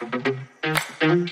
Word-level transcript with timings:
Thank 0.00 0.28
you. 1.02 1.27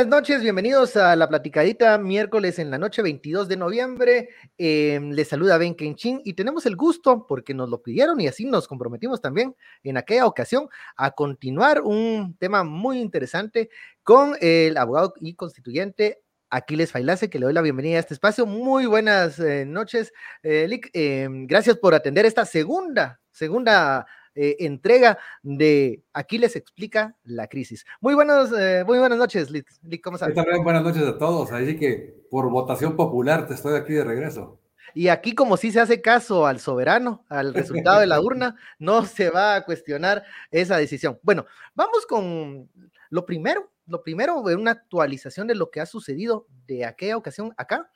Buenas 0.00 0.22
noches, 0.22 0.40
bienvenidos 0.40 0.96
a 0.96 1.14
la 1.14 1.28
platicadita 1.28 1.98
miércoles 1.98 2.58
en 2.58 2.70
la 2.70 2.78
noche 2.78 3.02
22 3.02 3.48
de 3.48 3.58
noviembre. 3.58 4.30
Eh, 4.56 4.98
les 5.02 5.28
saluda 5.28 5.58
Ben 5.58 5.74
Kenchin 5.74 6.22
y 6.24 6.32
tenemos 6.32 6.64
el 6.64 6.74
gusto, 6.74 7.26
porque 7.26 7.52
nos 7.52 7.68
lo 7.68 7.82
pidieron 7.82 8.18
y 8.18 8.26
así 8.26 8.46
nos 8.46 8.66
comprometimos 8.66 9.20
también 9.20 9.54
en 9.82 9.98
aquella 9.98 10.24
ocasión, 10.24 10.70
a 10.96 11.10
continuar 11.10 11.82
un 11.82 12.34
tema 12.38 12.64
muy 12.64 12.98
interesante 12.98 13.68
con 14.02 14.36
el 14.40 14.78
abogado 14.78 15.12
y 15.20 15.34
constituyente 15.34 16.22
Aquiles 16.48 16.92
Failace, 16.92 17.28
que 17.28 17.38
le 17.38 17.44
doy 17.44 17.52
la 17.52 17.60
bienvenida 17.60 17.98
a 17.98 18.00
este 18.00 18.14
espacio. 18.14 18.46
Muy 18.46 18.86
buenas 18.86 19.38
eh, 19.38 19.66
noches, 19.66 20.14
eh, 20.42 20.66
Lick. 20.66 20.88
Eh, 20.94 21.28
gracias 21.30 21.76
por 21.76 21.94
atender 21.94 22.24
esta 22.24 22.46
segunda, 22.46 23.20
segunda 23.32 24.06
eh, 24.34 24.56
entrega 24.60 25.18
de 25.42 26.02
Aquiles 26.12 26.56
explica 26.56 27.16
la 27.24 27.48
crisis. 27.48 27.84
Muy 28.00 28.14
buenos, 28.14 28.50
eh, 28.56 28.84
muy 28.86 28.98
buenas 28.98 29.18
noches, 29.18 29.50
Lick. 29.50 29.68
Lick, 29.82 30.02
¿Cómo 30.02 30.16
estás? 30.16 30.32
También 30.34 30.62
buenas 30.62 30.82
noches 30.82 31.02
a 31.02 31.18
todos. 31.18 31.52
Así 31.52 31.76
que 31.76 32.24
por 32.30 32.48
votación 32.50 32.96
popular 32.96 33.46
te 33.46 33.54
estoy 33.54 33.76
aquí 33.76 33.92
de 33.92 34.04
regreso. 34.04 34.60
Y 34.94 35.08
aquí, 35.08 35.34
como 35.34 35.56
si 35.56 35.70
se 35.72 35.80
hace 35.80 36.00
caso 36.00 36.46
al 36.46 36.60
soberano, 36.60 37.24
al 37.28 37.54
resultado 37.54 38.00
de 38.00 38.06
la 38.06 38.20
urna, 38.20 38.56
no 38.78 39.04
se 39.04 39.30
va 39.30 39.56
a 39.56 39.64
cuestionar 39.64 40.24
esa 40.50 40.76
decisión. 40.76 41.18
Bueno, 41.22 41.46
vamos 41.74 42.06
con 42.06 42.68
lo 43.10 43.26
primero, 43.26 43.70
lo 43.86 44.02
primero, 44.02 44.40
una 44.40 44.72
actualización 44.72 45.46
de 45.46 45.54
lo 45.54 45.70
que 45.70 45.80
ha 45.80 45.86
sucedido 45.86 46.46
de 46.66 46.84
aquella 46.84 47.16
ocasión 47.16 47.52
acá. 47.56 47.90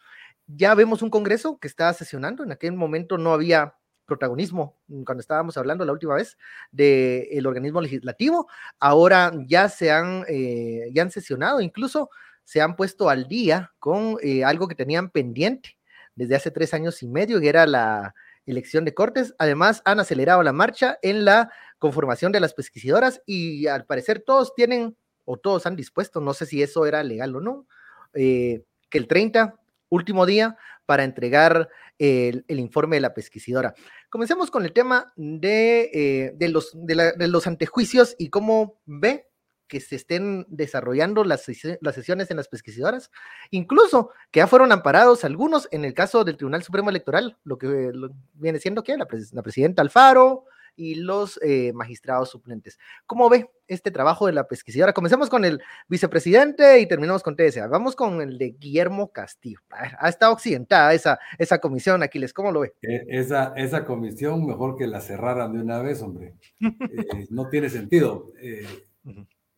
Ya 0.46 0.74
vemos 0.74 1.02
un 1.02 1.10
Congreso 1.10 1.58
que 1.58 1.68
está 1.68 1.92
sesionando, 1.94 2.44
en 2.44 2.52
aquel 2.52 2.72
momento 2.72 3.16
no 3.16 3.32
había 3.32 3.74
protagonismo 4.06 4.76
cuando 5.04 5.20
estábamos 5.20 5.56
hablando 5.56 5.84
la 5.84 5.92
última 5.92 6.14
vez 6.14 6.36
del 6.70 7.46
organismo 7.46 7.80
legislativo, 7.80 8.48
ahora 8.78 9.32
ya 9.46 9.68
se 9.68 9.90
han, 9.90 10.24
eh, 10.28 10.90
ya 10.92 11.02
han 11.02 11.10
sesionado, 11.10 11.60
incluso 11.60 12.10
se 12.44 12.60
han 12.60 12.76
puesto 12.76 13.08
al 13.08 13.26
día 13.26 13.72
con 13.78 14.16
eh, 14.22 14.44
algo 14.44 14.68
que 14.68 14.74
tenían 14.74 15.10
pendiente 15.10 15.76
desde 16.14 16.36
hace 16.36 16.50
tres 16.50 16.74
años 16.74 17.02
y 17.02 17.08
medio, 17.08 17.40
que 17.40 17.48
era 17.48 17.66
la 17.66 18.14
elección 18.46 18.84
de 18.84 18.94
Cortes. 18.94 19.34
Además, 19.38 19.82
han 19.84 20.00
acelerado 20.00 20.42
la 20.42 20.52
marcha 20.52 20.98
en 21.02 21.24
la 21.24 21.50
conformación 21.78 22.32
de 22.32 22.40
las 22.40 22.54
pesquisadoras 22.54 23.22
y 23.26 23.66
al 23.66 23.86
parecer 23.86 24.22
todos 24.24 24.54
tienen 24.54 24.96
o 25.24 25.38
todos 25.38 25.66
han 25.66 25.76
dispuesto, 25.76 26.20
no 26.20 26.34
sé 26.34 26.46
si 26.46 26.62
eso 26.62 26.84
era 26.86 27.02
legal 27.02 27.34
o 27.34 27.40
no, 27.40 27.66
eh, 28.12 28.64
que 28.90 28.98
el 28.98 29.08
30, 29.08 29.54
último 29.94 30.26
día, 30.26 30.56
para 30.86 31.04
entregar 31.04 31.68
el, 31.98 32.44
informe 32.48 32.96
de 32.96 33.00
la 33.00 33.14
pesquisidora. 33.14 33.74
Comencemos 34.10 34.50
con 34.50 34.64
el 34.64 34.72
tema 34.72 35.12
de, 35.16 35.90
eh, 36.38 36.48
los, 36.48 36.70
de, 36.74 36.94
la, 36.94 37.14
antejuicios 37.46 38.14
y 38.18 38.28
cómo 38.28 38.80
ve 38.86 39.28
que 39.66 39.80
se 39.80 39.96
estén 39.96 40.46
desarrollando 40.48 41.24
las, 41.24 41.42
sesiones 41.42 42.30
en 42.30 42.36
las 42.36 42.48
pesquisadoras, 42.48 43.10
incluso 43.50 44.10
que 44.30 44.38
ya 44.38 44.46
fueron 44.46 44.72
amparados 44.72 45.24
algunos 45.24 45.68
en 45.70 45.84
el 45.84 45.94
caso 45.94 46.22
del 46.24 46.36
Tribunal 46.36 46.62
Supremo 46.62 46.90
Electoral, 46.90 47.38
lo 47.44 47.56
que 47.56 47.92
viene 48.34 48.60
siendo 48.60 48.84
que 48.84 48.96
la 48.96 49.06
presidenta 49.06 49.82
Alfaro, 49.82 50.44
y 50.76 50.96
los 50.96 51.38
eh, 51.42 51.72
magistrados 51.72 52.30
suplentes. 52.30 52.78
¿Cómo 53.06 53.28
ve 53.28 53.50
este 53.66 53.90
trabajo 53.90 54.26
de 54.26 54.32
la 54.32 54.46
pesquisidora? 54.46 54.92
Comencemos 54.92 55.30
con 55.30 55.44
el 55.44 55.60
vicepresidente 55.88 56.80
y 56.80 56.86
terminamos 56.86 57.22
con 57.22 57.36
TSA. 57.36 57.66
Vamos 57.68 57.96
con 57.96 58.20
el 58.20 58.38
de 58.38 58.50
Guillermo 58.58 59.12
Castillo. 59.12 59.60
Ha 59.70 60.08
estado 60.08 60.32
occidentada 60.32 60.92
esa, 60.94 61.18
esa 61.38 61.58
comisión, 61.58 62.02
Aquiles, 62.02 62.32
¿cómo 62.32 62.52
lo 62.52 62.60
ve? 62.60 62.74
Eh, 62.82 63.04
esa, 63.08 63.52
esa 63.56 63.84
comisión, 63.84 64.46
mejor 64.46 64.76
que 64.76 64.86
la 64.86 65.00
cerraran 65.00 65.52
de 65.52 65.60
una 65.60 65.80
vez, 65.80 66.02
hombre. 66.02 66.34
eh, 66.60 67.26
no 67.30 67.48
tiene 67.48 67.70
sentido. 67.70 68.32
Eh, 68.40 68.66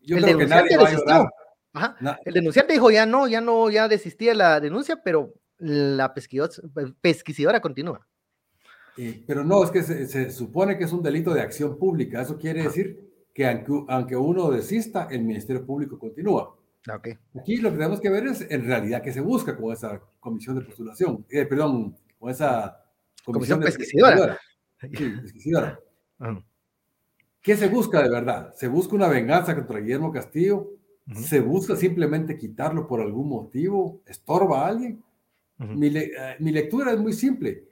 yo 0.00 0.16
el 0.16 0.24
creo 0.24 0.38
que 0.38 0.46
nadie 0.46 0.76
va 0.76 0.88
a 0.88 0.92
llorar. 0.92 1.26
Ajá. 1.72 1.96
No. 2.00 2.16
El 2.24 2.34
denunciante 2.34 2.72
dijo 2.72 2.90
ya 2.90 3.04
no, 3.04 3.28
ya 3.28 3.40
no, 3.40 3.68
ya 3.70 3.86
desistía 3.86 4.34
la 4.34 4.60
denuncia, 4.60 5.02
pero 5.02 5.34
la 5.58 6.14
pesquisidora 6.14 7.60
continúa. 7.60 8.06
Eh, 8.96 9.22
pero 9.26 9.44
no, 9.44 9.62
es 9.62 9.70
que 9.70 9.82
se, 9.82 10.06
se, 10.06 10.30
supone 10.30 10.78
que 10.78 10.84
es 10.84 10.92
un 10.92 11.02
delito 11.02 11.34
de 11.34 11.42
acción 11.42 11.78
pública. 11.78 12.22
Eso 12.22 12.38
quiere 12.38 12.62
decir 12.62 13.06
que 13.34 13.46
aunque, 13.46 13.84
aunque 13.88 14.16
uno 14.16 14.50
desista, 14.50 15.08
el 15.10 15.22
Ministerio 15.22 15.64
Público 15.64 15.98
continúa. 15.98 16.56
Okay. 16.90 17.18
Aquí 17.38 17.56
lo 17.56 17.70
que 17.70 17.76
tenemos 17.76 18.00
que 18.00 18.08
ver 18.08 18.26
es 18.28 18.46
en 18.48 18.64
realidad 18.64 19.02
qué 19.02 19.12
se 19.12 19.20
busca 19.20 19.56
con 19.56 19.72
esa 19.72 20.00
comisión 20.20 20.56
de 20.56 20.64
postulación, 20.64 21.26
eh, 21.28 21.44
perdón, 21.44 21.96
con 22.18 22.30
esa 22.30 22.84
comisión, 23.24 23.58
comisión 23.58 23.60
de 23.60 23.66
pesquisidora. 23.66 24.38
Sí, 24.80 24.88
pesquisidora. 25.22 25.80
¿Qué 27.42 27.56
se 27.56 27.68
busca 27.68 28.02
de 28.02 28.08
verdad? 28.08 28.54
¿Se 28.54 28.68
busca 28.68 28.94
una 28.94 29.08
venganza 29.08 29.54
contra 29.54 29.80
Guillermo 29.80 30.12
Castillo? 30.12 30.72
Uh 31.06 31.12
-huh. 31.12 31.22
¿Se 31.22 31.40
busca 31.40 31.76
simplemente 31.76 32.36
quitarlo 32.36 32.86
por 32.86 33.00
algún 33.00 33.28
motivo? 33.28 34.00
¿Estorba 34.06 34.64
a 34.64 34.68
alguien? 34.68 35.02
Uh 35.58 35.64
-huh. 35.64 35.76
mi, 35.76 35.90
le, 35.90 36.06
uh, 36.06 36.42
mi 36.42 36.52
lectura 36.52 36.92
es 36.92 36.98
muy 36.98 37.12
simple 37.12 37.64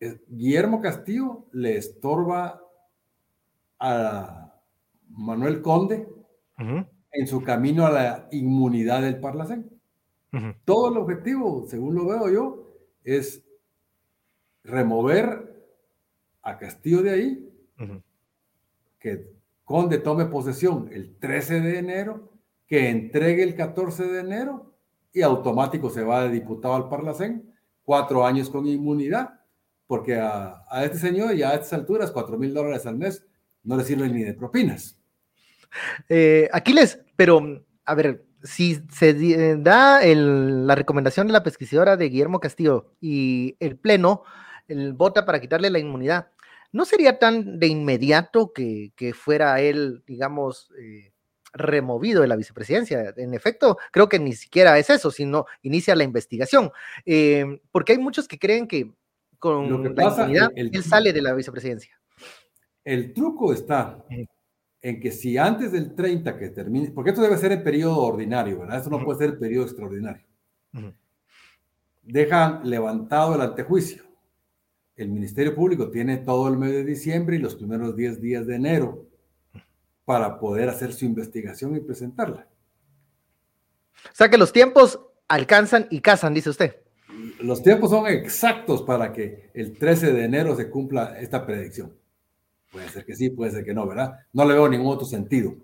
Guillermo 0.00 0.80
Castillo 0.80 1.46
le 1.52 1.76
estorba 1.76 2.62
a 3.78 4.54
Manuel 5.10 5.60
Conde 5.62 6.08
uh 6.58 6.62
-huh. 6.62 6.88
en 7.12 7.26
su 7.26 7.42
camino 7.42 7.86
a 7.86 7.90
la 7.90 8.28
inmunidad 8.30 9.02
del 9.02 9.20
Parlacén. 9.20 9.68
Uh 10.32 10.36
-huh. 10.36 10.56
Todo 10.64 10.90
el 10.90 10.98
objetivo, 10.98 11.66
según 11.66 11.94
lo 11.94 12.06
veo 12.06 12.30
yo, 12.30 12.68
es 13.02 13.44
remover 14.62 15.66
a 16.42 16.58
Castillo 16.58 17.02
de 17.02 17.10
ahí, 17.10 17.52
uh 17.80 17.82
-huh. 17.82 18.02
que 18.98 19.38
Conde 19.64 19.98
tome 19.98 20.26
posesión 20.26 20.88
el 20.92 21.16
13 21.18 21.60
de 21.60 21.78
enero, 21.78 22.32
que 22.66 22.88
entregue 22.88 23.42
el 23.42 23.54
14 23.54 24.04
de 24.04 24.20
enero 24.20 24.74
y 25.12 25.22
automático 25.22 25.90
se 25.90 26.04
va 26.04 26.22
de 26.22 26.30
diputado 26.30 26.74
al 26.74 26.88
Parlacén, 26.88 27.52
cuatro 27.84 28.24
años 28.24 28.48
con 28.48 28.66
inmunidad 28.66 29.37
porque 29.88 30.14
a, 30.14 30.62
a, 30.70 30.84
este 30.84 30.98
señor 30.98 31.34
ya 31.34 31.50
a 31.50 31.54
estas 31.54 31.72
alturas, 31.72 32.12
4 32.12 32.38
mil 32.38 32.54
dólares 32.54 32.86
al 32.86 32.96
mes, 32.96 33.26
no 33.64 33.76
le 33.76 33.82
sirven 33.82 34.14
ni 34.14 34.22
de 34.22 34.34
propinas. 34.34 35.00
Eh, 36.08 36.48
Aquiles, 36.52 37.00
pero 37.16 37.64
a 37.84 37.94
ver, 37.94 38.24
si 38.42 38.80
se 38.92 39.56
da 39.58 40.04
el, 40.04 40.66
la 40.66 40.76
recomendación 40.76 41.26
de 41.26 41.32
la 41.32 41.42
pesquisadora 41.42 41.96
de 41.96 42.08
Guillermo 42.08 42.38
Castillo 42.38 42.94
y 43.00 43.56
el 43.58 43.76
Pleno 43.76 44.22
el, 44.68 44.92
vota 44.92 45.26
para 45.26 45.40
quitarle 45.40 45.70
la 45.70 45.78
inmunidad, 45.78 46.30
¿no 46.70 46.84
sería 46.84 47.18
tan 47.18 47.58
de 47.58 47.66
inmediato 47.66 48.52
que, 48.52 48.92
que 48.94 49.14
fuera 49.14 49.60
él, 49.60 50.04
digamos, 50.06 50.70
eh, 50.78 51.12
removido 51.52 52.22
de 52.22 52.28
la 52.28 52.36
vicepresidencia. 52.36 53.14
En 53.16 53.34
efecto, 53.34 53.78
creo 53.90 54.08
que 54.08 54.18
ni 54.18 54.32
siquiera 54.34 54.78
es 54.78 54.90
eso, 54.90 55.10
sino 55.10 55.46
inicia 55.62 55.96
la 55.96 56.04
investigación. 56.04 56.70
Eh, 57.06 57.60
porque 57.72 57.92
hay 57.92 57.98
muchos 57.98 58.28
que 58.28 58.38
creen 58.38 58.68
que 58.68 58.92
con 59.38 59.82
la 59.84 59.94
pasa, 59.94 60.22
impunidad, 60.22 60.50
el- 60.56 60.70
él 60.74 60.82
sale 60.84 61.12
de 61.12 61.22
la 61.22 61.34
vicepresidencia. 61.34 61.98
El 62.84 63.12
truco 63.12 63.52
está 63.52 64.04
Ujú. 64.10 64.26
en 64.82 65.00
que 65.00 65.10
si 65.12 65.36
antes 65.36 65.72
del 65.72 65.94
30 65.94 66.36
que 66.38 66.48
termine, 66.50 66.90
porque 66.90 67.10
esto 67.10 67.22
debe 67.22 67.36
ser 67.36 67.52
el 67.52 67.62
periodo 67.62 67.98
ordinario, 67.98 68.60
¿verdad? 68.60 68.78
Esto 68.78 68.90
no 68.90 69.04
puede 69.04 69.18
ser 69.18 69.30
el 69.30 69.38
periodo 69.38 69.64
extraordinario. 69.66 70.24
Ujú. 70.74 70.92
Dejan 72.02 72.68
levantado 72.68 73.34
el 73.34 73.42
antejuicio. 73.42 74.02
El 74.96 75.10
Ministerio 75.10 75.54
Público 75.54 75.90
tiene 75.90 76.16
todo 76.16 76.48
el 76.48 76.56
mes 76.56 76.72
de 76.72 76.84
diciembre 76.84 77.36
y 77.36 77.38
los 77.38 77.54
primeros 77.54 77.94
10 77.94 78.20
días 78.20 78.46
de 78.46 78.56
enero 78.56 79.06
para 80.04 80.40
poder 80.40 80.68
hacer 80.70 80.92
su 80.92 81.04
investigación 81.04 81.76
y 81.76 81.80
presentarla. 81.80 82.48
O 84.06 84.14
sea 84.14 84.28
que 84.30 84.38
los 84.38 84.52
tiempos 84.52 84.98
alcanzan 85.28 85.86
y 85.90 86.00
casan, 86.00 86.32
dice 86.34 86.50
usted. 86.50 86.76
Los 87.40 87.62
tiempos 87.62 87.90
son 87.90 88.06
exactos 88.06 88.82
para 88.82 89.12
que 89.12 89.50
el 89.54 89.76
13 89.76 90.12
de 90.12 90.24
enero 90.24 90.56
se 90.56 90.70
cumpla 90.70 91.18
esta 91.18 91.44
predicción. 91.46 91.92
Puede 92.70 92.88
ser 92.88 93.04
que 93.04 93.14
sí, 93.14 93.30
puede 93.30 93.50
ser 93.50 93.64
que 93.64 93.74
no, 93.74 93.86
¿verdad? 93.86 94.14
No 94.32 94.44
le 94.44 94.54
veo 94.54 94.68
ningún 94.68 94.92
otro 94.92 95.06
sentido. 95.06 95.54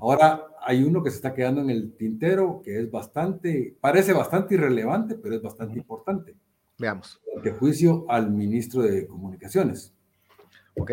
Ahora 0.00 0.44
hay 0.60 0.82
uno 0.82 1.02
que 1.02 1.10
se 1.10 1.16
está 1.16 1.34
quedando 1.34 1.60
en 1.60 1.70
el 1.70 1.92
tintero 1.92 2.60
que 2.64 2.80
es 2.80 2.90
bastante, 2.90 3.76
parece 3.80 4.12
bastante 4.12 4.54
irrelevante, 4.54 5.14
pero 5.14 5.36
es 5.36 5.42
bastante 5.42 5.78
importante. 5.78 6.34
Veamos. 6.78 7.20
El 7.44 7.52
juicio 7.52 8.04
al 8.08 8.30
ministro 8.30 8.82
de 8.82 9.06
Comunicaciones. 9.06 9.92
¿Ok? 10.74 10.92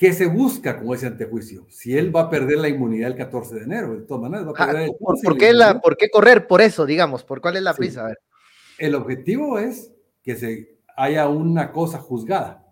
¿Qué 0.00 0.14
se 0.14 0.24
busca 0.26 0.80
con 0.80 0.94
ese 0.94 1.08
antejuicio? 1.08 1.66
Si 1.68 1.94
él 1.94 2.14
va 2.14 2.22
a 2.22 2.30
perder 2.30 2.56
la 2.56 2.70
inmunidad 2.70 3.10
el 3.10 3.16
14 3.18 3.54
de 3.56 3.64
enero, 3.64 3.94
de 3.96 4.06
todas 4.06 4.22
maneras 4.22 4.46
va 4.46 4.50
a 4.52 4.54
Ah, 4.56 4.66
perder 4.68 4.82
el 4.84 4.94
¿por, 4.98 5.12
15 5.16 5.24
por 5.28 5.36
qué 5.36 5.52
la, 5.52 5.64
inmunidad. 5.66 5.82
¿Por 5.82 5.96
qué 5.98 6.08
correr 6.08 6.46
por 6.46 6.62
eso, 6.62 6.86
digamos? 6.86 7.22
¿Por 7.22 7.42
cuál 7.42 7.56
es 7.56 7.62
la 7.62 7.74
Sí. 7.74 7.78
prisa? 7.80 8.00
A 8.04 8.06
ver. 8.08 8.18
El 8.78 8.94
objetivo 8.94 9.58
es 9.58 9.92
que 10.22 10.36
se 10.36 10.78
haya 10.96 11.28
una 11.28 11.70
cosa 11.70 11.98
juzgada. 11.98 12.64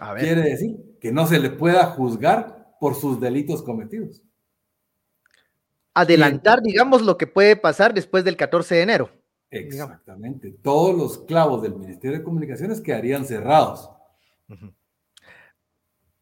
A 0.00 0.12
ver. 0.12 0.24
Quiere 0.24 0.42
decir 0.42 0.76
que 1.00 1.12
no 1.12 1.24
se 1.28 1.38
le 1.38 1.50
pueda 1.50 1.84
juzgar 1.86 2.74
por 2.80 2.96
sus 2.96 3.20
delitos 3.20 3.62
cometidos. 3.62 4.20
adelantar, 5.96 6.60
digamos, 6.60 7.02
lo 7.02 7.16
que 7.16 7.28
puede 7.28 7.54
pasar 7.54 7.94
después 7.94 8.24
del 8.24 8.36
14 8.36 8.74
de 8.74 8.82
enero. 8.82 9.10
Exactamente. 9.52 10.50
Todos 10.60 10.92
los 10.96 11.18
clavos 11.18 11.62
del 11.62 11.76
Ministerio 11.76 12.18
de 12.18 12.24
Comunicaciones 12.24 12.80
quedarían 12.80 13.24
cerrados. 13.24 13.88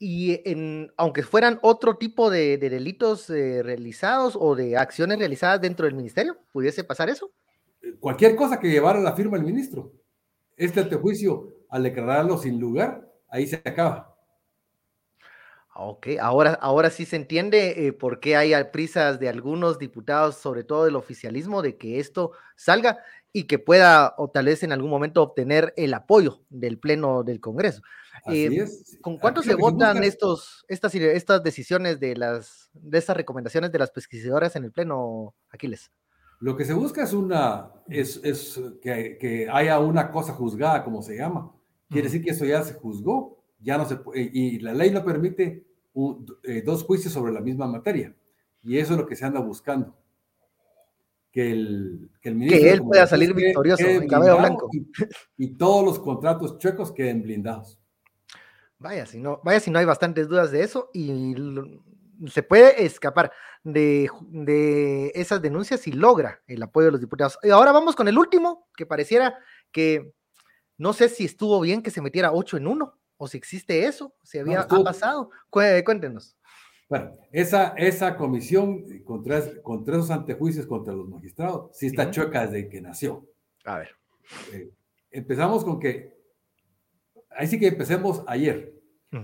Y 0.05 0.43
en, 0.51 0.93
aunque 0.97 1.23
fueran 1.23 1.61
otro 1.63 1.95
tipo 1.95 2.29
de, 2.29 2.59
delitos 2.59 3.31
eh, 3.31 3.63
realizados 3.63 4.37
o 4.37 4.57
de 4.57 4.77
acciones 4.77 5.17
realizadas 5.17 5.61
dentro 5.61 5.87
del 5.87 5.95
ministerio, 5.95 6.39
¿pudiese 6.51 6.83
pasar 6.83 7.09
eso? 7.09 7.31
Cualquier 8.01 8.35
cosa 8.35 8.59
que 8.59 8.69
llevara 8.69 8.99
la 8.99 9.15
firma 9.15 9.37
del 9.37 9.47
ministro. 9.47 9.93
Este 10.57 10.81
antejuicio, 10.81 11.55
al 11.69 11.85
declararlo 11.85 12.37
sin 12.37 12.59
lugar, 12.59 13.09
ahí 13.29 13.47
se 13.47 13.63
acaba. 13.65 14.17
Ok, 15.77 16.09
ahora, 16.21 16.55
ahora 16.55 16.91
sí 16.91 17.07
se 17.07 17.15
entiende 17.15 17.87
eh, 17.87 17.93
por 17.93 18.19
qué 18.19 18.35
hay 18.35 18.55
prisas 18.73 19.21
de 19.21 19.29
algunos 19.29 19.79
diputados, 19.79 20.35
sobre 20.35 20.65
todo 20.65 20.85
del 20.85 20.97
oficialismo, 20.97 21.63
de 21.63 21.77
que 21.77 22.01
esto 22.01 22.33
salga 22.57 22.99
y 23.33 23.45
que 23.45 23.61
pueda 23.61 24.15
o 24.19 24.31
tal 24.31 24.47
vez 24.47 24.65
en 24.65 24.73
algún 24.73 24.91
momento 24.91 25.23
obtener 25.23 25.73
el 25.77 25.95
apoyo 25.95 26.41
del 26.51 26.81
Pleno 26.81 27.23
del 27.23 27.39
Congreso. 27.39 27.83
Así 28.13 28.45
eh, 28.45 28.63
es. 28.63 28.99
¿Con 29.01 29.19
cuánto 29.19 29.43
se 29.43 29.55
votan 29.55 30.05
estos, 30.05 30.65
estas, 30.69 30.95
estas 30.95 31.43
decisiones 31.43 31.99
de 31.99 32.17
las 32.17 32.71
de 32.75 32.99
estas 32.99 33.17
recomendaciones 33.17 33.73
de 33.73 33.79
las 33.79 33.91
pesquisadoras 33.91 34.55
en 34.57 34.65
el 34.65 34.73
Pleno, 34.73 35.35
Aquiles? 35.51 35.91
Lo 36.41 36.57
que 36.57 36.65
se 36.65 36.75
busca 36.75 37.05
es 37.05 37.13
una 37.13 37.71
es, 37.89 38.21
es 38.25 38.61
que, 38.83 39.17
que, 39.19 39.49
haya 39.51 39.79
una 39.79 40.11
cosa 40.11 40.33
juzgada, 40.33 40.85
como 40.85 41.03
se 41.03 41.17
llama. 41.17 41.53
Quiere 41.89 42.09
decir 42.09 42.23
que 42.23 42.31
eso 42.31 42.45
ya 42.45 42.63
se 42.63 42.75
juzgó 42.75 43.43
ya 43.63 43.79
no 43.79 43.87
se 43.87 43.99
y 44.15 44.59
la 44.59 44.75
ley 44.75 44.91
no 44.91 45.05
permite 45.05 45.65
eh, 46.43 46.63
dos 46.65 46.85
juicios 46.85 47.13
sobre 47.13 47.33
la 47.33 47.41
misma 47.41 47.67
materia. 47.67 48.15
Y 48.63 48.79
eso 48.79 48.95
es 48.95 48.99
lo 48.99 49.07
que 49.07 49.17
se 49.17 49.25
anda 49.25 49.41
buscando. 49.41 49.97
Que 51.31 51.51
el, 51.51 52.11
que 52.21 52.29
el 52.29 52.35
ministro. 52.35 52.61
Que 52.61 52.71
él 52.71 52.83
pueda 52.83 53.07
salir 53.07 53.33
victorioso 53.33 53.85
en 53.87 54.07
cabello 54.07 54.39
blanco. 54.39 54.69
Y, 55.37 55.55
todos 55.55 55.85
los 55.85 55.99
contratos 55.99 56.59
chuecos 56.59 56.93
queden 56.93 57.23
blindados. 57.23 57.79
Vaya 58.83 59.07
si, 59.07 59.19
no, 59.19 59.41
vaya 59.45 59.61
si 59.61 59.71
no 59.71 59.79
hay 59.79 59.85
bastantes 59.85 60.29
dudas 60.29 60.51
de 60.51 60.63
eso 60.63 60.91
y 60.93 61.35
se 62.29 62.43
puede 62.43 62.85
escapar 62.85 63.33
de, 63.65 64.11
de 64.31 65.13
esas 65.15 65.41
denuncias 65.41 65.87
y 65.87 65.93
logra 65.93 66.43
el 66.47 66.63
apoyo 66.63 66.87
de 66.87 66.93
los 66.93 67.01
diputados. 67.01 67.39
Y 67.43 67.51
ahora 67.51 67.73
vamos 67.73 67.97
con 67.97 68.09
el 68.09 68.19
último, 68.19 68.69
que 68.77 68.87
pareciera 68.87 69.39
que 69.71 70.13
no 70.79 70.93
sé 70.93 71.09
si 71.09 71.25
estuvo 71.25 71.61
bien 71.61 71.83
que 71.83 71.91
se 71.91 72.03
metiera 72.03 72.33
8 72.33 72.57
en 72.57 72.67
1 72.67 72.99
o 73.17 73.29
si 73.29 73.39
existe 73.39 73.87
eso, 73.87 74.15
si 74.25 74.39
había 74.39 74.67
pasado. 74.67 75.31
Cuéntenos. 75.49 76.37
Bueno, 76.89 77.13
esa, 77.31 77.69
esa 77.79 78.17
comisión 78.17 78.85
contra, 79.05 79.41
contra 79.63 79.97
esos 79.97 80.11
antejuicios 80.11 80.67
contra 80.67 80.93
los 80.93 81.09
magistrados, 81.09 81.71
sí 81.73 81.87
está 81.87 82.11
choca 82.11 82.47
desde 82.47 82.69
que 82.69 82.81
nació. 82.81 83.27
A 83.65 83.79
ver. 83.79 83.97
Eh, 84.53 84.71
empezamos 85.11 85.65
con 85.65 85.79
que, 85.79 86.22
ahí 87.37 87.47
sí 87.47 87.59
que 87.59 87.69
empecemos 87.69 88.23
ayer. 88.27 88.75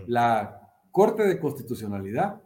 La 0.07 0.61
Corte 0.91 1.23
de 1.23 1.39
Constitucionalidad 1.39 2.43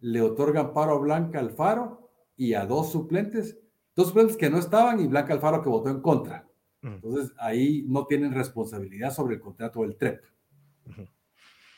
le 0.00 0.22
otorga 0.22 0.60
amparo 0.60 0.92
a 0.92 0.98
Blanca 0.98 1.38
Alfaro 1.38 2.10
y 2.36 2.54
a 2.54 2.66
dos 2.66 2.90
suplentes, 2.90 3.58
dos 3.94 4.08
suplentes 4.08 4.36
que 4.36 4.50
no 4.50 4.58
estaban 4.58 5.00
y 5.00 5.06
Blanca 5.06 5.34
Alfaro 5.34 5.62
que 5.62 5.68
votó 5.68 5.90
en 5.90 6.00
contra. 6.00 6.48
Entonces 6.82 7.32
ahí 7.38 7.84
no 7.86 8.06
tienen 8.06 8.32
responsabilidad 8.32 9.12
sobre 9.12 9.34
el 9.34 9.40
contrato 9.40 9.82
del 9.82 9.96
TREP. 9.96 10.24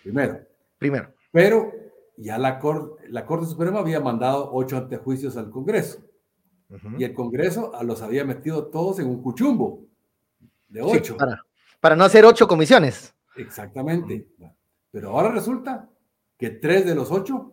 Primero. 0.03 0.41
Primero. 0.79 1.13
Pero 1.33 1.73
ya 2.17 2.39
la, 2.39 2.61
la 3.09 3.27
Corte 3.27 3.47
Suprema 3.47 3.81
había 3.81 4.01
mandado 4.01 4.51
ocho 4.53 4.77
antejuicios 4.77 5.37
al 5.37 5.51
Congreso. 5.51 6.01
Y 6.97 7.05
el 7.05 7.13
Congreso 7.13 7.73
los 7.83 8.01
había 8.01 8.25
metido 8.25 8.67
todos 8.69 8.99
en 8.99 9.07
un 9.07 9.23
cuchumbo 9.23 9.85
de 10.69 10.81
ocho. 10.81 11.19
para, 11.19 11.45
para, 11.81 11.97
no 11.97 12.05
hacer 12.05 12.25
ocho 12.25 12.49
comisiones. 12.49 13.15
Exactamente. 13.37 14.29
Pero 14.91 15.11
ahora 15.11 15.31
resulta 15.31 15.91
que 16.39 16.51
tres 16.51 16.87
de 16.87 16.95
los 16.95 17.11
ocho 17.11 17.53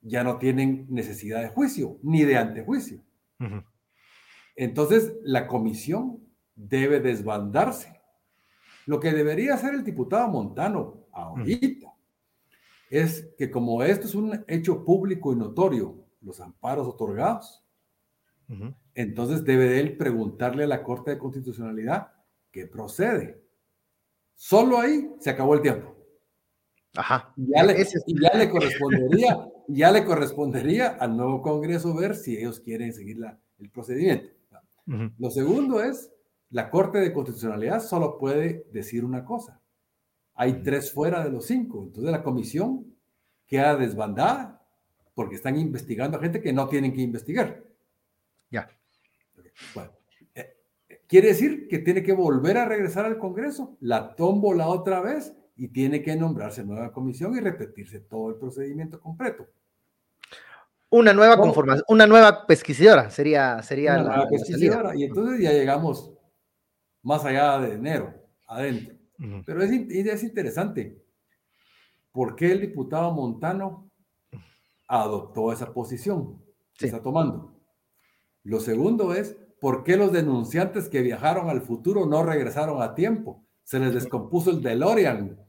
ya 0.00 0.22
no 0.22 0.38
tienen 0.38 0.86
necesidad 0.90 1.40
de 1.40 1.48
juicio, 1.48 1.98
ni 2.02 2.24
de 2.24 2.36
antejuicio. 2.36 3.02
Entonces, 4.56 5.14
la 5.22 5.46
comisión 5.46 6.20
debe 6.54 7.00
desbandarse 7.00 7.94
lo 8.86 9.00
que 9.00 9.12
debería 9.12 9.54
hacer 9.54 9.74
el 9.74 9.84
diputado 9.84 10.28
Montano 10.28 11.06
ahorita 11.12 11.94
es 12.90 13.30
que 13.38 13.50
como 13.50 13.82
esto 13.82 14.06
es 14.06 14.14
un 14.14 14.44
hecho 14.46 14.84
público 14.84 15.32
y 15.32 15.36
notorio, 15.36 16.04
los 16.20 16.40
amparos 16.40 16.86
otorgados, 16.86 17.64
entonces 18.94 19.42
debe 19.44 19.80
él 19.80 19.96
preguntarle 19.96 20.64
a 20.64 20.68
la 20.68 20.82
Corte 20.82 21.12
de 21.12 21.18
Constitucionalidad 21.18 22.12
qué 22.50 22.66
procede. 22.66 23.42
Solo 24.34 24.78
ahí 24.78 25.10
se 25.20 25.30
acabó 25.30 25.54
el 25.54 25.62
tiempo. 25.62 25.94
Ajá. 26.96 27.32
Ya 27.36 27.62
le, 27.64 27.80
y 28.06 28.22
ya 28.22 28.38
le 28.38 28.50
correspondería, 28.50 29.48
ya 29.68 29.90
le 29.90 30.04
correspondería 30.04 30.88
al 30.88 31.16
nuevo 31.16 31.42
Congreso 31.42 31.94
ver 31.94 32.14
si 32.14 32.36
ellos 32.36 32.60
quieren 32.60 32.92
seguir 32.92 33.18
la, 33.18 33.38
el 33.58 33.70
procedimiento. 33.70 34.30
Lo 35.18 35.30
segundo 35.30 35.82
es 35.82 36.10
la 36.50 36.70
Corte 36.70 36.98
de 36.98 37.12
Constitucionalidad 37.12 37.80
solo 37.80 38.18
puede 38.18 38.66
decir 38.70 39.04
una 39.04 39.24
cosa. 39.24 39.60
Hay 40.34 40.62
tres 40.62 40.92
fuera 40.92 41.24
de 41.24 41.30
los 41.30 41.46
cinco. 41.46 41.84
Entonces 41.84 42.12
la 42.12 42.22
comisión 42.22 42.94
queda 43.46 43.76
desbandada 43.76 44.64
porque 45.14 45.36
están 45.36 45.58
investigando 45.58 46.16
a 46.16 46.20
gente 46.20 46.40
que 46.40 46.52
no 46.52 46.68
tienen 46.68 46.92
que 46.92 47.00
investigar. 47.00 47.64
Ya. 48.50 48.68
Bueno, 49.74 49.92
quiere 51.14 51.28
decir 51.28 51.68
que 51.68 51.78
tiene 51.78 52.02
que 52.02 52.12
volver 52.12 52.58
a 52.58 52.64
regresar 52.64 53.04
al 53.04 53.18
Congreso, 53.18 53.76
la 53.78 54.16
tombo 54.16 54.52
la 54.52 54.66
otra 54.66 55.00
vez 55.00 55.32
y 55.54 55.68
tiene 55.68 56.02
que 56.02 56.16
nombrarse 56.16 56.64
nueva 56.64 56.90
comisión 56.90 57.36
y 57.36 57.40
repetirse 57.40 58.00
todo 58.00 58.30
el 58.30 58.34
procedimiento 58.34 59.00
completo. 59.00 59.46
Una 60.90 61.12
nueva 61.12 61.36
conformación, 61.36 61.84
una 61.86 62.08
nueva 62.08 62.44
pesquisidora 62.48 63.10
sería, 63.10 63.62
sería 63.62 63.96
la 63.96 64.02
nueva 64.02 64.28
pesquisidora. 64.28 64.96
Y 64.96 65.04
entonces 65.04 65.40
ya 65.40 65.52
llegamos 65.52 66.12
más 67.04 67.24
allá 67.24 67.60
de 67.60 67.74
enero, 67.74 68.12
adentro. 68.48 68.96
Pero 69.46 69.62
es, 69.62 69.70
es 69.70 70.24
interesante. 70.24 71.00
¿Por 72.10 72.34
qué 72.34 72.50
el 72.50 72.60
diputado 72.60 73.12
Montano 73.12 73.88
adoptó 74.88 75.52
esa 75.52 75.72
posición 75.72 76.42
que 76.76 76.86
está 76.86 77.00
tomando? 77.00 77.54
Lo 78.42 78.58
segundo 78.58 79.14
es, 79.14 79.36
¿por 79.64 79.82
qué 79.82 79.96
los 79.96 80.12
denunciantes 80.12 80.90
que 80.90 81.00
viajaron 81.00 81.48
al 81.48 81.62
futuro 81.62 82.04
no 82.04 82.22
regresaron 82.22 82.82
a 82.82 82.94
tiempo? 82.94 83.42
Se 83.62 83.78
les 83.78 83.94
descompuso 83.94 84.50
el 84.50 84.60
DeLorean. 84.60 85.40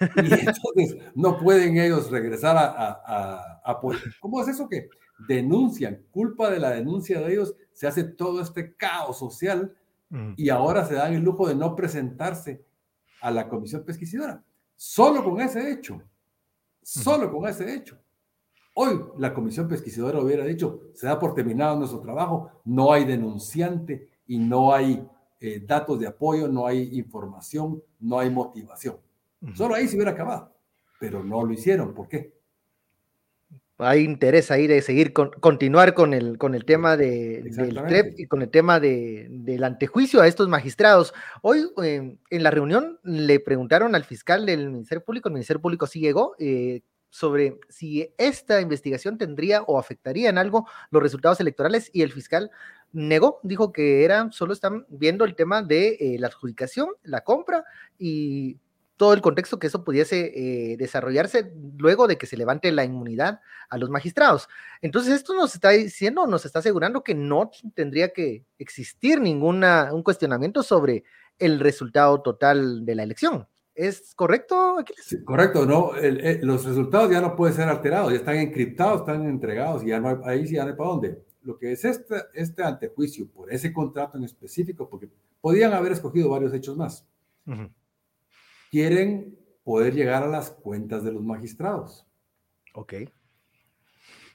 entonces 0.32 0.96
no 1.14 1.36
pueden 1.36 1.76
ellos 1.76 2.10
regresar 2.10 2.56
a, 2.56 2.64
a, 2.64 3.60
a, 3.62 3.80
¿Cómo 4.20 4.40
es 4.40 4.48
eso 4.48 4.70
que 4.70 4.88
denuncian? 5.28 6.02
Culpa 6.10 6.48
de 6.48 6.60
la 6.60 6.70
denuncia 6.70 7.20
de 7.20 7.30
ellos 7.30 7.54
se 7.74 7.86
hace 7.86 8.04
todo 8.04 8.40
este 8.40 8.74
caos 8.74 9.18
social 9.18 9.76
y 10.34 10.48
ahora 10.48 10.86
se 10.86 10.94
dan 10.94 11.12
el 11.12 11.22
lujo 11.22 11.46
de 11.46 11.54
no 11.54 11.76
presentarse 11.76 12.64
a 13.20 13.30
la 13.30 13.50
comisión 13.50 13.84
pesquisidora. 13.84 14.42
Solo 14.76 15.22
con 15.22 15.42
ese 15.42 15.70
hecho, 15.70 16.00
solo 16.82 17.30
con 17.30 17.46
ese 17.46 17.74
hecho. 17.74 17.98
Hoy 18.74 19.00
la 19.18 19.34
comisión 19.34 19.68
pesquisidora 19.68 20.20
hubiera 20.20 20.44
dicho, 20.44 20.90
se 20.94 21.06
da 21.06 21.18
por 21.18 21.34
terminado 21.34 21.76
nuestro 21.76 22.00
trabajo, 22.00 22.50
no 22.64 22.92
hay 22.92 23.04
denunciante 23.04 24.08
y 24.26 24.38
no 24.38 24.72
hay 24.72 25.06
eh, 25.40 25.62
datos 25.66 26.00
de 26.00 26.06
apoyo, 26.06 26.48
no 26.48 26.66
hay 26.66 26.98
información, 26.98 27.82
no 28.00 28.18
hay 28.18 28.30
motivación. 28.30 28.96
Solo 29.54 29.74
ahí 29.74 29.88
se 29.88 29.96
hubiera 29.96 30.12
acabado, 30.12 30.54
pero 31.00 31.22
no 31.22 31.44
lo 31.44 31.52
hicieron. 31.52 31.92
¿Por 31.92 32.08
qué? 32.08 32.32
hay 33.84 34.02
interés 34.02 34.50
ahí 34.50 34.66
de 34.66 34.80
seguir, 34.82 35.12
con, 35.12 35.30
continuar 35.30 35.94
con 35.94 36.14
el, 36.14 36.38
con 36.38 36.54
el 36.54 36.64
tema 36.64 36.96
de, 36.96 37.42
del 37.42 37.74
TREP 37.74 38.20
y 38.20 38.26
con 38.26 38.42
el 38.42 38.50
tema 38.50 38.80
de, 38.80 39.26
del 39.30 39.64
antejuicio 39.64 40.20
a 40.20 40.26
estos 40.26 40.48
magistrados. 40.48 41.12
Hoy 41.42 41.68
em, 41.82 42.18
en 42.30 42.42
la 42.42 42.50
reunión 42.50 42.98
le 43.02 43.40
preguntaron 43.40 43.94
al 43.94 44.04
fiscal 44.04 44.46
del 44.46 44.70
Ministerio 44.70 45.04
Público, 45.04 45.28
el 45.28 45.34
Ministerio 45.34 45.60
Público 45.60 45.86
sí 45.86 46.00
llegó, 46.00 46.34
eh, 46.38 46.82
sobre 47.12 47.60
si 47.68 48.10
esta 48.16 48.62
investigación 48.62 49.18
tendría 49.18 49.62
o 49.64 49.78
afectaría 49.78 50.30
en 50.30 50.38
algo 50.38 50.66
los 50.90 51.02
resultados 51.02 51.38
electorales 51.40 51.90
y 51.92 52.00
el 52.00 52.10
fiscal 52.10 52.50
negó, 52.90 53.38
dijo 53.42 53.70
que 53.70 54.02
era, 54.02 54.30
solo 54.32 54.54
están 54.54 54.86
viendo 54.88 55.26
el 55.26 55.36
tema 55.36 55.62
de 55.62 55.98
eh, 56.00 56.16
la 56.18 56.28
adjudicación, 56.28 56.88
la 57.02 57.20
compra 57.20 57.64
y 57.98 58.56
todo 58.96 59.12
el 59.12 59.20
contexto 59.20 59.58
que 59.58 59.66
eso 59.66 59.84
pudiese 59.84 60.32
eh, 60.34 60.76
desarrollarse 60.78 61.52
luego 61.76 62.06
de 62.06 62.16
que 62.16 62.26
se 62.26 62.38
levante 62.38 62.72
la 62.72 62.84
inmunidad 62.84 63.40
a 63.68 63.76
los 63.76 63.90
magistrados. 63.90 64.48
Entonces, 64.80 65.12
esto 65.12 65.34
nos 65.34 65.54
está 65.54 65.70
diciendo, 65.70 66.26
nos 66.26 66.46
está 66.46 66.60
asegurando 66.60 67.04
que 67.04 67.14
no 67.14 67.50
tendría 67.74 68.14
que 68.14 68.46
existir 68.58 69.20
ningún 69.20 69.62
cuestionamiento 70.02 70.62
sobre 70.62 71.04
el 71.38 71.60
resultado 71.60 72.22
total 72.22 72.86
de 72.86 72.94
la 72.94 73.02
elección. 73.02 73.48
¿Es 73.74 74.14
correcto? 74.14 74.76
correcto, 75.24 75.64
no. 75.64 75.92
los 76.42 76.64
resultados 76.64 77.10
ya 77.10 77.20
no 77.20 77.34
pueden 77.34 77.56
ser 77.56 77.68
alterados, 77.68 78.12
ya 78.12 78.18
están 78.18 78.36
encriptados, 78.36 79.00
están 79.00 79.26
entregados, 79.26 79.84
ya 79.84 79.98
no 79.98 80.08
hay, 80.08 80.16
ahí 80.24 80.46
sí 80.46 80.54
ya 80.54 80.64
no 80.64 80.70
hay 80.70 80.76
para 80.76 80.90
dónde. 80.90 81.24
lo 81.42 81.58
que 81.58 81.72
es 81.72 81.84
este, 81.84 82.16
este 82.34 82.62
antejuicio 82.62 83.28
por 83.28 83.52
ese 83.52 83.72
contrato 83.72 84.18
en 84.18 84.24
específico, 84.24 84.88
porque 84.88 85.08
podían 85.40 85.72
haber 85.72 85.92
escogido 85.92 86.28
varios 86.28 86.52
hechos 86.52 86.76
más, 86.76 87.06
quieren 88.70 89.38
poder 89.64 89.94
llegar 89.94 90.22
a 90.22 90.28
las 90.28 90.50
cuentas 90.50 91.02
de 91.02 91.12
los 91.12 91.22
magistrados. 91.22 92.06
Ok. 92.74 92.94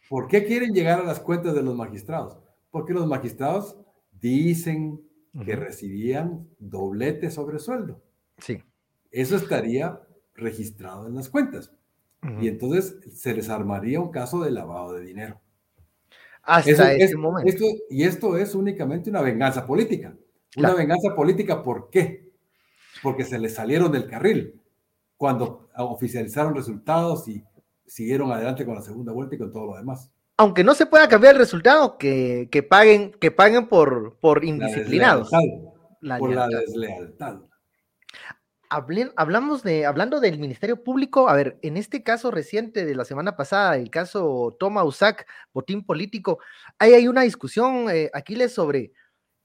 ¿Por 0.09 0.27
qué 0.27 0.45
quieren 0.45 0.73
llegar 0.73 0.99
a 0.99 1.03
las 1.03 1.19
cuentas 1.19 1.53
de 1.53 1.61
los 1.61 1.75
magistrados? 1.75 2.39
Porque 2.71 2.93
los 2.93 3.07
magistrados 3.07 3.77
dicen 4.11 5.01
que 5.45 5.55
recibían 5.55 6.47
doblete 6.57 7.29
sobre 7.29 7.59
sueldo. 7.59 8.01
Sí. 8.37 8.63
Eso 9.17 9.35
estaría 9.35 9.99
registrado 10.35 11.07
en 11.07 11.15
las 11.15 11.27
cuentas. 11.27 11.71
Y 12.39 12.47
entonces 12.47 12.97
se 13.15 13.33
les 13.33 13.49
armaría 13.49 13.99
un 13.99 14.11
caso 14.11 14.43
de 14.43 14.51
lavado 14.51 14.93
de 14.93 15.03
dinero. 15.03 15.41
Hasta 16.43 16.93
ese 16.93 17.17
momento. 17.17 17.65
y 17.89 18.03
esto 18.03 18.37
es 18.37 18.53
únicamente 18.53 19.09
una 19.09 19.21
venganza 19.21 19.65
política. 19.65 20.15
Una 20.55 20.75
venganza 20.75 21.15
política, 21.15 21.63
¿por 21.63 21.89
qué? 21.89 22.31
Porque 23.01 23.23
se 23.23 23.39
les 23.39 23.55
salieron 23.55 23.91
del 23.91 24.07
carril 24.07 24.61
cuando 25.15 25.67
oficializaron 25.77 26.53
resultados 26.53 27.27
y 27.27 27.43
siguieron 27.87 28.31
adelante 28.31 28.65
con 28.65 28.75
la 28.75 28.83
segunda 28.83 29.13
vuelta 29.13 29.33
y 29.33 29.39
con 29.39 29.51
todo 29.51 29.65
lo 29.65 29.77
demás. 29.77 30.11
Aunque 30.37 30.63
no 30.63 30.75
se 30.75 30.85
pueda 30.85 31.09
cambiar 31.09 31.33
el 31.33 31.39
resultado, 31.39 31.97
que, 31.97 32.67
paguen, 32.69 33.13
que 33.13 33.31
paguen 33.31 33.67
por, 33.67 34.17
por 34.19 34.45
indisciplinados. 34.45 35.31
por 36.19 36.29
la 36.29 36.47
deslealtad 36.47 37.39
hablamos 38.69 39.63
de, 39.63 39.85
hablando 39.85 40.19
del 40.19 40.39
Ministerio 40.39 40.83
Público, 40.83 41.29
a 41.29 41.33
ver, 41.33 41.57
en 41.61 41.77
este 41.77 42.03
caso 42.03 42.31
reciente 42.31 42.85
de 42.85 42.95
la 42.95 43.05
semana 43.05 43.35
pasada, 43.35 43.77
el 43.77 43.89
caso 43.89 44.55
Toma 44.59 44.83
Usac, 44.83 45.27
botín 45.53 45.85
político, 45.85 46.39
ahí 46.79 46.93
hay 46.93 47.07
una 47.07 47.21
discusión, 47.21 47.89
eh, 47.89 48.09
Aquiles, 48.13 48.53
sobre 48.53 48.91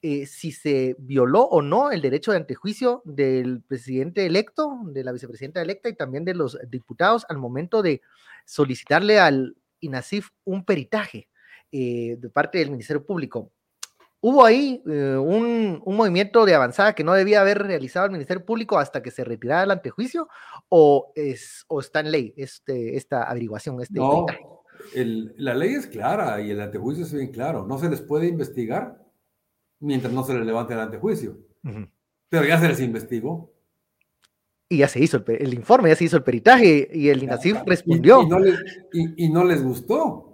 eh, 0.03 0.27
si 0.27 0.51
se 0.51 0.97
violó 0.99 1.43
o 1.43 1.63
no 1.63 1.93
el 1.93 2.03
derecho 2.03 2.33
de 2.33 2.39
antejuicio 2.39 3.03
del 3.05 3.63
presidente 3.63 4.27
electo, 4.27 4.81
de 4.87 5.05
la 5.05 5.13
vicepresidenta 5.13 5.63
electa 5.63 5.89
y 5.89 5.95
también 5.95 6.25
de 6.25 6.35
los 6.35 6.59
diputados 6.69 7.25
al 7.29 7.39
momento 7.39 7.83
de 7.83 8.03
solicitarle 8.45 9.21
al 9.21 9.57
INASIF 9.79 10.31
un 10.45 10.65
peritaje 10.65 11.29
eh, 11.71 12.17
de 12.19 12.29
parte 12.31 12.59
del 12.59 12.71
Ministerio 12.71 13.07
Público 13.07 13.53
hubo 14.23 14.45
ahí 14.45 14.83
eh, 14.87 15.17
un, 15.17 15.83
movimiento 15.85 16.47
de 16.47 16.55
avanzada 16.55 16.95
que 16.95 17.05
no 17.05 17.13
debía 17.13 17.41
haber 17.41 17.59
realizado 17.59 18.07
el 18.07 18.13
Ministerio 18.13 18.45
Público 18.45 18.79
hasta 18.79 19.03
que 19.03 19.11
se 19.11 19.25
retirara 19.25 19.65
el 19.65 19.73
antejuicio 19.73 20.29
o, 20.69 21.13
es, 21.15 21.65
o 21.69 21.81
está 21.81 22.01
en 22.01 22.13
ley 22.13 22.33
este, 22.37 22.97
esta 22.97 23.25
averiguación? 23.25 23.81
Este 23.83 23.99
no, 23.99 24.27
la 24.95 25.55
ley 25.55 25.75
es 25.75 25.89
clara 25.89 26.41
y 26.41 26.51
el 26.51 26.61
antejuicio 26.61 27.05
es 27.05 27.13
bien 27.13 27.33
claro. 27.33 27.67
No 27.67 27.79
se 27.79 27.91
les 27.91 28.01
puede 28.01 28.29
investigar 28.29 28.97
mientras 29.81 30.13
no 30.13 30.23
se 30.23 30.35
les 30.35 30.47
levante 30.47 30.73
el 30.75 30.81
antejuicio. 30.81 31.39
Pero 32.29 32.45
ya 32.47 32.61
se 32.61 32.69
les 32.69 32.81
investigó. 32.81 33.53
Y 34.69 34.79
ya 34.79 34.89
se 34.89 35.01
hizo 35.01 35.23
el, 35.27 35.53
informe, 35.53 35.91
ya 35.91 35.97
se 35.97 36.05
hizo 36.05 36.17
el 36.17 36.23
peritaje 36.23 36.89
y 36.93 37.09
el 37.09 37.25
INACIF 37.25 37.59
respondió. 37.67 38.23
y 38.93 39.29
no 39.29 39.45
les 39.45 39.63
gustó 39.63 40.32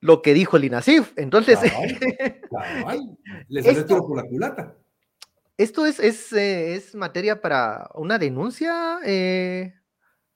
lo 0.00 0.22
que 0.22 0.34
dijo 0.34 0.56
el 0.56 0.64
INASIF. 0.64 1.12
Entonces, 1.16 1.58
les 3.48 3.66
esto, 3.66 4.06
por 4.06 4.16
la 4.16 4.28
culata. 4.28 4.76
Esto 5.56 5.86
es, 5.86 5.98
es, 5.98 6.32
eh, 6.32 6.74
es, 6.74 6.94
materia 6.94 7.40
para 7.40 7.90
una 7.94 8.18
denuncia, 8.18 9.00
eh, 9.04 9.74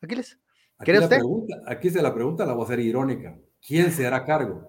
Aquiles. 0.01 0.39
Aquí, 0.79 0.99
usted? 0.99 1.21
aquí 1.67 1.91
se 1.91 2.03
la 2.03 2.13
pregunta, 2.13 2.45
la 2.45 2.55
voy 2.55 2.65
a 2.65 2.69
ser 2.69 2.81
irónica. 2.81 3.39
¿Quién 3.65 3.93
se 3.93 4.05
hará 4.05 4.25
cargo? 4.25 4.69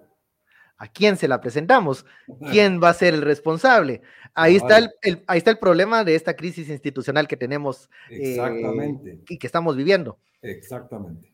¿A 0.76 0.86
quién 0.86 1.16
se 1.16 1.26
la 1.26 1.40
presentamos? 1.40 2.06
¿Quién 2.52 2.80
va 2.80 2.90
a 2.90 2.94
ser 2.94 3.14
el 3.14 3.22
responsable? 3.22 4.02
Ahí, 4.32 4.56
está 4.56 4.78
el, 4.78 5.24
ahí 5.26 5.38
está 5.38 5.50
el 5.50 5.58
problema 5.58 6.04
de 6.04 6.14
esta 6.14 6.34
crisis 6.34 6.68
institucional 6.68 7.26
que 7.26 7.36
tenemos 7.36 7.90
eh, 8.10 8.34
Exactamente. 8.34 9.20
y 9.28 9.38
que 9.38 9.46
estamos 9.46 9.76
viviendo. 9.76 10.20
Exactamente 10.40 11.33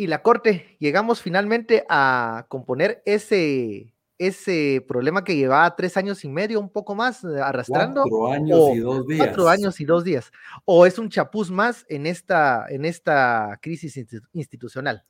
y 0.00 0.06
la 0.06 0.22
Corte 0.22 0.78
llegamos 0.78 1.20
finalmente 1.20 1.84
a 1.90 2.46
componer 2.48 3.02
ese, 3.04 3.92
ese 4.16 4.82
problema 4.88 5.24
que 5.24 5.36
llevaba 5.36 5.76
tres 5.76 5.98
años 5.98 6.24
y 6.24 6.30
medio, 6.30 6.58
un 6.58 6.70
poco 6.70 6.94
más, 6.94 7.22
eh, 7.22 7.38
arrastrando. 7.38 8.04
Cuatro 8.08 8.32
años 8.32 8.76
y 8.76 8.78
dos 8.78 9.06
días. 9.06 9.26
Cuatro 9.26 9.48
años 9.50 9.78
y 9.78 9.84
dos 9.84 10.02
días. 10.02 10.32
O 10.64 10.86
es 10.86 10.98
un 10.98 11.10
chapuz 11.10 11.50
más 11.50 11.84
en 11.90 12.06
esta, 12.06 12.64
en 12.70 12.86
esta 12.86 13.58
crisis 13.60 14.02
institucional. 14.32 15.04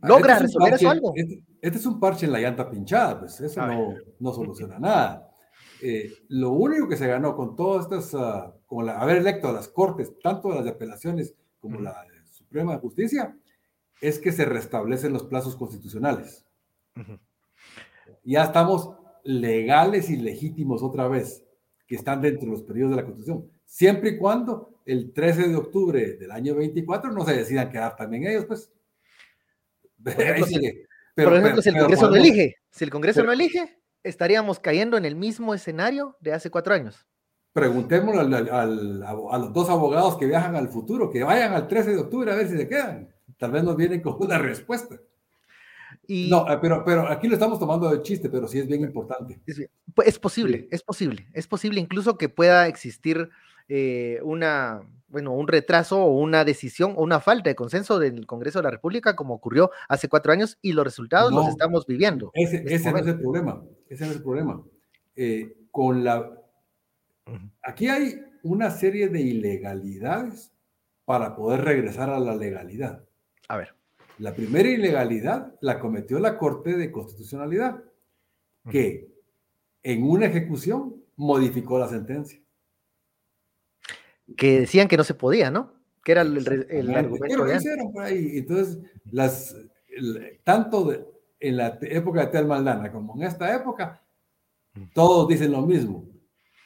Ah, 0.00 0.08
¿Logra 0.08 0.32
este 0.32 0.44
resolver 0.44 0.72
eso 0.72 0.88
algo? 0.88 1.12
Este, 1.14 1.44
este, 1.60 1.78
es 1.78 1.84
un 1.84 2.00
parche 2.00 2.24
en 2.24 2.32
la 2.32 2.40
llanta 2.40 2.70
pinchada, 2.70 3.20
pues 3.20 3.38
eso 3.38 3.66
no, 3.66 3.96
no, 4.18 4.32
soluciona 4.32 4.78
nada. 4.78 5.30
Eh, 5.82 6.10
lo 6.28 6.52
único 6.52 6.88
que 6.88 6.96
se 6.96 7.06
ganó 7.06 7.36
con 7.36 7.54
todas 7.54 7.84
estas, 7.84 8.14
uh, 8.14 8.54
con 8.64 8.88
haber 8.88 9.18
electo 9.18 9.48
a 9.48 9.52
las 9.52 9.68
cortes, 9.68 10.10
tanto 10.22 10.48
las 10.48 10.64
de 10.64 10.70
apelaciones 10.70 11.34
como 11.60 11.80
la 11.80 11.94
Suprema 12.30 12.72
de 12.72 12.78
Justicia, 12.78 13.36
es 14.02 14.18
que 14.18 14.32
se 14.32 14.44
restablecen 14.44 15.12
los 15.12 15.22
plazos 15.22 15.56
constitucionales. 15.56 16.44
Ya 18.24 18.42
estamos 18.42 18.96
legales 19.24 20.10
y 20.10 20.16
legítimos 20.16 20.82
otra 20.82 21.06
vez, 21.06 21.44
que 21.86 21.94
están 21.94 22.20
dentro 22.20 22.46
de 22.46 22.52
los 22.52 22.62
periodos 22.62 22.90
de 22.90 22.96
la 22.96 23.04
Constitución, 23.04 23.50
siempre 23.64 24.10
y 24.10 24.18
cuando 24.18 24.80
el 24.84 25.12
13 25.12 25.48
de 25.48 25.56
octubre 25.56 26.12
del 26.14 26.32
año 26.32 26.56
24 26.56 27.12
no 27.12 27.24
se 27.24 27.36
decidan 27.36 27.70
quedar 27.70 27.94
también 27.94 28.26
ellos, 28.26 28.44
pues. 28.44 28.72
Por 30.02 30.12
ejemplo, 30.20 30.46
si, 31.62 31.68
el 31.68 31.78
Congreso 31.78 32.10
no 32.10 32.16
elige, 32.16 32.56
si 32.70 32.84
el 32.84 32.90
Congreso 32.90 33.22
no 33.22 33.32
elige, 33.32 33.78
estaríamos 34.02 34.58
cayendo 34.58 34.96
en 34.96 35.04
el 35.04 35.14
mismo 35.14 35.54
escenario 35.54 36.16
de 36.20 36.32
hace 36.32 36.50
cuatro 36.50 36.74
años. 36.74 37.06
Preguntémosle 37.52 38.50
a 38.50 38.66
los 38.66 39.52
dos 39.52 39.70
abogados 39.70 40.16
que 40.16 40.26
viajan 40.26 40.56
al 40.56 40.68
futuro, 40.68 41.10
que 41.10 41.22
vayan 41.22 41.52
al 41.52 41.68
13 41.68 41.90
de 41.90 41.98
octubre 41.98 42.32
a 42.32 42.34
ver 42.34 42.48
si 42.48 42.56
se 42.56 42.66
quedan 42.66 43.11
tal 43.42 43.50
vez 43.50 43.64
nos 43.64 43.76
vienen 43.76 44.00
con 44.00 44.14
una 44.20 44.38
respuesta. 44.38 45.00
Y, 46.06 46.30
no, 46.30 46.48
eh, 46.48 46.58
pero, 46.62 46.84
pero 46.84 47.08
aquí 47.08 47.26
lo 47.26 47.34
estamos 47.34 47.58
tomando 47.58 47.90
de 47.90 48.00
chiste, 48.00 48.30
pero 48.30 48.46
sí 48.46 48.60
es 48.60 48.68
bien 48.68 48.82
importante. 48.82 49.40
Es, 49.44 49.68
pues, 49.92 50.06
es 50.06 50.20
posible, 50.20 50.68
es 50.70 50.84
posible, 50.84 51.26
es 51.32 51.48
posible 51.48 51.80
incluso 51.80 52.16
que 52.16 52.28
pueda 52.28 52.68
existir 52.68 53.30
eh, 53.66 54.20
una, 54.22 54.82
bueno, 55.08 55.32
un 55.32 55.48
retraso 55.48 56.04
o 56.04 56.20
una 56.20 56.44
decisión 56.44 56.92
o 56.96 57.02
una 57.02 57.18
falta 57.18 57.50
de 57.50 57.56
consenso 57.56 57.98
del 57.98 58.26
Congreso 58.28 58.60
de 58.60 58.62
la 58.62 58.70
República, 58.70 59.16
como 59.16 59.34
ocurrió 59.34 59.72
hace 59.88 60.08
cuatro 60.08 60.30
años, 60.30 60.56
y 60.62 60.72
los 60.72 60.84
resultados 60.84 61.32
los 61.32 61.48
estamos 61.48 61.84
viviendo. 61.84 62.30
Ese, 62.34 62.58
este 62.58 62.76
ese 62.76 62.92
no 62.92 62.98
es 62.98 63.06
el 63.08 63.20
problema, 63.20 63.60
ese 63.88 64.04
no 64.04 64.10
es 64.12 64.16
el 64.18 64.22
problema. 64.22 64.62
Eh, 65.16 65.56
con 65.72 66.04
la... 66.04 66.30
Aquí 67.60 67.88
hay 67.88 68.22
una 68.44 68.70
serie 68.70 69.08
de 69.08 69.20
ilegalidades 69.20 70.52
para 71.04 71.34
poder 71.34 71.62
regresar 71.62 72.08
a 72.08 72.20
la 72.20 72.36
legalidad. 72.36 73.02
A 73.52 73.56
ver. 73.58 73.74
La 74.18 74.34
primera 74.34 74.66
ilegalidad 74.66 75.54
la 75.60 75.78
cometió 75.78 76.18
la 76.18 76.38
Corte 76.38 76.74
de 76.74 76.90
Constitucionalidad, 76.90 77.84
que 78.70 79.10
en 79.82 80.04
una 80.04 80.24
ejecución 80.24 80.96
modificó 81.16 81.78
la 81.78 81.86
sentencia. 81.86 82.40
Que 84.38 84.60
decían 84.60 84.88
que 84.88 84.96
no 84.96 85.04
se 85.04 85.12
podía, 85.12 85.50
¿no? 85.50 85.74
Que 86.02 86.12
era 86.12 86.22
el, 86.22 86.94
argumento. 86.94 87.46
Entonces, 88.08 88.78
las, 89.10 89.54
tanto 90.44 90.90
en 91.38 91.56
la 91.58 91.78
época 91.82 92.20
de 92.24 92.26
Tel 92.28 92.46
Maldana 92.46 92.90
como 92.90 93.14
en 93.16 93.24
esta 93.24 93.54
época, 93.54 94.02
todos 94.94 95.28
dicen 95.28 95.52
lo 95.52 95.60
mismo. 95.60 96.08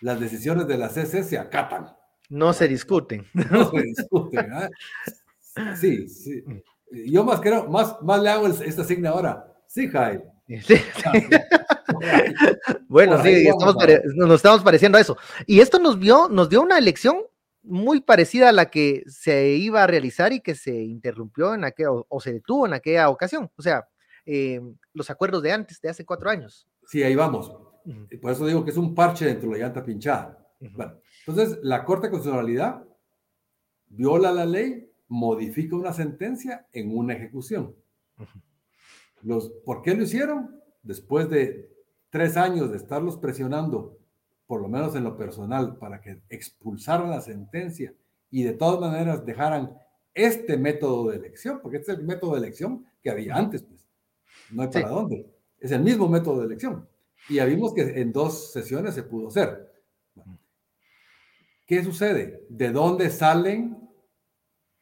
Las 0.02 0.21
decisiones 0.21 0.69
de 0.69 0.78
la 0.78 0.88
CC 0.88 1.25
se 1.25 1.37
acatan. 1.37 1.97
No 2.28 2.52
se 2.52 2.69
discuten. 2.69 3.26
No 3.50 3.73
se 3.73 3.83
discuten. 3.83 4.52
¿ah? 4.52 4.71
Sí, 5.75 6.09
sí. 6.09 6.45
Yo 6.90 7.25
más 7.25 7.40
creo, 7.40 7.69
más, 7.69 8.00
más 8.02 8.23
le 8.23 8.31
hago 8.31 8.47
esta 8.47 8.85
signa 8.85 9.11
ahora. 9.11 9.52
Sí, 9.66 9.88
Jai. 9.88 10.23
bueno, 12.88 13.23
sí, 13.23 13.49
nos 14.14 14.37
estamos 14.37 14.62
pareciendo 14.62 14.99
a 14.99 15.00
eso. 15.00 15.16
Y 15.47 15.61
esto 15.61 15.78
nos, 15.78 15.99
vio, 15.99 16.28
nos 16.28 16.49
dio 16.49 16.62
una 16.62 16.78
elección 16.78 17.19
muy 17.62 18.00
parecida 18.00 18.50
a 18.50 18.52
la 18.52 18.71
que 18.71 19.02
se 19.09 19.50
iba 19.50 19.83
a 19.83 19.88
realizar 19.88 20.33
y 20.33 20.40
que 20.40 20.55
se 20.55 20.73
interrumpió 20.73 21.55
en 21.55 21.64
aquella, 21.64 21.90
o, 21.90 22.21
se 22.21 22.33
detuvo 22.33 22.66
en 22.66 22.75
aquella 22.75 23.09
ocasión. 23.09 23.50
O 23.57 23.62
sea, 23.62 23.88
eh, 24.25 24.61
los 24.95 25.11
acuerdos 25.11 25.43
de 25.43 25.52
antes, 25.52 25.81
de 25.81 25.88
hace 25.88 26.05
cuatro 26.05 26.31
años. 26.31 26.69
Sí, 26.87 27.02
ahí 27.02 27.16
vamos. 27.16 27.52
Por 28.21 28.33
eso 28.33 28.47
digo 28.47 28.64
que 28.64 28.71
es 28.71 28.76
un 28.76 28.95
parche 28.95 29.26
dentro 29.26 29.50
de 29.50 29.59
la 29.59 29.66
llanta 29.66 29.85
pinchada. 29.85 30.38
entonces, 31.26 31.59
la 31.62 31.85
Corte 31.85 32.07
de 32.07 32.12
Constitucionalidad 32.12 32.85
viola 33.88 34.33
la 34.33 34.47
ley 34.47 34.86
modifica 35.09 35.77
una 35.77 35.93
sentencia 35.93 36.67
en 36.73 36.97
una 36.97 37.15
ejecución. 37.15 37.75
Los, 39.23 39.51
¿Por 39.65 39.83
qué 39.83 39.95
lo 39.95 40.03
hicieron? 40.03 40.61
Después 40.83 41.29
de 41.31 41.71
tres 42.11 42.37
años 42.37 42.71
de 42.71 42.77
estarlos 42.77 43.17
presionando, 43.17 43.99
por 44.47 44.61
lo 44.61 44.69
menos 44.69 44.95
en 44.95 45.05
lo 45.05 45.17
personal, 45.17 45.77
para 45.77 46.01
que 46.01 46.23
expulsaran 46.29 47.11
la 47.11 47.21
sentencia 47.21 47.95
y 48.31 48.43
de 48.43 48.53
todas 48.53 48.81
maneras 48.81 49.25
dejaran 49.25 49.77
este 50.15 50.57
método 50.57 51.11
de 51.11 51.17
elección, 51.17 51.61
porque 51.61 51.79
este 51.79 51.93
es 51.93 51.99
el 51.99 52.05
método 52.05 52.33
de 52.33 52.39
elección 52.39 52.87
que 53.03 53.11
había 53.11 53.37
antes, 53.37 53.63
pues. 53.63 53.87
No 54.51 54.63
hay 54.63 54.69
para 54.69 54.89
dónde. 54.89 55.27
Es 55.59 55.73
el 55.73 55.83
mismo 55.83 56.09
método 56.09 56.41
de 56.41 56.47
elección. 56.47 56.89
Y 57.29 57.35
ya 57.35 57.45
vimos 57.45 57.75
que 57.75 58.01
en 58.01 58.13
dos 58.13 58.53
sesiones 58.53 58.95
se 58.95 59.03
pudo 59.03 59.29
hacer. 59.29 59.73
¿Qué 61.67 61.83
sucede? 61.83 62.47
¿De 62.49 62.71
dónde 62.71 63.11
salen 63.11 63.86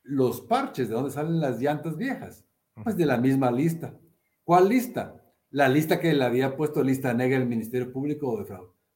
los 0.04 0.40
parches? 0.42 0.88
¿De 0.88 0.94
dónde 0.94 1.10
salen 1.10 1.40
las 1.40 1.60
llantas 1.60 1.96
viejas? 1.96 2.44
Pues 2.82 2.96
de 2.96 3.06
la 3.06 3.16
misma 3.16 3.50
lista. 3.50 3.98
¿Cuál 4.44 4.68
lista? 4.68 5.20
La 5.50 5.68
lista 5.68 6.00
que 6.00 6.12
le 6.12 6.24
había 6.24 6.56
puesto 6.56 6.82
lista 6.82 7.12
negra 7.14 7.38
el 7.38 7.46
Ministerio 7.46 7.92
Público 7.92 8.44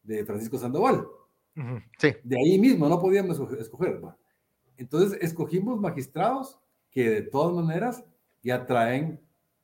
de, 0.03 0.25
Francisco 0.25 0.59
Sandoval. 0.59 1.07
Sí. 1.99 2.15
De 2.23 2.37
ahí 2.37 2.59
mismo, 2.59 2.89
no 2.89 3.01
podíamos 3.01 3.41
escoger. 3.59 4.01
Entonces, 4.77 5.19
escogimos 5.21 5.81
magistrados 5.81 6.59
que 6.91 7.09
de 7.11 7.23
todas 7.23 7.55
maneras 7.55 8.05
ya 8.43 8.67
traen 8.67 9.21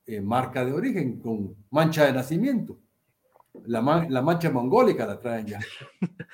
eh, 0.06 0.20
marca 0.20 0.64
de 0.64 0.72
origen, 0.72 1.20
con 1.20 1.56
mancha 1.70 2.06
de 2.06 2.12
nacimiento. 2.12 2.78
La, 3.64 3.80
la 4.08 4.22
mancha 4.22 4.50
mongólica 4.50 5.06
la 5.06 5.20
traen 5.20 5.46
ya. 5.46 5.60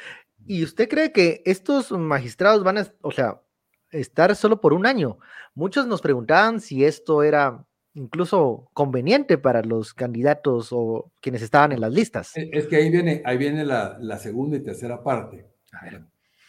¿Y 0.47 0.64
usted 0.64 0.88
cree 0.88 1.12
que 1.12 1.43
estos 1.45 1.93
magistrados 1.93 2.64
van 2.64 2.79
a, 2.79 2.87
o 3.02 3.12
sea, 3.12 3.43
estar 3.90 4.35
solo 4.37 4.61
por 4.61 4.73
un 4.73 4.87
año? 4.87 5.18
Muchos 5.54 5.87
nos 5.87 6.00
preguntaban 6.00 6.61
si 6.61 6.85
esto 6.85 7.23
era 7.23 7.64
incluso 7.94 8.70
conveniente 8.73 9.38
para 9.38 9.62
los 9.62 9.94
candidatos 9.94 10.68
o 10.73 11.12
quienes 11.20 11.42
estaban 11.42 11.73
en 11.73 11.80
las 11.80 11.92
listas. 11.92 12.32
Es 12.35 12.66
que 12.66 12.76
ahí 12.76 12.90
viene, 12.90 13.23
ahí 13.25 13.37
viene 13.37 13.64
la, 13.64 13.99
la 14.00 14.18
segunda 14.18 14.56
y 14.56 14.62
tercera 14.62 15.02
parte. 15.02 15.50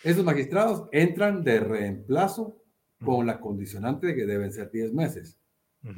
Esos 0.03 0.23
magistrados 0.23 0.87
entran 0.91 1.43
de 1.43 1.59
reemplazo 1.59 2.63
con 3.03 3.25
la 3.25 3.39
condicionante 3.39 4.07
de 4.07 4.15
que 4.15 4.25
deben 4.25 4.51
ser 4.51 4.71
10 4.71 4.93
meses, 4.93 5.39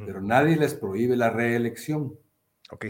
pero 0.05 0.21
nadie 0.21 0.55
les 0.55 0.73
prohíbe 0.73 1.17
la 1.17 1.29
reelección. 1.29 2.17
Ok. 2.71 2.85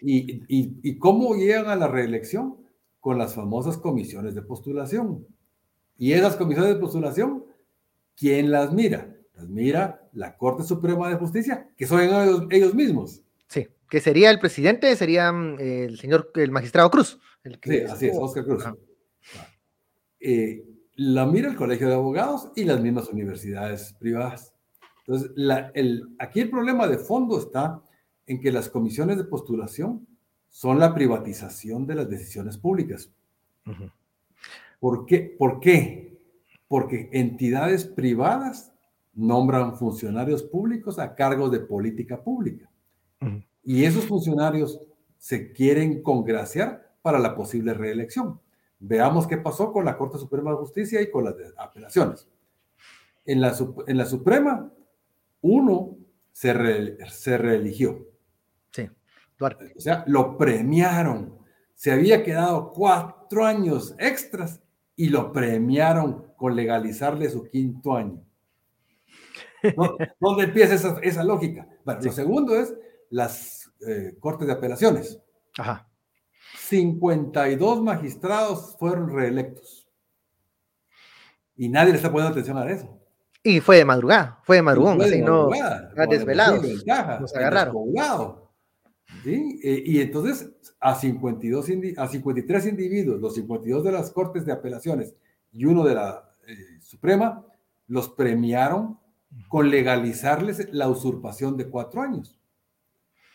¿Y, 0.00 0.42
y, 0.48 0.80
y 0.82 0.98
cómo 0.98 1.34
llegan 1.34 1.68
a 1.68 1.76
la 1.76 1.88
reelección? 1.88 2.56
Con 2.98 3.18
las 3.18 3.34
famosas 3.34 3.78
comisiones 3.78 4.34
de 4.34 4.42
postulación. 4.42 5.26
Y 6.00 6.14
esas 6.14 6.36
comisiones 6.36 6.72
de 6.72 6.80
postulación, 6.80 7.44
¿quién 8.16 8.50
las 8.50 8.72
mira? 8.72 9.14
Las 9.34 9.50
mira 9.50 10.08
la 10.14 10.34
Corte 10.34 10.62
Suprema 10.62 11.10
de 11.10 11.16
Justicia, 11.16 11.68
que 11.76 11.86
son 11.86 12.00
ellos, 12.50 12.74
mismos. 12.74 13.20
Sí, 13.48 13.68
que 13.86 14.00
sería 14.00 14.30
el 14.30 14.38
presidente, 14.38 14.96
sería 14.96 15.30
mm, 15.30 15.60
el 15.60 15.98
señor, 15.98 16.32
el 16.36 16.50
magistrado 16.52 16.90
Cruz. 16.90 17.20
El 17.44 17.60
que 17.60 17.70
sí, 17.70 17.92
así 17.92 18.06
es, 18.06 18.16
Oscar 18.18 18.46
Cruz. 18.46 18.64
Eh, 20.20 20.64
la 20.96 21.26
mira 21.26 21.50
el 21.50 21.56
Colegio 21.56 21.88
de 21.88 21.94
Abogados 21.96 22.50
y 22.56 22.64
las 22.64 22.80
mismas 22.80 23.10
universidades 23.10 23.92
privadas. 24.00 24.54
Entonces, 25.06 25.32
el, 25.74 26.16
aquí 26.18 26.40
el 26.40 26.48
problema 26.48 26.88
de 26.88 26.96
fondo 26.96 27.38
está 27.38 27.82
en 28.26 28.40
que 28.40 28.50
las 28.50 28.70
comisiones 28.70 29.18
de 29.18 29.24
postulación 29.24 30.06
son 30.48 30.78
la 30.78 30.94
privatización 30.94 31.86
de 31.86 31.94
las 31.94 32.08
decisiones 32.08 32.56
públicas. 32.56 33.12
¿Por, 34.80 35.06
qué? 35.06 35.36
¿Por 35.38 35.60
qué? 35.60 36.18
Porque 36.66 37.10
entidades 37.12 37.84
privadas 37.84 38.72
nombran 39.14 39.76
funcionarios 39.76 40.42
públicos 40.42 40.98
a 40.98 41.14
cargo 41.14 41.50
de 41.50 41.60
política 41.60 42.22
pública. 42.22 42.68
Y 43.62 43.84
esos 43.84 44.06
funcionarios 44.06 44.80
se 45.18 45.52
quieren 45.52 46.02
congraciar 46.02 46.94
para 47.02 47.18
la 47.18 47.34
posible 47.34 47.74
reelección. 47.74 48.40
Veamos 48.78 49.26
qué 49.26 49.36
pasó 49.36 49.72
con 49.72 49.84
la 49.84 49.98
Corte 49.98 50.16
Suprema 50.16 50.50
de 50.52 50.56
Justicia 50.56 51.02
y 51.02 51.10
con 51.10 51.24
las 51.24 51.34
apelaciones. 51.58 52.26
En 53.26 53.42
la, 53.42 53.54
en 53.86 53.98
la 53.98 54.06
Suprema, 54.06 54.72
uno 55.42 55.98
se, 56.32 56.96
se 57.08 57.36
reeligió. 57.36 58.06
Sí, 58.70 58.88
Duarte. 59.38 59.74
O 59.76 59.80
sea, 59.80 60.04
lo 60.06 60.38
premiaron. 60.38 61.38
Se 61.74 61.92
había 61.92 62.24
quedado 62.24 62.72
cuatro 62.72 63.44
años 63.44 63.94
extras 63.98 64.62
y 65.00 65.08
lo 65.08 65.32
premiaron 65.32 66.26
con 66.36 66.54
legalizarle 66.54 67.30
su 67.30 67.48
quinto 67.48 67.96
año. 67.96 68.22
¿Dónde 70.20 70.44
empieza 70.44 70.74
esa, 70.74 70.98
esa 71.00 71.24
lógica? 71.24 71.66
Bueno, 71.86 72.02
lo 72.02 72.12
segundo 72.12 72.54
es 72.54 72.74
las 73.08 73.72
eh, 73.88 74.14
cortes 74.20 74.46
de 74.46 74.52
apelaciones. 74.52 75.18
Ajá. 75.56 75.88
52 76.54 77.82
magistrados 77.82 78.76
fueron 78.78 79.08
reelectos. 79.10 79.88
Y 81.56 81.70
nadie 81.70 81.92
le 81.92 81.96
está 81.96 82.12
poniendo 82.12 82.32
atención 82.32 82.58
a 82.58 82.70
eso. 82.70 83.00
Y 83.42 83.60
fue 83.60 83.78
de 83.78 83.86
madrugada, 83.86 84.38
fue 84.44 84.56
de 84.56 84.62
madrugón, 84.62 85.00
así 85.00 85.22
no, 85.22 85.48
desvelados, 86.10 86.62
nos 87.22 87.34
agarraron. 87.34 87.74
¿Sí? 89.22 89.60
Eh, 89.62 89.82
y 89.84 90.00
entonces 90.00 90.50
a, 90.80 90.94
52 90.94 91.66
a 91.96 92.08
53 92.08 92.66
individuos, 92.66 93.20
los 93.20 93.34
52 93.34 93.84
de 93.84 93.92
las 93.92 94.10
Cortes 94.10 94.44
de 94.46 94.52
Apelaciones 94.52 95.14
y 95.52 95.64
uno 95.64 95.84
de 95.84 95.94
la 95.94 96.30
eh, 96.46 96.80
Suprema, 96.80 97.44
los 97.86 98.08
premiaron 98.08 98.98
con 99.48 99.70
legalizarles 99.70 100.72
la 100.72 100.88
usurpación 100.88 101.56
de 101.56 101.68
cuatro 101.68 102.02
años. 102.02 102.38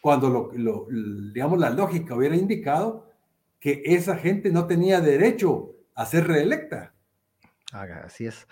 Cuando 0.01 0.51
lo, 0.55 0.87
digamos, 1.33 1.59
la 1.59 1.69
lógica 1.69 2.15
hubiera 2.15 2.35
indicado 2.35 3.09
que 3.59 3.81
esa 3.85 4.17
gente 4.17 4.51
no 4.51 4.67
tenía 4.67 5.01
derecho 5.01 5.75
a 5.95 6.05
ser 6.05 6.27
reelecta. 6.27 6.93
Así 7.71 8.27
es. 8.27 8.47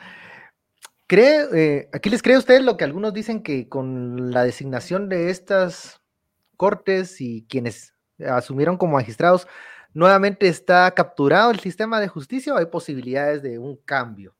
¿Cree, 1.08 1.46
eh, 1.54 1.90
aquí 1.94 2.10
les 2.10 2.24
cree 2.24 2.38
usted 2.38 2.62
lo 2.62 2.76
que 2.76 2.86
algunos 2.86 3.14
dicen 3.14 3.44
que 3.44 3.70
con 3.70 4.32
la 4.32 4.44
designación 4.44 5.10
de 5.10 5.30
estas 5.30 6.02
cortes 6.58 7.22
y 7.22 7.46
quienes 7.48 7.94
asumieron 8.20 8.78
como 8.78 8.94
magistrados, 8.94 9.48
nuevamente 9.94 10.48
está 10.48 10.90
capturado 10.92 11.52
el 11.52 11.60
sistema 11.60 12.00
de 12.00 12.08
justicia 12.08 12.54
o 12.54 12.58
hay 12.58 12.66
posibilidades 12.66 13.42
de 13.42 13.60
un 13.60 13.78
cambio? 13.78 14.36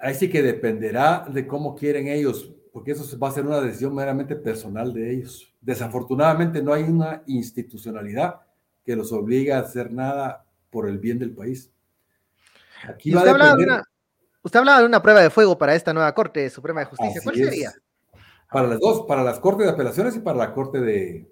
Ahí 0.00 0.14
sí 0.14 0.30
que 0.30 0.42
dependerá 0.42 1.26
de 1.28 1.46
cómo 1.46 1.74
quieren 1.74 2.08
ellos, 2.08 2.50
porque 2.72 2.92
eso 2.92 3.18
va 3.18 3.28
a 3.28 3.32
ser 3.32 3.46
una 3.46 3.60
decisión 3.60 3.94
meramente 3.94 4.34
personal 4.34 4.92
de 4.92 5.12
ellos. 5.12 5.52
Desafortunadamente 5.60 6.62
no 6.62 6.72
hay 6.72 6.84
una 6.84 7.22
institucionalidad 7.26 8.40
que 8.84 8.96
los 8.96 9.12
obliga 9.12 9.58
a 9.58 9.60
hacer 9.60 9.92
nada 9.92 10.44
por 10.70 10.88
el 10.88 10.98
bien 10.98 11.18
del 11.18 11.32
país. 11.32 11.70
Aquí 12.88 13.14
usted, 13.14 13.28
hablaba 13.28 13.56
de 13.56 13.64
una, 13.64 13.84
usted, 14.42 14.58
hablaba 14.58 14.80
de 14.80 14.86
una, 14.86 15.02
prueba 15.02 15.22
de 15.22 15.30
fuego 15.30 15.56
para 15.56 15.74
esta 15.74 15.92
nueva 15.92 16.14
Corte 16.14 16.48
Suprema 16.50 16.80
de 16.80 16.86
Justicia. 16.86 17.20
¿Cuál 17.22 17.36
sería? 17.36 17.72
Para 18.54 18.68
las 18.68 18.78
dos, 18.78 19.04
para 19.08 19.24
las 19.24 19.40
Cortes 19.40 19.66
de 19.66 19.72
Apelaciones 19.72 20.14
y 20.14 20.20
para 20.20 20.38
la 20.38 20.54
Corte 20.54 20.80
de 20.80 21.28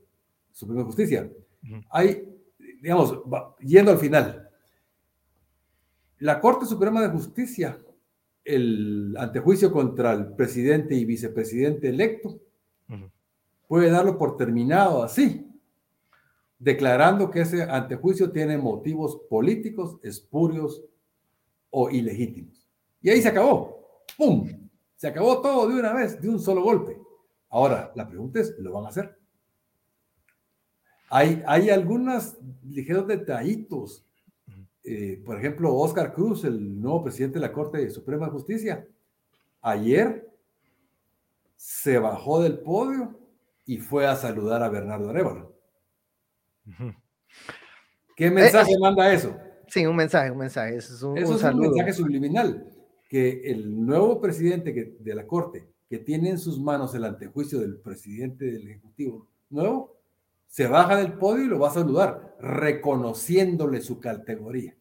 Suprema 0.51 0.83
Justicia. 0.83 1.31
Hay, 1.89 2.29
digamos, 2.81 3.23
yendo 3.61 3.93
al 3.93 3.99
final, 3.99 4.51
la 6.19 6.41
Corte 6.41 6.67
Suprema 6.67 7.01
de 7.01 7.11
Justicia, 7.11 7.79
el 8.45 9.15
antejuicio 9.17 9.71
contra 9.71 10.15
el 10.15 10.35
presidente 10.35 10.97
y 10.97 11.05
vicepresidente 11.05 11.91
electo, 11.91 12.41
puede 13.69 13.89
darlo 13.89 14.19
por 14.19 14.37
terminado 14.37 15.05
así, 15.05 15.49
declarando 16.59 17.31
que 17.31 17.43
ese 17.43 17.63
antejuicio 17.63 18.33
tiene 18.33 18.59
motivos 18.59 19.21
políticos, 19.31 20.01
espurios 20.03 20.83
o 21.71 21.89
ilegítimos. 21.89 22.67
Y 23.01 23.11
ahí 23.11 23.23
se 23.23 23.29
acabó. 23.29 24.03
¡Pum! 24.19 24.49
Se 24.97 25.07
acabó 25.07 25.41
todo 25.41 25.69
de 25.69 25.79
una 25.79 25.93
vez, 25.93 26.21
de 26.21 26.29
un 26.29 26.41
solo 26.41 26.63
golpe. 26.63 27.02
Ahora, 27.53 27.93
la 27.95 28.09
pregunta 28.09 28.41
es, 28.41 28.59
¿lo 28.59 28.73
van 28.73 28.87
a 28.87 28.89
hacer? 28.89 29.15
Hay, 31.11 31.43
hay 31.47 31.69
algunos 31.69 32.39
ligeros 32.65 33.07
detallitos. 33.07 34.07
Eh, 34.83 35.23
por 35.25 35.37
ejemplo, 35.37 35.75
Oscar 35.77 36.15
Cruz, 36.15 36.45
el 36.45 36.81
nuevo 36.81 37.05
presidente 37.05 37.39
de 37.39 37.47
la 37.47 37.53
Corte 37.53 37.91
Suprema 37.91 38.25
de 38.25 38.33
Justicia, 38.33 38.89
ayer 39.61 40.27
se 41.57 41.99
bajó 41.99 42.43
del 42.43 42.59
podio 42.59 43.21
y 43.67 43.77
fue 43.77 44.07
a 44.07 44.17
saludar 44.17 44.63
a 44.63 44.71
Bernardo 44.71 45.11
Arevalo. 45.11 45.55
¿Qué 48.17 48.31
mensaje 48.31 48.73
eh, 48.73 48.81
manda 48.81 49.13
eso? 49.13 49.37
Sí, 49.69 49.85
un 49.85 49.97
mensaje, 49.97 50.31
un 50.31 50.39
mensaje. 50.39 50.77
es 50.77 51.03
un, 51.03 51.19
eso 51.19 51.37
es 51.37 51.43
un 51.43 51.61
mensaje 51.61 51.93
subliminal. 51.93 52.67
Que 53.11 53.43
el 53.51 53.85
nuevo 53.85 54.23
presidente 54.23 54.97
de 54.99 55.15
la 55.15 55.27
Corte, 55.27 55.72
que 55.93 55.99
tiene 55.99 56.31
en 56.31 56.39
sus 56.39 56.59
manos 56.59 56.95
el 56.95 57.05
antejuicio 57.05 57.61
del 57.61 57.77
presidente 57.77 58.47
del 58.47 58.67
Ejecutivo 58.67 59.29
nuevo, 59.51 59.99
se 60.47 60.67
baja 60.67 60.97
del 60.97 61.13
podio 61.19 61.45
y 61.45 61.49
lo 61.49 61.59
va 61.59 61.69
a 61.69 61.75
saludar, 61.75 62.35
reconociéndole 62.41 63.83
su 63.83 64.01
categoría. 64.01 64.75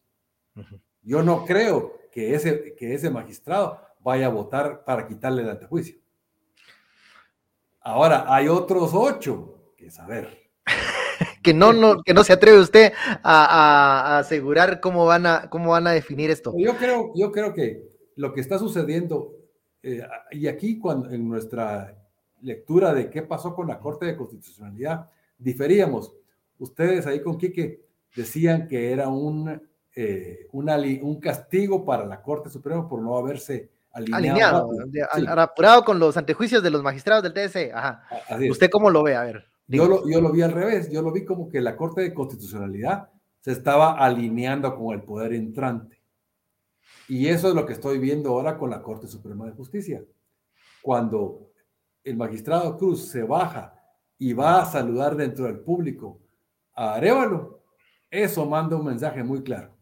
Yo 1.02 1.22
no 1.22 1.44
creo 1.44 1.98
que 2.10 2.34
ese, 2.34 2.74
que 2.78 2.94
ese 2.94 3.10
magistrado 3.10 3.78
vaya 4.00 4.24
a 4.24 4.30
votar 4.30 4.86
para 4.86 5.06
quitarle 5.06 5.42
el 5.42 5.50
antejuicio. 5.50 5.96
Ahora, 7.82 8.34
hay 8.34 8.48
otros 8.48 8.92
ocho 8.94 9.74
que 9.76 9.90
saber 9.90 10.50
que 11.42 11.52
no, 11.52 11.74
no, 11.74 12.02
que 12.02 12.14
no 12.14 12.24
se 12.24 12.32
atreve 12.32 12.58
usted 12.58 12.94
a, 13.22 14.16
asegurar 14.16 14.80
cómo 14.80 15.04
van 15.04 15.26
a, 15.26 15.50
cómo 15.50 15.72
van 15.72 15.86
a 15.86 15.92
definir 15.92 16.30
esto. 16.30 16.54
Yo 16.56 16.74
creo, 16.78 17.12
yo 17.14 17.30
creo 17.32 17.52
que 17.52 17.86
lo 18.16 18.32
que 18.32 18.40
está 18.40 18.58
sucediendo, 18.58 19.41
eh, 19.82 20.06
y 20.30 20.46
aquí 20.46 20.78
cuando, 20.78 21.10
en 21.10 21.28
nuestra 21.28 21.96
lectura 22.40 22.92
de 22.92 23.10
qué 23.10 23.22
pasó 23.22 23.54
con 23.54 23.66
la 23.66 23.78
Corte 23.78 24.06
de 24.06 24.16
Constitucionalidad, 24.16 25.10
diferíamos. 25.38 26.14
ustedes 26.58 27.06
ahí 27.06 27.20
con 27.20 27.38
Quique 27.38 27.84
decían 28.14 28.68
que 28.68 28.92
era 28.92 29.08
un, 29.08 29.60
eh, 29.96 30.46
un 30.52 31.20
castigo 31.20 31.84
para 31.84 32.06
la 32.06 32.22
Corte 32.22 32.50
Suprema 32.50 32.88
por 32.88 33.00
no 33.00 33.16
haberse 33.16 33.70
alineado. 33.92 34.70
alineado 35.10 35.40
apurado 35.40 35.84
con 35.84 35.98
los 35.98 36.16
antejuicios 36.16 36.62
de 36.62 36.70
los 36.70 36.82
magistrados 36.82 37.22
del 37.22 37.32
TSE. 37.32 37.72
Ajá. 37.72 38.04
¿Usted 38.50 38.70
cómo 38.70 38.90
lo 38.90 39.02
ve? 39.02 39.16
A 39.16 39.24
ver. 39.24 39.44
Yo 39.66 39.86
lo, 39.86 40.08
yo 40.08 40.20
lo 40.20 40.30
vi 40.32 40.42
al 40.42 40.52
revés, 40.52 40.90
yo 40.90 41.02
lo 41.02 41.12
vi 41.12 41.24
como 41.24 41.48
que 41.48 41.60
la 41.60 41.76
Corte 41.76 42.02
de 42.02 42.12
Constitucionalidad 42.12 43.08
se 43.40 43.52
estaba 43.52 43.92
alineando 43.92 44.76
con 44.76 44.94
el 44.94 45.02
poder 45.02 45.32
entrante. 45.32 46.01
Y 47.08 47.28
eso 47.28 47.48
es 47.48 47.54
lo 47.54 47.66
que 47.66 47.74
estoy 47.74 47.98
viendo 47.98 48.30
ahora 48.30 48.56
con 48.56 48.70
la 48.70 48.82
Corte 48.82 49.06
Suprema 49.06 49.46
de 49.46 49.52
Justicia. 49.52 50.04
Cuando 50.80 51.52
el 52.04 52.16
magistrado 52.16 52.76
Cruz 52.76 53.08
se 53.08 53.22
baja 53.22 53.74
y 54.18 54.32
va 54.32 54.62
a 54.62 54.66
saludar 54.66 55.16
dentro 55.16 55.44
del 55.46 55.60
público 55.60 56.20
a 56.74 56.94
Arevalo, 56.94 57.64
eso 58.10 58.46
manda 58.46 58.76
un 58.76 58.86
mensaje 58.86 59.22
muy 59.22 59.42
claro. 59.42 59.76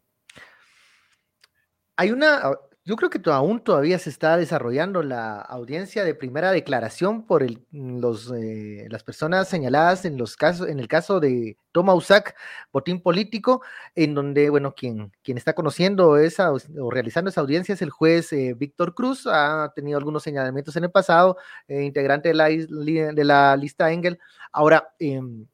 Hay 1.96 2.10
una, 2.10 2.42
yo 2.84 2.96
creo 2.96 3.10
que 3.10 3.20
aún 3.30 3.60
todavía 3.60 3.98
se 3.98 4.08
está 4.08 4.36
desarrollando 4.38 5.02
la 5.02 5.38
audiencia 5.40 6.02
de 6.02 6.14
primera 6.14 6.50
declaración 6.50 7.26
por 7.26 7.42
el, 7.42 7.64
los, 7.72 8.32
eh, 8.32 8.86
las 8.90 9.04
personas 9.04 9.48
señaladas 9.48 10.06
en, 10.06 10.16
los 10.16 10.36
casos, 10.36 10.66
en 10.66 10.80
el 10.80 10.88
caso 10.88 11.20
de 11.20 11.58
Toma 11.72 11.94
Usac, 11.94 12.34
botín 12.72 13.02
político, 13.02 13.62
en 13.94 14.14
donde, 14.14 14.48
bueno, 14.48 14.74
quien, 14.74 15.12
quien 15.22 15.36
está 15.36 15.52
conociendo 15.54 16.16
esa 16.16 16.52
o 16.52 16.90
realizando 16.90 17.28
esa 17.28 17.42
audiencia 17.42 17.74
es 17.74 17.82
el 17.82 17.90
juez 17.90 18.32
eh, 18.32 18.54
Víctor 18.56 18.94
Cruz, 18.94 19.26
ha 19.26 19.72
tenido 19.74 19.98
algunos 19.98 20.22
señalamientos 20.22 20.74
en 20.76 20.84
el 20.84 20.90
pasado, 20.90 21.36
eh, 21.68 21.82
integrante 21.82 22.30
de 22.30 22.34
la, 22.34 22.48
de 22.48 23.24
la 23.24 23.56
lista 23.56 23.92
Engel. 23.92 24.18
Ahora, 24.52 24.94
em, 24.98 25.46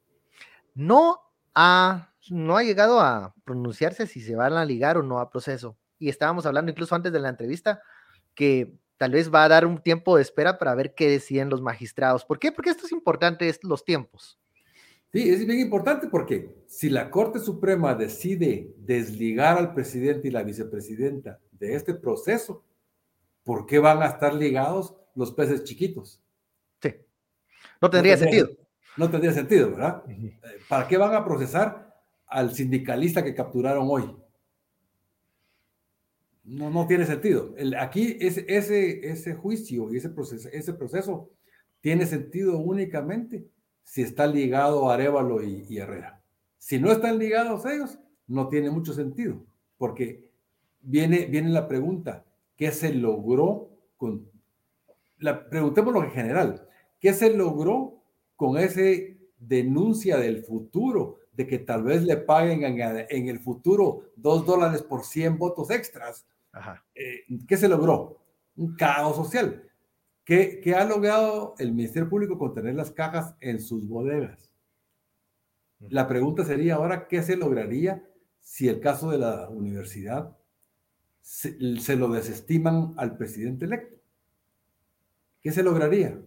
no, 0.75 1.19
ha, 1.53 2.13
no 2.29 2.57
ha 2.57 2.63
llegado 2.63 3.01
a 3.01 3.35
pronunciarse 3.43 4.07
si 4.07 4.21
se 4.21 4.35
van 4.35 4.53
a 4.53 4.65
ligar 4.65 4.97
o 4.97 5.03
no 5.03 5.19
a 5.19 5.29
proceso 5.29 5.77
y 5.99 6.09
estábamos 6.09 6.45
hablando 6.45 6.71
incluso 6.71 6.95
antes 6.95 7.11
de 7.11 7.19
la 7.19 7.29
entrevista, 7.29 7.81
que 8.35 8.73
tal 8.97 9.11
vez 9.11 9.33
va 9.33 9.43
a 9.43 9.47
dar 9.49 9.65
un 9.65 9.81
tiempo 9.81 10.15
de 10.15 10.21
espera 10.21 10.57
para 10.57 10.75
ver 10.75 10.93
qué 10.95 11.09
deciden 11.09 11.49
los 11.49 11.61
magistrados. 11.61 12.25
¿Por 12.25 12.39
qué? 12.39 12.51
Porque 12.51 12.69
esto 12.69 12.85
es 12.85 12.91
importante, 12.91 13.47
es 13.49 13.63
los 13.63 13.85
tiempos. 13.85 14.39
Sí, 15.11 15.29
es 15.29 15.45
bien 15.45 15.59
importante 15.59 16.07
porque 16.07 16.63
si 16.67 16.89
la 16.89 17.09
Corte 17.09 17.39
Suprema 17.39 17.95
decide 17.95 18.73
desligar 18.77 19.57
al 19.57 19.73
presidente 19.73 20.27
y 20.27 20.31
la 20.31 20.43
vicepresidenta 20.43 21.39
de 21.51 21.75
este 21.75 21.93
proceso, 21.93 22.63
¿por 23.43 23.65
qué 23.65 23.79
van 23.79 24.03
a 24.03 24.07
estar 24.07 24.33
ligados 24.33 24.95
los 25.15 25.31
peces 25.31 25.63
chiquitos? 25.63 26.21
Sí, 26.81 26.93
no 27.81 27.89
tendría, 27.89 28.17
sentido. 28.17 28.49
No 28.97 29.09
tendría 29.09 29.31
sentido, 29.31 29.71
¿verdad? 29.71 30.03
Eh, 30.09 30.37
¿Para 30.67 30.87
qué 30.87 30.97
van 30.97 31.15
a 31.15 31.23
procesar 31.23 31.95
al 32.27 32.53
sindicalista 32.53 33.23
que 33.23 33.33
capturaron 33.33 33.87
hoy? 33.89 34.13
No, 36.47 36.69
no 36.69 36.87
tiene 36.87 37.05
sentido. 37.05 37.53
El, 37.57 37.75
aquí 37.75 38.17
ese, 38.21 38.45
ese, 38.47 39.33
juicio 39.35 39.91
y 39.91 39.97
ese 39.97 40.09
proceso, 40.09 40.47
ese 40.53 40.73
proceso 40.73 41.29
tiene 41.81 42.05
sentido 42.05 42.57
únicamente 42.57 43.45
si 43.83 44.01
está 44.01 44.27
ligado 44.27 44.89
a 44.89 44.93
Arevalo 44.93 45.43
y, 45.43 45.77
Herrera. 45.77 46.23
Si 46.57 46.79
no 46.79 46.89
están 46.89 47.19
ligados 47.19 47.65
ellos, 47.65 47.99
no 48.27 48.47
tiene 48.47 48.69
mucho 48.69 48.93
sentido, 48.93 49.45
porque 49.77 50.25
viene, 50.79 51.25
viene 51.25 51.49
la 51.49 51.67
pregunta, 51.67 52.25
¿qué 52.55 52.71
se 52.71 52.93
logró 52.93 53.69
con... 53.97 54.31
La, 55.17 55.49
preguntémoslo 55.49 56.01
en 56.05 56.11
general, 56.11 56.65
¿qué 57.01 57.13
se 57.13 57.33
logró 57.33 58.01
con 58.37 58.57
ese 58.57 59.17
denuncia 59.37 60.17
del 60.17 60.45
futuro 60.45 61.17
de 61.33 61.45
que 61.45 61.59
tal 61.59 61.83
vez 61.83 62.03
le 62.03 62.15
paguen 62.15 62.63
en, 62.63 63.05
en 63.09 63.27
el 63.27 63.39
futuro 63.39 64.11
dos 64.15 64.45
dólares 64.45 64.81
por 64.81 65.03
100 65.03 65.37
votos 65.37 65.71
extras 65.71 66.25
eh, 66.95 67.25
¿Qué 67.47 67.57
se 67.57 67.67
logró? 67.67 68.21
Un 68.55 68.75
caos 68.75 69.15
social. 69.15 69.63
¿Qué, 70.27 70.75
ha 70.75 70.83
logrado 70.83 71.55
el 71.57 71.71
Ministerio 71.71 72.09
Público 72.09 72.37
con 72.37 72.53
tener 72.53 72.75
las 72.75 72.91
cajas 72.91 73.35
en 73.39 73.61
sus 73.61 73.87
bodegas? 73.87 74.51
La 75.79 76.05
pregunta 76.07 76.43
sería 76.43 76.75
ahora, 76.75 77.07
¿qué 77.07 77.23
se 77.23 77.37
lograría 77.37 78.03
si 78.41 78.67
el 78.67 78.81
caso 78.81 79.09
de 79.09 79.19
la 79.19 79.47
universidad 79.49 80.35
se, 81.21 81.55
lo 81.95 82.09
desestiman 82.09 82.93
al 82.97 83.15
presidente 83.15 83.65
electo? 83.65 83.95
¿Qué 85.41 85.53
se 85.53 85.63
lograría? 85.63 86.19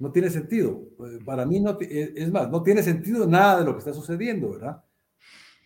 No 0.00 0.10
tiene 0.10 0.28
sentido. 0.28 0.82
Para 1.24 1.46
mí, 1.46 1.60
no, 1.60 1.78
es 1.80 2.32
más, 2.32 2.50
no 2.50 2.64
tiene 2.64 2.82
sentido 2.82 3.28
nada 3.28 3.60
de 3.60 3.66
lo 3.66 3.74
que 3.74 3.78
está 3.78 3.92
sucediendo, 3.92 4.50
¿verdad? 4.50 4.82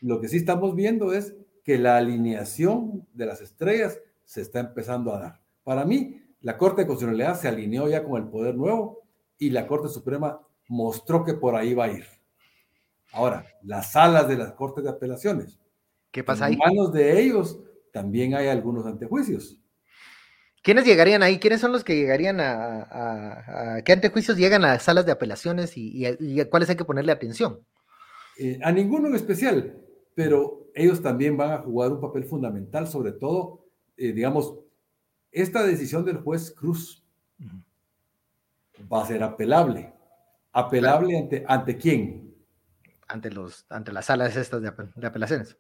Lo 0.02 0.20
que 0.20 0.28
sí 0.28 0.36
estamos 0.36 0.74
viendo 0.74 1.14
es 1.14 1.34
que 1.70 1.78
la 1.78 1.98
alineación 1.98 3.06
de 3.14 3.26
las 3.26 3.40
estrellas 3.40 4.00
se 4.24 4.40
está 4.40 4.58
empezando 4.58 5.14
a 5.14 5.20
dar. 5.20 5.40
Para 5.62 5.84
mí, 5.84 6.20
la 6.40 6.58
Corte 6.58 6.80
de 6.80 6.88
Constitucionalidad 6.88 7.40
se 7.40 7.46
alineó 7.46 7.88
ya 7.88 8.02
con 8.02 8.20
el 8.20 8.28
poder 8.28 8.56
nuevo 8.56 9.04
y 9.38 9.50
la 9.50 9.68
Corte 9.68 9.88
Suprema 9.88 10.40
mostró 10.66 11.24
que 11.24 11.34
por 11.34 11.54
ahí 11.54 11.72
va 11.72 11.84
a 11.84 11.92
ir. 11.92 12.06
Ahora, 13.12 13.46
las 13.62 13.92
salas 13.92 14.26
de 14.26 14.36
las 14.36 14.50
Cortes 14.54 14.82
de 14.82 14.90
Apelaciones. 14.90 15.60
¿Qué 16.10 16.24
pasa 16.24 16.46
ahí? 16.46 16.54
En 16.54 16.58
manos 16.58 16.92
de 16.92 17.20
ellos 17.22 17.60
también 17.92 18.34
hay 18.34 18.48
algunos 18.48 18.84
antejuicios. 18.84 19.56
¿Quiénes 20.64 20.84
llegarían 20.84 21.22
ahí? 21.22 21.38
¿Quiénes 21.38 21.60
son 21.60 21.70
los 21.70 21.84
que 21.84 21.94
llegarían 21.94 22.40
a, 22.40 23.80
qué 23.84 23.92
antejuicios 23.92 24.36
llegan 24.36 24.64
a 24.64 24.80
salas 24.80 25.06
de 25.06 25.12
apelaciones 25.12 25.76
y, 25.76 26.04
a 26.04 26.50
cuáles 26.50 26.68
hay 26.68 26.74
que 26.74 26.84
ponerle 26.84 27.12
atención? 27.12 27.60
Eh, 28.40 28.58
a 28.60 28.72
ninguno 28.72 29.06
en 29.06 29.14
especial, 29.14 29.80
pero 30.14 30.70
ellos 30.74 31.02
también 31.02 31.36
van 31.36 31.52
a 31.52 31.58
jugar 31.58 31.92
un 31.92 32.00
papel 32.00 32.24
fundamental, 32.24 32.86
sobre 32.86 33.12
todo, 33.12 33.66
eh, 33.96 34.12
digamos, 34.12 34.54
esta 35.32 35.64
decisión 35.64 36.04
del 36.04 36.18
juez 36.18 36.52
Cruz 36.52 37.04
va 38.92 39.02
a 39.02 39.06
ser 39.06 39.22
apelable. 39.22 39.92
¿Apelable 40.52 41.16
ante, 41.16 41.44
ante 41.46 41.76
quién? 41.76 42.34
Ante, 43.06 43.30
los, 43.30 43.66
ante 43.68 43.92
las 43.92 44.06
salas 44.06 44.36
estas 44.36 44.62
de, 44.62 45.06
apelaciones. 45.06 45.56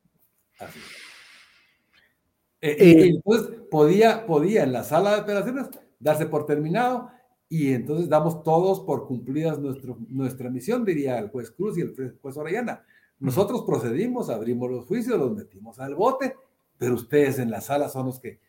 Eh, 2.60 2.76
eh, 2.78 3.06
entonces, 3.06 3.56
podía, 3.70 4.26
podía 4.26 4.64
en 4.64 4.72
la 4.72 4.82
sala 4.82 5.14
de 5.14 5.20
apelaciones 5.20 5.68
darse 5.98 6.26
por 6.26 6.46
terminado 6.46 7.10
y 7.48 7.72
entonces 7.72 8.08
damos 8.08 8.42
todos 8.42 8.80
por 8.80 9.06
cumplidas 9.06 9.58
nuestro, 9.58 9.98
nuestra 10.08 10.50
misión, 10.50 10.84
diría 10.84 11.18
el 11.18 11.30
juez 11.30 11.50
Cruz 11.50 11.78
y 11.78 11.82
el 11.82 11.94
juez 12.20 12.36
Orellana. 12.36 12.84
Nosotros 13.20 13.62
procedimos, 13.66 14.30
abrimos 14.30 14.70
los 14.70 14.86
juicios, 14.86 15.18
los 15.18 15.32
metimos 15.32 15.78
al 15.78 15.94
bote, 15.94 16.36
pero 16.78 16.94
ustedes 16.94 17.38
en 17.38 17.50
la 17.50 17.60
sala 17.60 17.90
son 17.90 18.06
los 18.06 18.18
que 18.18 18.40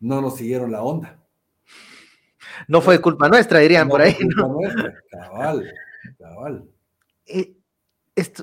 no 0.00 0.20
nos 0.20 0.36
siguieron 0.36 0.70
la 0.70 0.82
onda. 0.82 1.18
No 2.68 2.82
fue 2.82 3.00
culpa 3.00 3.28
nuestra, 3.28 3.58
dirían 3.60 3.88
por 3.88 4.02
ahí. 4.02 4.14
culpa 4.14 4.48
nuestra, 4.48 4.94
cabal, 5.10 5.72
cabal. 6.18 6.68
Eh, 7.24 7.54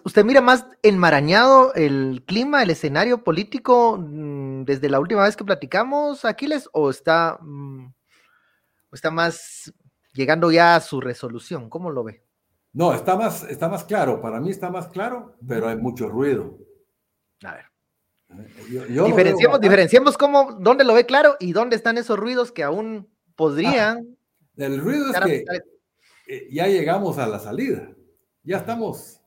¿Usted 0.04 0.26
mira 0.26 0.42
más 0.42 0.66
enmarañado 0.82 1.74
el 1.76 2.24
clima, 2.26 2.64
el 2.64 2.72
escenario 2.72 3.24
político 3.24 3.98
mm, 3.98 4.64
desde 4.64 4.90
la 4.90 5.00
última 5.00 5.24
vez 5.24 5.36
que 5.36 5.44
platicamos, 5.44 6.26
Aquiles, 6.26 6.68
o 6.72 6.90
está, 6.90 7.38
mm, 7.42 7.86
o 8.90 8.96
está 8.96 9.12
más 9.12 9.72
llegando 10.14 10.52
ya 10.52 10.78
a 10.78 10.82
su 10.82 11.00
resolución? 11.00 11.70
¿Cómo 11.70 11.92
lo 11.92 12.04
ve? 12.04 12.25
No, 12.76 12.94
está 12.94 13.16
más, 13.16 13.44
está 13.50 13.70
más 13.70 13.86
claro. 13.86 14.22
Para 14.22 14.42
mí 14.42 14.52
está 14.52 14.70
más 14.70 14.90
claro, 14.90 15.38
pero 15.48 15.70
hay 15.70 15.78
mucho 15.78 16.10
ruido. 16.10 16.58
A 17.46 17.54
ver. 17.54 17.66
diferenciemos, 19.06 19.62
diferenciemos 19.62 20.18
cómo, 20.18 20.58
dónde 20.60 20.84
lo 20.84 20.94
ve 20.94 21.06
claro 21.06 21.38
y 21.40 21.54
dónde 21.54 21.78
están 21.78 21.98
esos 21.98 22.20
ruidos 22.20 22.52
que 22.52 22.64
aún 22.64 23.10
podrían. 23.38 24.18
Ah, 24.60 24.66
el 24.66 24.82
ruido 24.82 25.10
es 25.10 25.20
que 25.22 25.46
eh, 26.28 26.50
ya 26.52 26.68
llegamos 26.68 27.18
a 27.18 27.28
la 27.28 27.40
salida. 27.40 27.90
Ya 28.44 28.58
estamos 28.58 29.22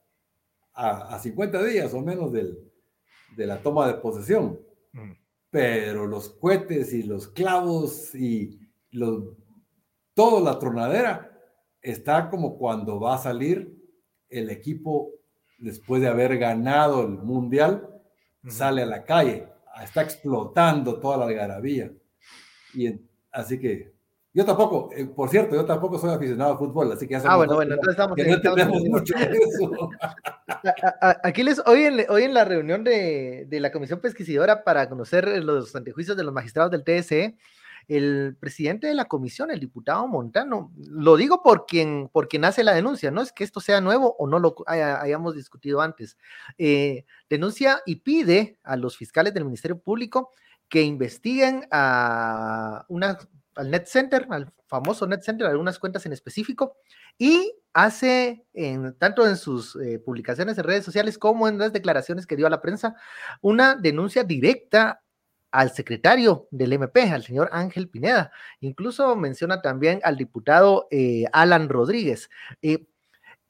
a, 0.74 1.18
50 1.18 1.64
días 1.64 1.94
o 1.94 2.02
menos 2.02 2.30
del, 2.30 2.58
de 3.34 3.46
la 3.46 3.62
toma 3.62 3.86
de 3.86 3.94
posesión. 3.94 4.60
Pero 5.48 6.06
los 6.06 6.28
cohetes 6.28 6.92
y 6.92 7.02
los 7.02 7.28
clavos 7.28 8.14
y 8.14 8.60
los, 8.90 9.24
toda 10.12 10.52
la 10.52 10.58
tronadera 10.58 11.37
está 11.82 12.30
como 12.30 12.58
cuando 12.58 13.00
va 13.00 13.14
a 13.14 13.18
salir 13.18 13.76
el 14.28 14.50
equipo 14.50 15.12
después 15.58 16.02
de 16.02 16.08
haber 16.08 16.38
ganado 16.38 17.02
el 17.02 17.18
mundial, 17.18 17.88
sale 18.46 18.82
a 18.82 18.86
la 18.86 19.04
calle, 19.04 19.48
está 19.82 20.02
explotando 20.02 20.98
toda 21.00 21.16
la 21.16 21.26
algarabía. 21.26 21.92
Y 22.74 23.00
así 23.32 23.58
que 23.58 23.92
yo 24.34 24.44
tampoco, 24.44 24.90
eh, 24.94 25.06
por 25.06 25.30
cierto, 25.30 25.56
yo 25.56 25.64
tampoco 25.64 25.98
soy 25.98 26.10
aficionado 26.14 26.52
al 26.52 26.58
fútbol, 26.58 26.92
así 26.92 27.08
que 27.08 27.16
Ah, 27.16 27.36
bueno, 27.36 27.56
bueno, 27.56 27.74
entonces 27.74 27.92
estamos, 27.92 28.14
que 28.14 28.24
no 28.24 28.40
tenemos 28.40 28.82
mucho 28.84 29.14
eso. 29.16 29.90
Aquí 31.24 31.42
les, 31.42 31.60
hoy 31.66 31.82
en, 31.82 32.06
hoy 32.08 32.24
en 32.24 32.34
la 32.34 32.44
reunión 32.44 32.84
de, 32.84 33.46
de, 33.48 33.60
la 33.60 33.72
Comisión 33.72 34.00
Pesquisidora 34.00 34.62
para 34.64 34.88
conocer 34.88 35.26
los 35.42 35.74
antejuicios 35.74 36.16
de 36.16 36.24
los 36.24 36.32
magistrados 36.32 36.70
del 36.70 36.84
TSE, 36.84 37.36
el 37.88 38.36
presidente 38.38 38.86
de 38.86 38.94
la 38.94 39.06
comisión, 39.06 39.50
el 39.50 39.60
diputado 39.60 40.06
Montano, 40.06 40.72
lo 40.76 41.16
digo 41.16 41.42
por 41.42 41.64
quien, 41.66 42.10
por 42.12 42.28
quien 42.28 42.44
hace 42.44 42.62
la 42.62 42.74
denuncia, 42.74 43.10
no 43.10 43.22
es 43.22 43.32
que 43.32 43.44
esto 43.44 43.60
sea 43.60 43.80
nuevo 43.80 44.14
o 44.18 44.26
no 44.26 44.38
lo 44.38 44.54
hayamos 44.66 45.34
discutido 45.34 45.80
antes, 45.80 46.18
eh, 46.58 47.06
denuncia 47.30 47.80
y 47.86 47.96
pide 47.96 48.58
a 48.62 48.76
los 48.76 48.96
fiscales 48.96 49.32
del 49.32 49.46
Ministerio 49.46 49.78
Público 49.78 50.30
que 50.68 50.82
investiguen 50.82 51.66
a 51.70 52.84
una, 52.88 53.18
al 53.54 53.70
Net 53.70 53.86
Center, 53.86 54.26
al 54.28 54.52
famoso 54.66 55.06
Net 55.06 55.22
Center, 55.22 55.46
algunas 55.46 55.78
cuentas 55.78 56.04
en 56.04 56.12
específico, 56.12 56.76
y 57.16 57.54
hace, 57.72 58.44
tanto 58.98 59.26
en 59.26 59.36
sus 59.36 59.76
eh, 59.76 59.98
publicaciones 59.98 60.58
en 60.58 60.64
redes 60.64 60.84
sociales 60.84 61.16
como 61.16 61.48
en 61.48 61.58
las 61.58 61.72
declaraciones 61.72 62.26
que 62.26 62.36
dio 62.36 62.46
a 62.46 62.50
la 62.50 62.60
prensa, 62.60 62.96
una 63.40 63.76
denuncia 63.76 64.24
directa 64.24 65.02
al 65.50 65.70
secretario 65.72 66.46
del 66.50 66.72
MP, 66.72 67.02
al 67.10 67.24
señor 67.24 67.48
Ángel 67.52 67.88
Pineda. 67.88 68.30
Incluso 68.60 69.16
menciona 69.16 69.62
también 69.62 70.00
al 70.04 70.16
diputado 70.16 70.88
eh, 70.90 71.24
Alan 71.32 71.68
Rodríguez. 71.68 72.28
Eh, 72.62 72.86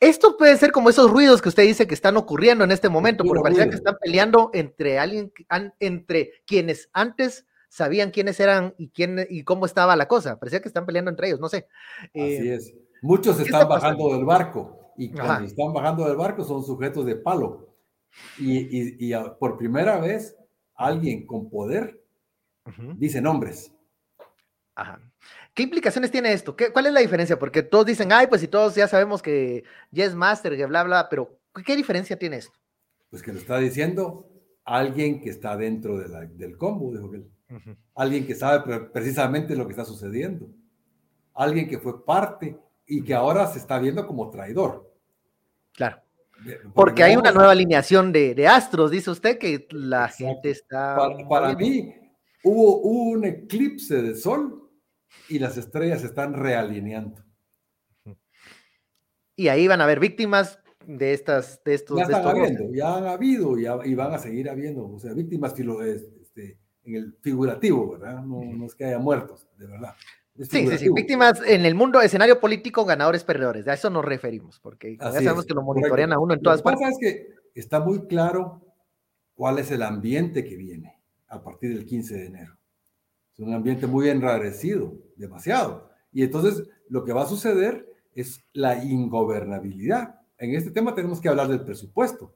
esto 0.00 0.36
puede 0.36 0.56
ser 0.56 0.70
como 0.70 0.90
esos 0.90 1.10
ruidos 1.10 1.42
que 1.42 1.48
usted 1.48 1.64
dice 1.64 1.88
que 1.88 1.94
están 1.94 2.16
ocurriendo 2.16 2.62
en 2.62 2.70
este 2.70 2.88
momento, 2.88 3.24
porque 3.24 3.42
parece 3.42 3.68
que 3.68 3.76
están 3.76 3.96
peleando 4.00 4.50
entre 4.54 4.98
alguien, 4.98 5.32
entre 5.80 6.32
quienes 6.46 6.88
antes 6.92 7.46
sabían 7.68 8.12
quiénes 8.12 8.38
eran 8.38 8.74
y 8.78 8.90
quién 8.90 9.26
y 9.28 9.42
cómo 9.42 9.66
estaba 9.66 9.96
la 9.96 10.06
cosa. 10.06 10.38
Parecía 10.38 10.60
que 10.60 10.68
están 10.68 10.86
peleando 10.86 11.10
entre 11.10 11.28
ellos, 11.28 11.40
no 11.40 11.48
sé. 11.48 11.66
Así 12.14 12.20
eh, 12.20 12.54
es. 12.54 12.74
Muchos 13.02 13.40
están 13.40 13.68
bajando 13.68 14.14
del 14.14 14.24
barco 14.24 14.92
y 14.96 15.10
cuando 15.10 15.46
están 15.46 15.72
bajando 15.72 16.06
del 16.06 16.16
barco 16.16 16.44
son 16.44 16.64
sujetos 16.64 17.04
de 17.04 17.16
palo. 17.16 17.74
Y, 18.38 19.06
y 19.08 19.12
por 19.38 19.58
primera 19.58 19.98
vez 19.98 20.36
alguien 20.78 21.26
con 21.26 21.50
poder 21.50 22.02
dice 22.96 23.20
nombres. 23.20 23.72
Ajá. 24.74 25.00
¿Qué 25.52 25.64
implicaciones 25.64 26.10
tiene 26.10 26.32
esto? 26.32 26.54
¿Qué, 26.54 26.72
¿Cuál 26.72 26.86
es 26.86 26.92
la 26.92 27.00
diferencia? 27.00 27.38
Porque 27.38 27.62
todos 27.62 27.84
dicen, 27.84 28.12
ay, 28.12 28.28
pues 28.28 28.40
si 28.40 28.48
todos 28.48 28.74
ya 28.74 28.86
sabemos 28.86 29.20
que 29.20 29.64
Yes 29.90 30.14
Master, 30.14 30.56
que 30.56 30.66
bla, 30.66 30.84
bla, 30.84 31.08
pero 31.08 31.40
¿qué 31.66 31.74
diferencia 31.74 32.18
tiene 32.18 32.36
esto? 32.36 32.56
Pues 33.10 33.22
que 33.22 33.32
lo 33.32 33.38
está 33.38 33.58
diciendo 33.58 34.30
alguien 34.64 35.20
que 35.20 35.30
está 35.30 35.56
dentro 35.56 35.98
del 35.98 36.56
combo, 36.56 36.92
dijo 36.92 37.10
que 37.10 37.24
Alguien 37.94 38.26
que 38.26 38.34
sabe 38.34 38.78
precisamente 38.92 39.56
lo 39.56 39.66
que 39.66 39.72
está 39.72 39.84
sucediendo. 39.84 40.48
Alguien 41.34 41.68
que 41.68 41.78
fue 41.78 42.04
parte 42.04 42.58
y 42.86 43.02
que 43.02 43.14
ahora 43.14 43.46
se 43.46 43.58
está 43.58 43.78
viendo 43.78 44.06
como 44.06 44.30
traidor. 44.30 44.92
Claro. 45.72 46.02
Porque 46.74 47.02
hay 47.02 47.16
una 47.16 47.32
nueva 47.32 47.52
alineación 47.52 48.12
de, 48.12 48.46
astros, 48.46 48.90
dice 48.90 49.10
usted, 49.10 49.38
que 49.38 49.66
la 49.70 50.08
gente 50.08 50.50
está... 50.50 50.96
Para, 51.28 51.54
mí, 51.54 51.94
hubo, 52.44 52.80
un 52.80 53.24
eclipse 53.24 54.02
de 54.02 54.14
sol 54.14 54.70
y 55.28 55.38
las 55.38 55.56
estrellas 55.56 56.00
se 56.00 56.06
están 56.06 56.34
realineando. 56.34 57.24
Y 59.36 59.48
ahí 59.48 59.68
van 59.68 59.80
a 59.80 59.84
haber 59.84 60.00
víctimas 60.00 60.58
de 60.86 61.12
estas, 61.12 61.62
de 61.64 61.74
estos. 61.74 61.98
Ya 61.98 62.04
están 62.04 62.26
habiendo, 62.26 62.72
ya 62.72 62.96
han 62.96 63.06
habido 63.06 63.56
y 63.58 63.94
van 63.94 64.12
a 64.12 64.18
seguir 64.18 64.48
habiendo, 64.50 64.88
o 64.90 64.98
sea, 64.98 65.12
víctimas 65.12 65.54
este, 65.58 66.58
en 66.84 66.94
el 66.94 67.16
figurativo, 67.20 67.92
¿verdad? 67.92 68.24
No, 68.24 68.42
no 68.42 68.66
es 68.66 68.74
que 68.74 68.86
haya 68.86 68.98
muertos, 68.98 69.46
de 69.56 69.66
verdad. 69.66 69.94
Sí, 70.38 70.68
sí, 70.68 70.78
sí, 70.78 70.88
víctimas 70.92 71.40
en 71.44 71.66
el 71.66 71.74
mundo, 71.74 72.00
escenario 72.00 72.38
político, 72.38 72.84
ganadores, 72.84 73.24
perdedores, 73.24 73.66
a 73.66 73.74
eso 73.74 73.90
nos 73.90 74.04
referimos, 74.04 74.60
porque 74.60 74.96
ya 74.96 75.12
sabemos 75.12 75.44
que 75.44 75.54
lo 75.54 75.62
monitorean 75.62 76.12
a 76.12 76.18
uno 76.20 76.34
en 76.34 76.40
todas 76.40 76.62
partes. 76.62 76.80
Lo 76.80 76.86
que 76.86 76.92
pasa 76.92 77.06
es 77.06 77.14
que 77.14 77.60
está 77.60 77.80
muy 77.80 78.06
claro 78.06 78.62
cuál 79.34 79.58
es 79.58 79.70
el 79.72 79.82
ambiente 79.82 80.44
que 80.44 80.56
viene 80.56 81.00
a 81.28 81.42
partir 81.42 81.74
del 81.74 81.86
15 81.86 82.14
de 82.14 82.26
enero. 82.26 82.58
Es 83.32 83.40
un 83.40 83.52
ambiente 83.52 83.86
muy 83.86 84.08
enrarecido, 84.08 84.94
demasiado. 85.16 85.90
Y 86.12 86.22
entonces 86.22 86.68
lo 86.88 87.04
que 87.04 87.12
va 87.12 87.22
a 87.22 87.26
suceder 87.26 87.86
es 88.14 88.44
la 88.52 88.82
ingobernabilidad. 88.82 90.20
En 90.38 90.54
este 90.54 90.70
tema 90.70 90.94
tenemos 90.94 91.20
que 91.20 91.28
hablar 91.28 91.48
del 91.48 91.64
presupuesto. 91.64 92.34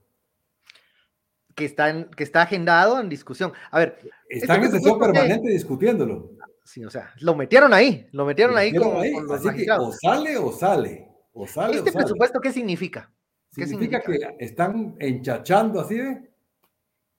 Que 1.54 1.64
está, 1.64 2.08
que 2.08 2.24
está 2.24 2.42
agendado 2.42 3.00
en 3.00 3.08
discusión. 3.08 3.52
A 3.70 3.78
ver. 3.78 3.98
Está 4.28 4.56
en 4.56 4.70
sesión 4.70 4.98
permanente 4.98 5.50
discutiéndolo. 5.50 6.30
Sí, 6.72 6.82
o 6.82 6.88
sea, 6.88 7.12
lo 7.20 7.34
metieron 7.34 7.74
ahí, 7.74 8.08
lo 8.12 8.24
metieron, 8.24 8.56
ahí, 8.56 8.74
con, 8.74 8.94
los 9.26 9.44
o 9.44 9.92
sale 9.92 10.38
o 10.38 10.50
sale, 10.50 11.06
o 11.34 11.46
sale. 11.46 11.76
¿Este 11.76 11.92
presupuesto 11.92 12.40
qué 12.40 12.50
significa? 12.50 13.12
¿Qué 13.54 13.66
significa, 13.66 14.00
que 14.00 14.18
están 14.38 14.96
enchachando 14.98 15.82
así 15.82 15.98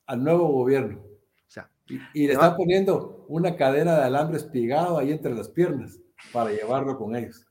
al 0.08 0.24
nuevo 0.24 0.48
gobierno. 0.48 1.04
O 1.04 1.52
sea, 1.52 1.70
y, 1.86 2.26
le 2.26 2.34
están 2.34 2.56
poniendo 2.56 3.28
una 3.28 3.56
cadena 3.56 3.96
de 3.96 4.06
alambre 4.06 4.38
espigado 4.38 4.98
ahí 4.98 5.12
entre 5.12 5.36
las 5.36 5.50
piernas 5.50 6.00
para 6.32 6.50
llevarlo 6.50 6.98
con 6.98 7.16
ellos. 7.16 7.46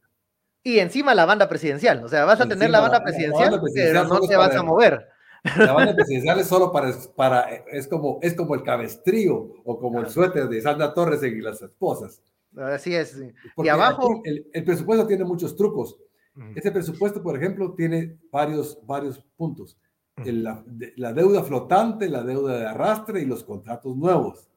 Y 0.65 0.81
encima 0.81 1.15
la 1.15 1.25
banda 1.25 1.49
presidencial, 1.49 2.05
o 2.05 2.09
sea, 2.09 2.25
vas 2.25 2.41
a 2.41 2.49
tener 2.49 2.69
la 2.71 2.81
banda 2.81 3.05
presidencial, 3.05 3.61
pero 3.73 4.05
no 4.07 4.19
te 4.19 4.35
vas 4.35 4.57
a 4.57 4.65
mover. 4.65 5.07
La 5.43 5.73
banda 5.73 5.95
presidencial 5.95 6.39
es 6.39 6.47
solo 6.47 6.71
para, 6.71 6.93
para 7.17 7.43
es, 7.73 7.89
como, 7.89 8.21
es 8.23 8.35
como 8.35 8.55
el 8.55 8.63
cabestrío 8.63 9.55
o 9.65 9.79
como 9.79 10.01
el 10.01 10.09
suéter 10.09 10.49
de 10.49 10.61
Sandra 10.61 10.95
Torres 10.95 11.23
y 11.23 11.41
las 11.41 11.61
esposas. 11.61 12.23
Así 12.57 12.95
es. 12.95 13.21
y 13.57 13.69
abajo. 13.69 14.23
El, 14.25 14.65
presupuesto 14.65 15.07
tiene 15.07 15.25
muchos 15.25 15.57
trucos. 15.57 15.99
Este 16.55 16.71
presupuesto, 16.71 17.23
por 17.23 17.37
ejemplo, 17.37 17.75
tiene 17.75 18.19
varios, 18.31 18.79
varios 18.87 19.19
puntos. 19.37 19.77
la, 20.17 21.13
deuda 21.13 21.43
flotante, 21.43 22.09
la 22.09 22.23
deuda 22.23 22.59
de 22.59 22.67
arrastre 22.67 23.21
y 23.21 23.27
los 23.27 23.43
contratos 23.43 23.97
nuevos. 23.97 24.49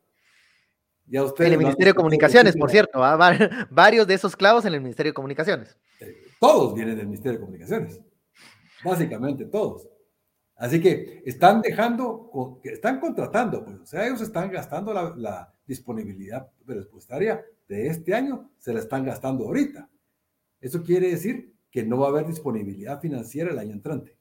Ya 1.07 1.23
usted 1.23 1.45
en 1.45 1.53
el 1.53 1.59
Ministerio 1.59 1.93
de 1.93 1.97
Comunicaciones, 1.97 2.57
por 2.57 2.71
cierto, 2.71 2.99
varios 3.69 4.07
de 4.07 4.13
esos 4.13 4.35
clavos 4.35 4.65
en 4.65 4.73
el 4.73 4.81
Ministerio 4.81 5.11
de 5.11 5.15
Comunicaciones. 5.15 5.77
Eh, 5.99 6.15
todos 6.39 6.73
vienen 6.73 6.97
del 6.97 7.07
Ministerio 7.07 7.39
de 7.39 7.45
Comunicaciones. 7.45 8.01
Básicamente 8.83 9.45
todos. 9.45 9.87
Así 10.57 10.79
que 10.79 11.21
están 11.25 11.61
dejando, 11.61 12.61
están 12.63 12.99
contratando, 12.99 13.65
pues, 13.65 13.77
o 13.77 13.85
sea, 13.85 14.07
ellos 14.07 14.21
están 14.21 14.49
gastando 14.51 14.93
la, 14.93 15.51
disponibilidad 15.67 16.47
presupuestaria 16.63 17.43
de 17.67 17.87
este 17.87 18.13
año, 18.13 18.51
se 18.59 18.71
la 18.71 18.79
están 18.79 19.03
gastando 19.03 19.45
ahorita. 19.45 19.89
Eso 20.61 20.83
quiere 20.83 21.09
decir 21.09 21.55
que 21.71 21.83
no 21.83 21.97
va 21.97 22.05
a 22.05 22.09
haber 22.11 22.27
disponibilidad 22.27 23.01
financiera 23.01 23.49
el 23.51 23.57
año 23.57 23.73
entrante, 23.73 24.15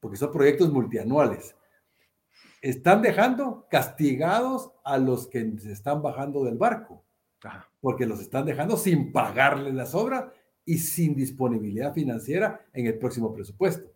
porque 0.00 0.16
son 0.16 0.32
proyectos 0.32 0.72
multianuales. 0.72 1.54
Están 2.62 3.02
dejando 3.02 3.66
castigados 3.70 4.72
a 4.84 4.96
los 4.96 5.28
que 5.28 5.58
se 5.58 5.72
están 5.72 6.00
bajando 6.00 6.44
del 6.44 6.56
barco, 6.56 7.04
porque 7.78 8.06
los 8.06 8.20
están 8.20 8.46
dejando 8.46 8.78
sin 8.78 9.12
pagarles 9.12 9.74
las 9.74 9.94
obras 9.94 10.32
y 10.64 10.78
sin 10.78 11.14
disponibilidad 11.14 11.92
financiera 11.92 12.64
en 12.72 12.86
el 12.86 12.98
próximo 12.98 13.34
presupuesto. 13.34 13.91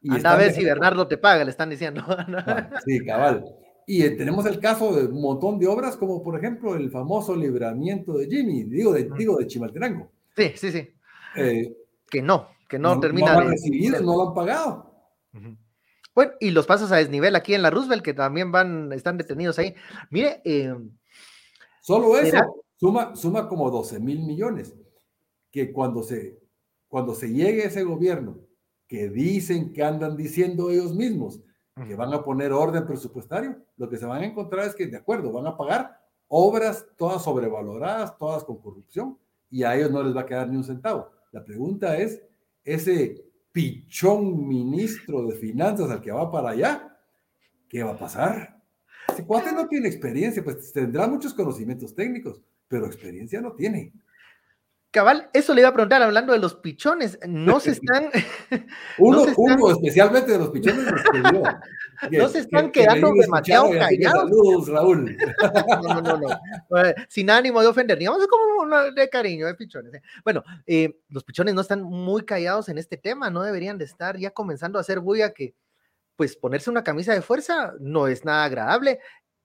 Y 0.00 0.24
a 0.24 0.36
ver 0.36 0.52
si 0.52 0.64
Bernardo 0.64 1.08
te 1.08 1.18
paga, 1.18 1.44
le 1.44 1.50
están 1.50 1.70
diciendo. 1.70 2.04
Ah, 2.46 2.70
sí, 2.84 3.04
cabal. 3.04 3.44
Y 3.86 4.02
eh, 4.02 4.10
tenemos 4.10 4.44
el 4.46 4.60
caso 4.60 4.94
de 4.94 5.06
un 5.06 5.20
montón 5.20 5.58
de 5.58 5.66
obras, 5.66 5.96
como 5.96 6.22
por 6.22 6.36
ejemplo 6.38 6.74
el 6.74 6.90
famoso 6.90 7.34
libramiento 7.34 8.18
de 8.18 8.26
Jimmy, 8.26 8.64
digo 8.64 8.92
de, 8.92 9.10
digo 9.16 9.38
de 9.38 9.46
Chimaltenango. 9.46 10.10
Sí, 10.36 10.52
sí, 10.56 10.70
sí. 10.70 10.94
Eh, 11.36 11.74
que 12.10 12.20
no, 12.20 12.48
que 12.68 12.78
no, 12.78 13.00
termina. 13.00 13.32
No 13.32 13.40
lo 13.40 13.46
han 13.46 13.52
recibido, 13.52 14.00
no 14.00 14.16
lo 14.16 14.28
han 14.28 14.34
pagado. 14.34 14.94
Bueno, 16.14 16.32
y 16.38 16.50
los 16.50 16.66
pasos 16.66 16.92
a 16.92 16.96
desnivel 16.96 17.34
aquí 17.34 17.54
en 17.54 17.62
la 17.62 17.70
Roosevelt, 17.70 18.02
que 18.02 18.12
también 18.12 18.52
van, 18.52 18.92
están 18.92 19.16
detenidos 19.16 19.58
ahí. 19.58 19.74
Mire. 20.10 20.42
Eh, 20.44 20.74
Solo 21.80 22.18
eso 22.18 22.62
suma, 22.76 23.16
suma 23.16 23.48
como 23.48 23.70
12 23.70 24.00
mil 24.00 24.20
millones. 24.20 24.74
Que 25.50 25.72
cuando 25.72 26.02
se, 26.02 26.38
cuando 26.88 27.14
se 27.14 27.32
llegue 27.32 27.64
ese 27.64 27.84
gobierno 27.84 28.47
que 28.88 29.08
dicen 29.08 29.72
que 29.72 29.84
andan 29.84 30.16
diciendo 30.16 30.70
ellos 30.70 30.94
mismos 30.94 31.40
que 31.86 31.94
van 31.94 32.12
a 32.12 32.24
poner 32.24 32.52
orden 32.52 32.86
presupuestario, 32.86 33.56
lo 33.76 33.88
que 33.88 33.98
se 33.98 34.06
van 34.06 34.22
a 34.22 34.26
encontrar 34.26 34.66
es 34.66 34.74
que, 34.74 34.86
de 34.86 34.96
acuerdo, 34.96 35.30
van 35.30 35.46
a 35.46 35.56
pagar 35.56 36.00
obras 36.26 36.86
todas 36.96 37.22
sobrevaloradas, 37.22 38.18
todas 38.18 38.42
con 38.42 38.60
corrupción, 38.60 39.16
y 39.48 39.62
a 39.62 39.76
ellos 39.76 39.92
no 39.92 40.02
les 40.02 40.16
va 40.16 40.22
a 40.22 40.26
quedar 40.26 40.48
ni 40.48 40.56
un 40.56 40.64
centavo. 40.64 41.10
La 41.30 41.44
pregunta 41.44 41.96
es, 41.96 42.20
ese 42.64 43.24
pichón 43.52 44.46
ministro 44.46 45.26
de 45.26 45.36
finanzas 45.36 45.90
al 45.90 46.00
que 46.00 46.10
va 46.10 46.30
para 46.30 46.50
allá, 46.50 46.98
¿qué 47.68 47.82
va 47.82 47.92
a 47.92 47.98
pasar? 47.98 48.60
Ese 49.08 49.24
cuate 49.24 49.52
no 49.52 49.68
tiene 49.68 49.88
experiencia, 49.88 50.42
pues 50.42 50.72
tendrá 50.72 51.06
muchos 51.06 51.32
conocimientos 51.32 51.94
técnicos, 51.94 52.42
pero 52.66 52.86
experiencia 52.86 53.40
no 53.40 53.52
tiene. 53.52 53.92
Cabal, 54.90 55.28
eso 55.34 55.52
le 55.52 55.60
iba 55.60 55.68
a 55.68 55.74
preguntar, 55.74 56.02
hablando 56.02 56.32
de 56.32 56.38
los 56.38 56.54
pichones, 56.54 57.18
no 57.26 57.60
se 57.60 57.70
están... 57.72 58.10
uno, 58.98 59.26
uno 59.36 59.70
especialmente 59.72 60.32
de 60.32 60.38
los 60.38 60.48
pichones, 60.48 60.86
no 62.10 62.28
se 62.28 62.38
están 62.38 62.70
quedando 62.70 63.12
demasiado 63.12 63.70
callados. 63.70 64.30
Saludos, 64.30 64.68
Raúl. 64.68 65.16
no, 65.82 66.00
no, 66.00 66.16
no, 66.16 66.28
sin 67.08 67.28
ánimo 67.28 67.60
de 67.60 67.66
ofender, 67.66 67.98
digamos 67.98 68.26
como 68.28 68.66
de 68.92 69.08
cariño 69.10 69.46
de 69.46 69.54
pichones. 69.54 69.92
¿eh? 69.92 70.02
Bueno, 70.24 70.42
eh, 70.66 70.98
los 71.10 71.22
pichones 71.22 71.54
no 71.54 71.60
están 71.60 71.82
muy 71.82 72.24
callados 72.24 72.70
en 72.70 72.78
este 72.78 72.96
tema, 72.96 73.28
no 73.28 73.42
deberían 73.42 73.76
de 73.76 73.84
estar 73.84 74.16
ya 74.16 74.30
comenzando 74.30 74.78
a 74.78 74.80
hacer 74.80 75.00
bulla 75.00 75.34
que, 75.34 75.54
pues, 76.16 76.34
ponerse 76.34 76.70
una 76.70 76.82
camisa 76.82 77.12
de 77.12 77.20
fuerza 77.20 77.74
no 77.78 78.08
es 78.08 78.24
nada 78.24 78.44
agradable 78.44 79.00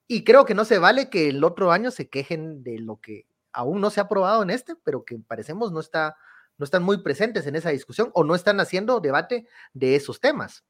Y 0.08 0.24
creo 0.24 0.46
que 0.46 0.56
no 0.56 0.64
se 0.64 0.80
vale 0.80 1.10
que 1.10 1.30
el 1.30 1.44
otro 1.44 1.72
año 1.74 1.92
se 1.92 2.08
quejen 2.08 2.64
de 2.64 2.80
lo 2.80 3.02
que 3.02 3.26
aún 3.54 3.80
no 3.80 3.90
se 3.90 4.00
ha 4.00 4.04
aprobado 4.04 4.44
en 4.44 4.50
este, 4.50 4.76
pero 4.84 5.06
que 5.06 5.20
parecemos 5.20 5.72
no, 5.72 5.80
está, 5.80 6.18
no 6.58 6.66
están 6.66 6.84
muy 6.84 7.02
presentes 7.02 7.48
en 7.48 7.56
esa 7.56 7.70
discusión 7.70 8.12
o 8.14 8.24
no 8.24 8.36
están 8.36 8.60
haciendo 8.60 9.00
debate 9.00 9.48
de 9.74 9.96
esos 9.96 10.20
temas. 10.20 10.66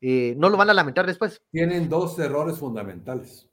Eh, 0.00 0.34
no 0.36 0.48
lo 0.48 0.56
van 0.56 0.70
a 0.70 0.74
lamentar 0.74 1.06
después. 1.06 1.40
Tienen 1.52 1.88
dos 1.88 2.18
errores 2.18 2.58
fundamentales. 2.58 3.48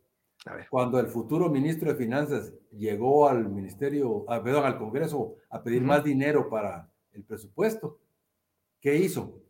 Cuando 0.69 0.99
el 0.99 1.07
futuro 1.07 1.49
ministro 1.49 1.91
de 1.91 1.97
Finanzas 1.97 2.53
llegó 2.71 3.27
al 3.27 3.49
ministerio, 3.49 4.25
a, 4.31 4.41
perdón, 4.41 4.65
al 4.65 4.77
Congreso 4.77 5.35
a 5.49 5.61
pedir 5.61 5.81
más 5.83 6.03
dinero 6.03 6.49
para 6.49 6.89
el 7.11 7.23
presupuesto, 7.23 7.99
¿qué 8.79 8.95
hizo? 8.95 9.41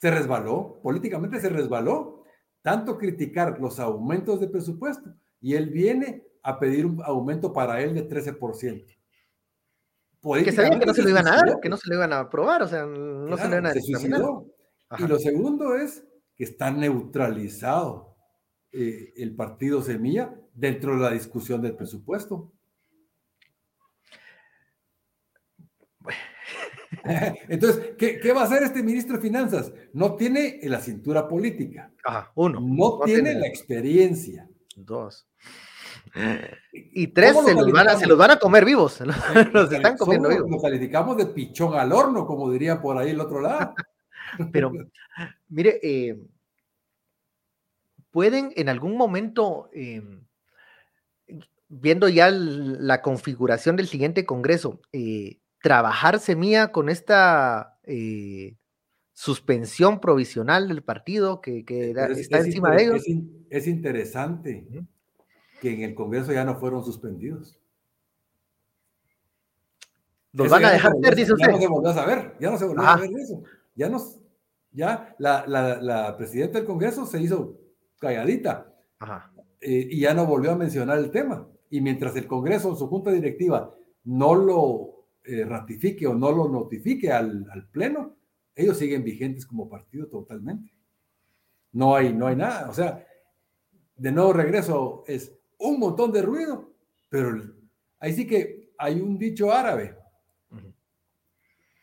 Se 0.00 0.10
resbaló, 0.10 0.78
políticamente 0.80 1.40
se 1.40 1.48
resbaló, 1.48 2.24
tanto 2.62 2.96
criticar 2.96 3.58
los 3.60 3.80
aumentos 3.80 4.40
de 4.40 4.48
presupuesto 4.48 5.12
y 5.40 5.54
él 5.54 5.70
viene 5.70 6.27
a 6.48 6.58
pedir 6.58 6.86
un 6.86 7.02
aumento 7.04 7.52
para 7.52 7.82
él 7.82 7.94
de 7.94 8.08
13%. 8.08 8.96
Que 10.44 10.52
sabían 10.52 10.80
que 10.80 10.86
no 10.86 10.94
se 10.94 11.02
lo 11.02 11.10
iban 11.10 11.28
a 11.28 11.36
dar, 11.36 11.60
que 11.60 11.68
no 11.68 11.76
se 11.76 11.88
lo 11.88 11.96
iban 11.96 12.12
a 12.12 12.20
aprobar, 12.20 12.62
o 12.62 12.68
sea, 12.68 12.86
no 12.86 13.36
se 13.36 13.48
lo 13.48 13.58
iban 13.58 13.66
a 13.66 13.74
Y 14.98 15.06
lo 15.06 15.18
segundo 15.18 15.76
es 15.76 16.04
que 16.34 16.44
está 16.44 16.70
neutralizado 16.70 18.16
eh, 18.72 19.12
el 19.16 19.36
partido 19.36 19.82
Semilla 19.82 20.34
dentro 20.54 20.94
de 20.94 21.00
la 21.00 21.10
discusión 21.10 21.60
del 21.60 21.76
presupuesto. 21.76 22.50
Entonces, 27.48 27.94
¿qué, 27.98 28.32
va 28.32 28.40
a 28.40 28.44
hacer 28.44 28.62
este 28.62 28.82
ministro 28.82 29.16
de 29.16 29.22
Finanzas? 29.22 29.70
No 29.92 30.16
tiene 30.16 30.60
la 30.62 30.80
cintura 30.80 31.28
política. 31.28 31.92
uno. 32.34 32.58
No, 32.60 33.00
tiene, 33.04 33.34
la 33.34 33.46
experiencia. 33.46 34.48
Dos. 34.74 35.28
Y 36.72 37.08
tres 37.08 37.36
se 37.44 37.54
los, 37.54 37.70
van 37.72 37.88
a, 37.88 37.96
se 37.96 38.06
los, 38.06 38.18
van 38.18 38.32
a, 38.32 38.38
comer 38.38 38.64
vivos. 38.64 39.00
Los 39.52 39.72
están 39.72 39.96
comiendo 39.96 40.28
vivos. 40.28 40.50
Los 40.50 40.62
calificamos 40.62 41.16
de 41.16 41.26
pichón 41.26 41.74
al 41.74 41.92
horno, 41.92 42.26
como 42.26 42.50
diría 42.50 42.80
por 42.80 42.98
ahí 42.98 43.10
el 43.10 43.20
otro 43.20 43.40
lado. 43.40 43.74
Pero, 44.52 44.72
mire, 45.48 45.80
eh, 45.82 46.18
pueden 48.10 48.52
en 48.56 48.68
algún 48.68 48.96
momento, 48.96 49.70
em, 49.72 50.24
viendo 51.68 52.08
ya 52.08 52.30
la 52.30 53.02
configuración 53.02 53.76
del 53.76 53.88
siguiente 53.88 54.24
Congreso, 54.24 54.80
eh, 54.92 55.38
trabajar 55.62 56.18
semilla 56.20 56.72
con 56.72 56.88
esta 56.88 57.78
eh, 57.84 58.56
suspensión 59.12 60.00
provisional 60.00 60.68
del 60.68 60.82
partido 60.82 61.40
que, 61.40 61.64
está 62.16 62.38
encima 62.38 62.74
de 62.74 62.82
ellos. 62.84 63.04
Es, 63.50 63.66
interesante 63.66 64.66
que 65.60 65.74
en 65.74 65.82
el 65.82 65.94
Congreso 65.94 66.32
ya 66.32 66.44
no 66.44 66.56
fueron 66.56 66.84
suspendidos. 66.84 67.58
Los 70.32 70.50
van 70.50 70.64
a 70.64 70.72
dejar 70.72 70.92
ser, 71.02 71.16
dice 71.16 71.32
usted. 71.32 71.46
Ya 71.46 71.52
no 71.52 71.60
se 71.60 71.68
volvió 71.68 71.90
a 71.90 71.94
saber, 71.94 72.36
ya 72.38 72.50
no 72.50 72.58
se 72.58 72.64
volvió 72.66 72.86
a 72.86 72.96
ver 72.96 73.10
eso. 73.18 73.42
Ya, 73.74 73.88
nos, 73.88 74.18
ya 74.72 75.14
la, 75.18 75.44
la, 75.46 75.80
la 75.80 76.16
presidenta 76.16 76.58
del 76.58 76.66
Congreso 76.66 77.06
se 77.06 77.20
hizo 77.20 77.58
calladita. 77.98 78.72
Eh, 79.60 79.88
y 79.90 80.00
ya 80.00 80.14
no 80.14 80.26
volvió 80.26 80.52
a 80.52 80.56
mencionar 80.56 80.98
el 80.98 81.10
tema. 81.10 81.46
Y 81.70 81.80
mientras 81.80 82.14
el 82.16 82.26
Congreso, 82.26 82.74
su 82.76 82.86
junta 82.88 83.10
directiva, 83.10 83.74
no 84.04 84.34
lo 84.34 85.06
eh, 85.24 85.44
ratifique 85.44 86.06
o 86.06 86.14
no 86.14 86.32
lo 86.32 86.48
notifique 86.48 87.12
al, 87.12 87.46
Pleno, 87.70 88.16
ellos 88.54 88.78
siguen 88.78 89.04
vigentes 89.04 89.46
como 89.46 89.68
partido 89.68 90.06
totalmente. 90.06 90.72
No 91.72 91.94
hay, 91.94 92.12
no 92.12 92.26
hay 92.26 92.36
nada. 92.36 92.68
O 92.68 92.72
sea, 92.72 93.04
de 93.96 94.12
nuevo 94.12 94.32
regreso, 94.32 95.04
es 95.06 95.37
un 95.58 95.78
montón 95.78 96.12
de 96.12 96.22
ruido, 96.22 96.72
pero 97.08 97.42
ahí 97.98 98.12
sí 98.12 98.26
que 98.26 98.70
hay 98.78 99.00
un 99.00 99.18
dicho 99.18 99.52
árabe 99.52 99.96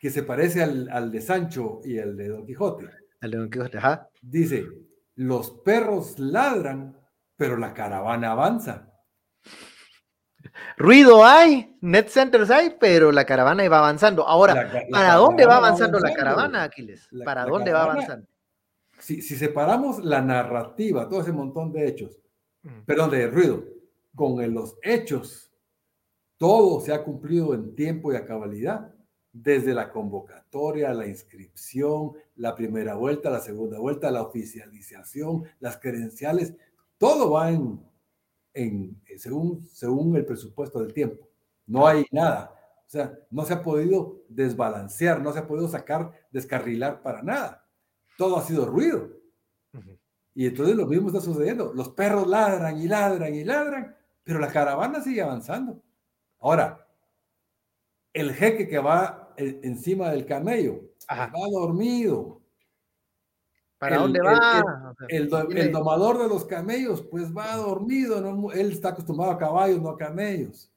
que 0.00 0.10
se 0.10 0.22
parece 0.22 0.62
al, 0.62 0.88
al, 0.90 1.10
de 1.10 1.20
Sancho 1.20 1.80
y 1.84 1.98
al 1.98 2.16
de 2.16 2.28
Don 2.28 2.46
Quijote. 2.46 2.88
El 3.20 3.30
de 3.30 3.38
Don 3.38 3.50
Quijote, 3.50 3.78
ajá. 3.78 4.08
Dice, 4.20 4.66
los 5.16 5.50
perros 5.50 6.18
ladran, 6.18 6.96
pero 7.36 7.56
la 7.56 7.72
caravana 7.72 8.32
avanza. 8.32 8.92
Ruido 10.76 11.24
hay, 11.24 11.76
net 11.80 12.08
centers 12.08 12.50
hay, 12.50 12.76
pero 12.78 13.12
la 13.12 13.24
caravana 13.24 13.68
va 13.68 13.78
avanzando. 13.78 14.26
Ahora, 14.26 14.70
¿para 14.90 15.14
dónde 15.14 15.46
va 15.46 15.56
avanzando, 15.56 15.98
la 15.98 16.12
caravana, 16.12 16.64
Aquiles? 16.64 17.08
¿Para 17.24 17.44
dónde 17.44 17.72
va 17.72 17.84
avanzando? 17.84 18.26
Si, 18.98 19.20
separamos 19.22 20.04
la 20.04 20.22
narrativa, 20.22 21.08
todo 21.08 21.20
ese 21.20 21.32
montón 21.32 21.72
de 21.72 21.86
hechos. 21.86 22.18
Perdón, 22.84 23.10
de 23.10 23.26
ruido, 23.28 23.64
con 24.14 24.54
los 24.54 24.76
hechos, 24.82 25.52
todo 26.38 26.80
se 26.80 26.92
ha 26.92 27.04
cumplido 27.04 27.54
en 27.54 27.74
tiempo 27.74 28.12
y 28.12 28.16
a 28.16 28.26
cabalidad 28.26 28.92
desde 29.32 29.74
la 29.74 29.90
convocatoria, 29.90 30.94
la 30.94 31.06
inscripción, 31.06 32.12
la 32.36 32.54
primera 32.54 32.94
vuelta, 32.94 33.30
la 33.30 33.40
segunda 33.40 33.78
vuelta, 33.78 34.10
la 34.10 34.22
oficialización, 34.22 35.44
las 35.60 35.76
credenciales, 35.78 36.54
todo 36.96 37.30
va 37.30 37.50
en, 37.50 37.78
en 38.54 39.02
según, 39.18 39.66
según 39.68 40.16
el 40.16 40.24
presupuesto 40.24 40.80
del 40.80 40.94
tiempo. 40.94 41.28
No 41.66 41.86
hay 41.86 42.06
nada. 42.10 42.52
O 42.86 42.88
sea, 42.88 43.18
no 43.30 43.44
se 43.44 43.52
ha 43.52 43.62
podido 43.62 44.22
desbalancear, 44.28 45.20
no 45.20 45.32
se 45.32 45.40
ha 45.40 45.46
podido 45.46 45.68
sacar, 45.68 46.12
descarrilar 46.30 47.02
para 47.02 47.22
nada. 47.22 47.66
Todo 48.16 48.38
ha 48.38 48.42
sido 48.42 48.64
ruido. 48.64 49.10
Y 50.36 50.46
entonces 50.46 50.76
lo 50.76 50.86
mismo 50.86 51.08
está 51.08 51.22
sucediendo. 51.22 51.72
Los 51.72 51.88
perros 51.88 52.26
ladran 52.26 52.78
y 52.78 52.86
ladran 52.86 53.34
y 53.34 53.42
ladran, 53.42 53.96
pero 54.22 54.38
la 54.38 54.48
caravana 54.48 55.00
sigue 55.00 55.22
avanzando. 55.22 55.82
Ahora, 56.38 56.86
el 58.12 58.34
jeque 58.34 58.68
que 58.68 58.78
va 58.78 59.32
encima 59.38 60.10
del 60.10 60.26
camello. 60.26 60.82
Va 61.10 61.30
dormido. 61.50 62.42
¿Para 63.78 63.96
dónde 63.96 64.20
va? 64.20 64.94
El, 65.08 65.30
domador 65.72 66.18
de 66.18 66.28
los 66.28 66.44
camellos, 66.44 67.00
pues 67.00 67.34
va 67.34 67.56
dormido. 67.56 68.20
¿no? 68.20 68.52
Él 68.52 68.72
está 68.72 68.90
acostumbrado 68.90 69.32
a 69.32 69.38
caballos, 69.38 69.80
no 69.80 69.88
a 69.88 69.96
camellos. 69.96 70.70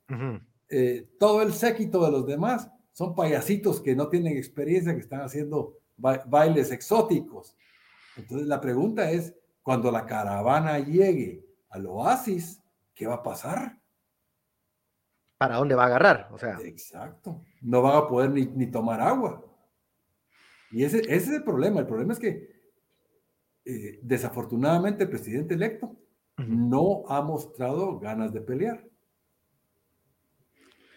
Eh, 0.69 1.05
todo 1.19 1.41
el 1.41 1.51
séquito 1.51 2.05
de 2.05 2.11
los 2.11 2.25
demás 2.25 2.71
son 2.93 3.13
payasitos 3.13 3.81
que 3.81 3.93
no 3.93 4.07
tienen 4.07 4.37
experiencia, 4.37 4.93
que 4.93 5.01
están 5.01 5.19
haciendo 5.19 5.79
bailes 5.97 6.71
exóticos. 6.71 7.57
Entonces 8.15 8.47
la 8.47 8.61
pregunta 8.61 9.11
es, 9.11 9.35
cuando 9.69 9.91
la 9.91 10.07
caravana 10.07 10.79
llegue 10.79 11.45
al 11.69 11.85
oasis, 11.85 12.59
¿qué 12.95 13.05
va 13.05 13.13
a 13.13 13.21
pasar? 13.21 13.79
para 15.37 15.57
dónde 15.57 15.75
va 15.75 15.83
a 15.83 15.85
agarrar. 15.85 16.27
O 16.31 16.39
sea. 16.39 16.57
Exacto. 16.63 17.45
No 17.61 17.83
van 17.83 17.95
a 17.95 18.07
poder 18.07 18.31
ni, 18.31 18.65
tomar 18.71 18.99
agua. 18.99 19.45
Y 20.71 20.83
ese, 20.83 21.01
ese, 21.01 21.13
es 21.13 21.29
el 21.29 21.43
problema. 21.43 21.81
El 21.81 21.85
problema 21.85 22.13
es 22.13 22.19
que 22.19 22.49
eh, 23.63 23.99
desafortunadamente 24.01 25.03
el 25.03 25.09
presidente 25.11 25.53
electo 25.53 25.95
no 26.37 27.03
ha 27.07 27.21
mostrado 27.21 27.99
ganas 27.99 28.33
de 28.33 28.41
pelear. 28.41 28.83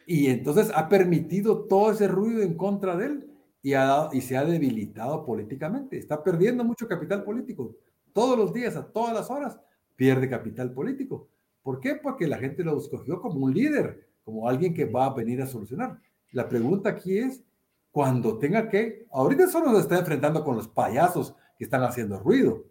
Y 0.06 0.28
entonces 0.28 0.72
ha 0.74 0.88
permitido 0.88 1.66
todo 1.66 1.90
ese 1.90 2.08
ruido 2.08 2.40
en 2.40 2.56
contra 2.56 2.96
de 2.96 3.04
él 3.04 3.30
y, 3.60 3.74
ha, 3.74 4.08
y 4.12 4.22
se 4.22 4.34
ha 4.38 4.46
debilitado 4.46 5.26
políticamente. 5.26 5.98
Está 5.98 6.24
perdiendo 6.24 6.64
mucho 6.64 6.88
capital 6.88 7.22
político. 7.22 7.76
Todos 8.12 8.38
los 8.38 8.52
días, 8.52 8.76
a 8.76 8.86
todas 8.92 9.14
las 9.14 9.30
horas, 9.30 9.58
pierde 9.96 10.28
capital 10.28 10.72
político. 10.72 11.28
¿Por 11.62 11.80
qué? 11.80 11.94
Porque 11.94 12.26
la 12.26 12.38
gente 12.38 12.64
lo 12.64 12.78
escogió 12.78 13.20
como 13.20 13.44
un 13.44 13.54
líder, 13.54 14.08
como 14.24 14.48
alguien 14.48 14.74
que 14.74 14.84
va 14.84 15.06
a 15.06 15.14
venir 15.14 15.40
a 15.42 15.46
solucionar. 15.46 15.98
La 16.32 16.48
pregunta 16.48 16.90
aquí 16.90 17.18
es, 17.18 17.42
cuando 17.90 18.38
tenga 18.38 18.68
que, 18.68 19.06
ahorita 19.12 19.48
solo 19.48 19.72
se 19.74 19.80
está 19.80 19.98
enfrentando 19.98 20.42
con 20.42 20.56
los 20.56 20.66
payasos 20.66 21.34
que 21.56 21.64
están 21.64 21.82
haciendo 21.82 22.18
ruido, 22.18 22.64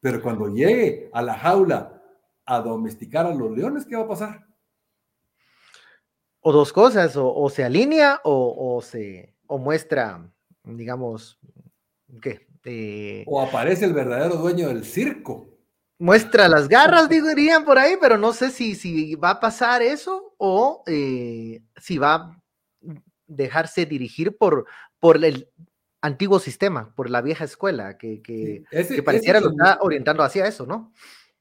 pero 0.00 0.22
cuando 0.22 0.48
llegue 0.48 1.10
a 1.12 1.22
la 1.22 1.34
jaula 1.34 2.02
a 2.44 2.60
domesticar 2.60 3.26
a 3.26 3.34
los 3.34 3.50
leones, 3.50 3.84
¿qué 3.84 3.96
va 3.96 4.02
a 4.02 4.08
pasar? 4.08 4.46
O 6.40 6.52
dos 6.52 6.72
cosas, 6.72 7.16
o, 7.16 7.50
se 7.50 7.64
alinea 7.64 8.20
o, 8.24 8.80
se 8.80 9.34
o 9.46 9.58
muestra, 9.58 10.30
digamos, 10.64 11.38
¿qué? 12.22 12.45
Eh, 12.66 13.24
o 13.26 13.40
aparece 13.40 13.84
el 13.84 13.94
verdadero 13.94 14.36
dueño 14.36 14.68
del 14.68 14.84
circo 14.84 15.56
muestra 15.98 16.48
las 16.48 16.68
garras, 16.68 17.08
dirían 17.08 17.64
por 17.64 17.78
ahí, 17.78 17.94
pero 18.00 18.18
no 18.18 18.32
sé 18.32 18.50
si, 18.50 18.74
si 18.74 19.14
va 19.14 19.30
a 19.30 19.40
pasar 19.40 19.82
eso 19.82 20.34
o 20.38 20.82
eh, 20.86 21.62
si 21.76 21.98
va 21.98 22.14
a 22.14 22.42
dejarse 23.26 23.86
dirigir 23.86 24.36
por, 24.36 24.66
por 25.00 25.24
el 25.24 25.48
antiguo 26.00 26.38
sistema, 26.38 26.94
por 26.94 27.10
la 27.10 27.22
vieja 27.22 27.44
escuela, 27.44 27.96
que, 27.96 28.22
que, 28.22 28.64
pareciera 29.04 29.40
lo 29.40 29.50
está 29.50 29.78
orientando 29.80 30.22
hacia 30.22 30.46
eso, 30.46 30.66
¿no? 30.66 30.92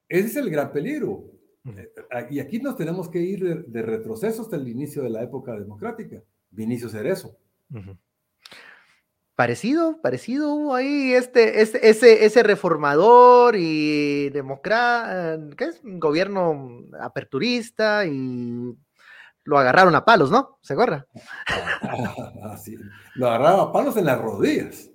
Ese 0.08 0.28
es 0.28 0.36
el 0.38 0.50
gran 0.50 0.72
peligro. 0.72 1.32
Eh, 1.66 1.92
y 2.32 2.40
aquí 2.40 2.60
nos 2.60 2.78
tenemos 2.78 3.10
que 3.10 3.20
ir 3.20 3.66
de, 3.66 3.82
retroceso 3.82 4.44
hasta 4.44 4.56
el 4.56 4.68
inicio 4.68 5.04
de 5.04 5.10
la 5.10 5.24
época 5.24 5.54
democrática. 5.54 6.24
Vinicio 6.50 6.90
Cerezo. 6.90 7.38
Parecido, 9.36 10.00
parecido 10.02 10.54
hubo 10.54 10.76
ahí 10.76 11.12
este, 11.12 11.62
este, 11.62 11.90
ese, 11.90 12.24
ese 12.24 12.42
reformador 12.42 13.58
y 13.58 14.30
democrático, 14.30 15.52
eh, 15.52 15.56
¿qué 15.58 15.66
es? 15.66 15.84
Un 15.84 16.00
gobierno 16.00 16.84
aperturista 17.02 18.06
y 18.06 18.74
lo 19.44 19.58
agarraron 19.58 19.94
a 19.94 20.06
palos, 20.06 20.32
¿no? 20.32 20.58
¿Se 20.62 20.74
acuerda? 20.74 21.06
Lo 23.16 23.28
agarraron 23.28 23.60
a 23.60 23.72
palos 23.72 23.98
en 23.98 24.06
las 24.06 24.22
rodillas. 24.22 24.90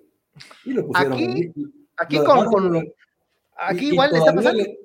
Y 0.64 0.72
lo 0.72 0.86
pusieron 0.86 1.12
aquí, 1.12 1.53
aquí 1.97 2.18
con, 2.18 2.93
aquí 3.57 3.88
igual 3.88 4.14
está 4.14 4.34
pasando. 4.34 4.62
Le, 4.62 4.78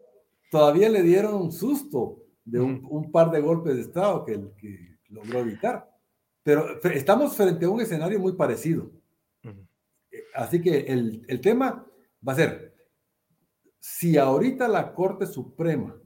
todavía 0.52 0.90
le 0.90 1.02
dieron 1.02 1.34
un 1.34 1.52
susto 1.52 2.24
de 2.44 2.60
un, 2.60 2.86
un, 2.90 3.12
par 3.12 3.32
de 3.32 3.42
golpes 3.42 3.76
de 3.76 3.82
Estado 3.82 4.24
que, 4.26 4.40
que 4.58 4.98
logró 5.10 5.40
evitar. 5.40 5.90
Pero 6.44 6.82
estamos 6.84 7.36
frente 7.36 7.66
a 7.66 7.70
un 7.70 7.82
escenario 7.82 8.20
muy 8.20 8.34
parecido. 8.34 8.92
Así 10.36 10.62
que 10.62 10.80
el, 10.80 11.26
el 11.28 11.42
tema 11.42 11.86
va 12.28 12.34
a 12.34 12.36
ser, 12.36 12.76
si 13.80 14.18
ahorita 14.18 14.68
la 14.68 14.94
Corte 14.94 15.26
Suprema 15.26 16.00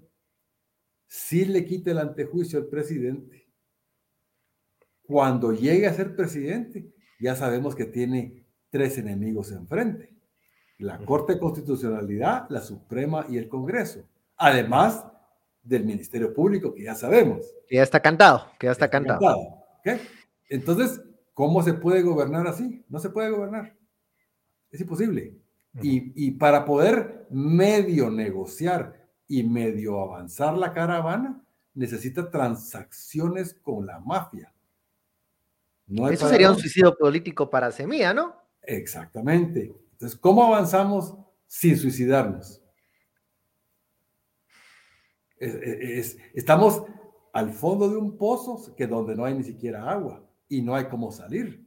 sí 1.07 1.45
le 1.45 1.65
quita 1.65 1.91
el 1.91 1.97
antejuicio 1.97 2.59
al 2.59 2.67
presidente, 2.67 3.49
cuando 5.01 5.51
llegue 5.51 5.87
a 5.87 5.93
ser 5.93 6.15
presidente, 6.15 6.93
ya 7.19 7.35
sabemos 7.35 7.75
que 7.75 7.85
tiene 7.85 8.45
tres 8.69 8.97
enemigos 8.99 9.51
enfrente. 9.51 10.15
La 10.77 10.99
Corte 10.99 11.33
de 11.33 11.39
Constitucionalidad, 11.39 12.45
la 12.49 12.61
Suprema 12.61 13.25
y 13.27 13.37
el 13.37 13.49
Congreso. 13.49 14.07
Además 14.37 15.05
del 15.63 15.83
Ministerio 15.83 16.33
Público, 16.33 16.73
que 16.75 16.83
ya 16.83 16.95
sabemos. 16.95 17.45
Que 17.67 17.77
ya 17.77 17.83
está 17.83 17.99
cantado, 17.99 18.45
que 18.59 18.67
ya 18.67 18.71
está, 18.71 18.89
cantado. 18.89 19.19
Entonces, 20.47 21.01
¿cómo 21.33 21.63
se 21.63 21.73
puede 21.73 22.03
gobernar 22.03 22.45
así? 22.47 22.85
No 22.87 22.99
se 22.99 23.09
puede 23.09 23.31
gobernar. 23.31 23.78
Es 24.71 24.81
imposible. 24.81 25.35
y, 25.81 26.31
para 26.31 26.65
poder 26.65 27.27
medio 27.29 28.09
negociar 28.09 29.07
y 29.27 29.43
medio 29.43 29.99
avanzar 30.01 30.57
la 30.57 30.73
caravana, 30.73 31.43
necesita 31.73 32.29
transacciones 32.29 33.53
con 33.53 33.85
la 33.85 33.99
mafia. 33.99 34.53
Eso 36.11 36.29
sería 36.29 36.51
un 36.51 36.57
suicidio 36.57 36.95
político 36.95 37.49
para 37.49 37.71
Semilla, 37.71 38.13
¿no? 38.13 38.35
Exactamente. 38.61 39.73
Entonces, 39.93 40.17
¿cómo 40.19 40.43
avanzamos 40.43 41.15
sin 41.47 41.77
suicidarnos? 41.77 42.61
estamos 46.33 46.83
al 47.31 47.53
fondo 47.53 47.89
de 47.89 47.95
un 47.95 48.17
pozo 48.17 48.75
que 48.75 48.85
donde 48.85 49.15
no 49.15 49.23
hay 49.23 49.33
ni 49.33 49.43
siquiera 49.45 49.89
agua 49.89 50.21
y 50.49 50.61
no 50.61 50.75
hay 50.75 50.89
cómo 50.89 51.13
salir. 51.13 51.65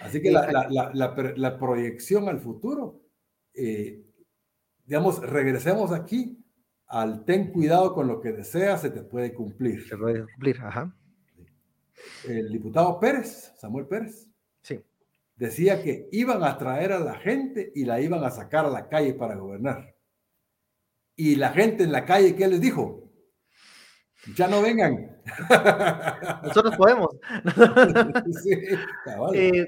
Así 0.00 0.22
que 0.22 0.30
la, 0.30 1.56
proyección 1.58 2.28
al 2.28 2.40
futuro, 2.40 3.02
eh, 3.54 4.04
digamos, 4.84 5.20
regresemos 5.20 5.92
aquí 5.92 6.44
al 6.86 7.24
ten 7.24 7.52
cuidado 7.52 7.94
con 7.94 8.06
lo 8.08 8.20
que 8.20 8.32
deseas, 8.32 8.80
se 8.80 8.90
te 8.90 9.02
puede 9.02 9.34
cumplir. 9.34 9.86
Se 9.86 9.96
puede 9.96 10.24
cumplir, 10.24 10.60
ajá. 10.62 10.94
El 12.26 12.50
diputado 12.50 12.98
Pérez, 12.98 13.52
Samuel 13.58 13.86
Pérez, 13.86 14.28
sí. 14.62 14.80
decía 15.36 15.82
que 15.82 16.08
iban 16.12 16.42
a 16.44 16.56
traer 16.56 16.92
a 16.92 17.00
la 17.00 17.14
gente 17.14 17.72
y 17.74 17.84
la 17.84 18.00
iban 18.00 18.24
a 18.24 18.30
sacar 18.30 18.64
a 18.64 18.70
la 18.70 18.88
calle 18.88 19.14
para 19.14 19.34
gobernar. 19.34 19.94
Y 21.16 21.34
la 21.34 21.50
gente 21.50 21.84
en 21.84 21.92
la 21.92 22.04
calle, 22.04 22.36
¿qué 22.36 22.46
les 22.46 22.60
dijo? 22.60 23.10
Ya 24.36 24.46
no 24.46 24.62
vengan. 24.62 25.20
Nosotros 26.44 26.76
podemos. 26.76 27.08
sí, 28.42 28.52
eh, 29.34 29.66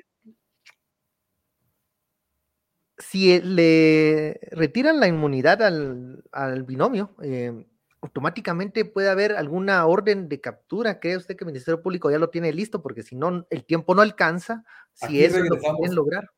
si 3.01 3.40
le 3.40 4.38
retiran 4.53 5.01
la 5.01 5.09
inmunidad 5.09 5.62
al, 5.62 6.62
binomio, 6.64 7.14
eh, 7.22 7.66
automáticamente 8.01 8.84
puede 8.84 9.11
haber 9.11 9.32
alguna 9.32 9.84
orden 9.86 10.28
de 10.28 10.40
captura. 10.40 11.01
¿Cree 11.01 11.16
usted 11.16 11.36
que 11.36 11.44
el 11.44 11.51
Ministerio 11.51 11.82
Público 11.82 12.11
ya 12.11 12.18
lo 12.18 12.30
tiene 12.30 12.53
listo? 12.53 12.82
Porque 12.82 13.03
si 13.03 13.16
no, 13.16 13.46
el 13.51 13.64
tiempo 13.64 13.94
no 13.94 14.03
alcanza. 14.03 14.64
Si 14.94 15.24
eso 15.24 15.38
lo 15.40 15.59
pueden 15.59 15.94
lograr. 15.94 16.30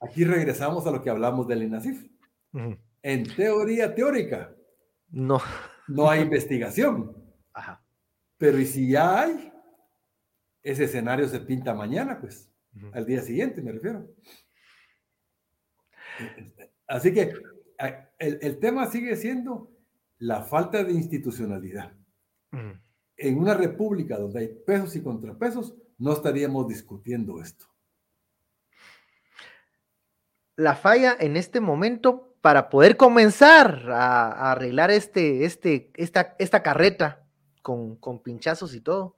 Aquí 0.00 0.24
regresamos 0.24 0.86
a 0.86 0.90
lo 0.90 1.02
que 1.02 1.10
hablamos 1.10 1.46
del 1.48 1.62
INASIF. 1.62 2.06
En 3.02 3.36
teoría 3.36 3.94
teórica, 3.94 4.54
no, 5.08 5.40
no 5.88 6.10
hay 6.10 6.20
investigación. 6.20 7.16
Ajá. 7.52 7.82
Pero 8.36 8.58
¿y 8.58 8.66
si 8.66 8.90
ya 8.90 9.22
hay? 9.22 9.52
Ese 10.62 10.84
escenario 10.84 11.28
se 11.28 11.40
pinta 11.40 11.74
mañana, 11.74 12.20
pues, 12.20 12.50
al 12.92 13.06
día 13.06 13.22
siguiente, 13.22 13.62
me 13.62 13.72
refiero. 13.72 14.06
Así 16.86 17.12
que 17.12 17.32
el, 18.18 18.58
tema 18.58 18.90
sigue 18.90 19.16
siendo 19.16 19.70
la 20.18 20.42
falta 20.42 20.84
de 20.84 20.92
institucionalidad. 20.92 21.92
En 23.16 23.38
una 23.38 23.54
república 23.54 24.18
donde 24.18 24.40
hay 24.40 24.48
pesos 24.66 24.96
y 24.96 25.02
contrapesos, 25.02 25.74
no 25.98 26.12
estaríamos 26.12 26.68
discutiendo 26.68 27.40
esto. 27.40 27.66
La 30.56 30.74
falla 30.74 31.16
en 31.18 31.36
este 31.36 31.60
momento 31.60 32.34
para 32.40 32.70
poder 32.70 32.96
comenzar 32.96 33.90
a, 33.90 34.50
arreglar 34.50 34.90
este, 34.90 35.44
este, 35.44 35.90
esta, 35.94 36.36
esta 36.38 36.62
carreta 36.62 37.24
con, 37.62 37.96
con 37.96 38.22
pinchazos 38.22 38.74
y 38.74 38.80
todo, 38.80 39.16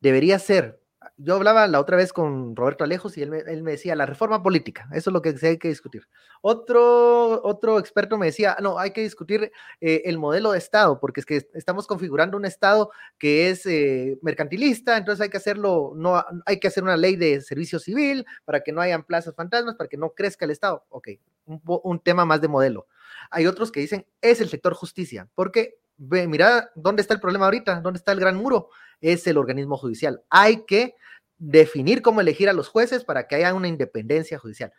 debería 0.00 0.38
ser 0.38 0.79
yo 1.22 1.34
hablaba 1.34 1.66
la 1.66 1.80
otra 1.80 1.96
vez 1.96 2.12
con 2.12 2.56
Roberto 2.56 2.84
Alejos 2.84 3.16
y 3.18 3.22
él 3.22 3.30
me, 3.30 3.42
decía, 3.42 3.94
la 3.94 4.06
reforma 4.06 4.42
política, 4.42 4.88
eso 4.92 5.10
es 5.10 5.14
lo 5.14 5.20
que 5.20 5.34
hay 5.42 5.58
que 5.58 5.68
discutir. 5.68 6.08
Otro, 6.40 7.42
otro 7.44 7.78
experto 7.78 8.16
me 8.16 8.26
decía, 8.26 8.56
no, 8.60 8.78
hay 8.78 8.92
que 8.92 9.02
discutir 9.02 9.52
eh, 9.80 10.02
el 10.06 10.18
modelo 10.18 10.52
de 10.52 10.58
Estado, 10.58 10.98
porque 10.98 11.20
es 11.20 11.26
que 11.26 11.48
estamos 11.54 11.86
configurando 11.86 12.36
un 12.36 12.46
Estado 12.46 12.90
que 13.18 13.50
es 13.50 13.66
eh, 13.66 14.18
mercantilista, 14.22 14.96
entonces 14.96 15.22
hay 15.22 15.28
que 15.28 15.36
hacerlo, 15.36 15.92
no, 15.94 16.24
hay 16.46 16.58
que 16.58 16.68
hacer 16.68 16.82
una 16.82 16.96
ley 16.96 17.16
de 17.16 17.40
servicio 17.42 17.78
civil 17.78 18.24
para 18.44 18.60
que 18.60 18.72
no 18.72 18.80
hayan 18.80 19.04
plazas 19.04 19.34
fantasmas, 19.34 19.74
para 19.74 19.88
que 19.88 19.98
no 19.98 20.10
crezca 20.10 20.46
el 20.46 20.52
Estado. 20.52 20.84
Ok, 20.88 21.08
un, 21.44 21.60
un 21.64 22.00
tema 22.00 22.24
más 22.24 22.40
de 22.40 22.48
modelo. 22.48 22.86
Hay 23.30 23.46
otros 23.46 23.70
que 23.70 23.80
dicen, 23.80 24.06
es 24.22 24.40
el 24.40 24.48
sector 24.48 24.72
justicia, 24.74 25.28
porque 25.34 25.78
ve, 26.00 26.26
mira 26.26 26.70
dónde 26.74 27.02
está 27.02 27.14
el 27.14 27.20
problema 27.20 27.44
ahorita, 27.44 27.80
dónde 27.80 27.98
está 27.98 28.12
el 28.12 28.20
gran 28.20 28.36
muro, 28.36 28.70
es 29.00 29.26
el 29.26 29.36
organismo 29.38 29.76
judicial. 29.76 30.22
Hay 30.30 30.64
que 30.64 30.94
definir 31.38 32.02
cómo 32.02 32.20
elegir 32.20 32.48
a 32.48 32.52
los 32.52 32.68
jueces 32.68 33.04
para 33.04 33.26
que 33.26 33.36
haya 33.36 33.54
una 33.54 33.68
independencia 33.68 34.38
judicial. 34.38 34.72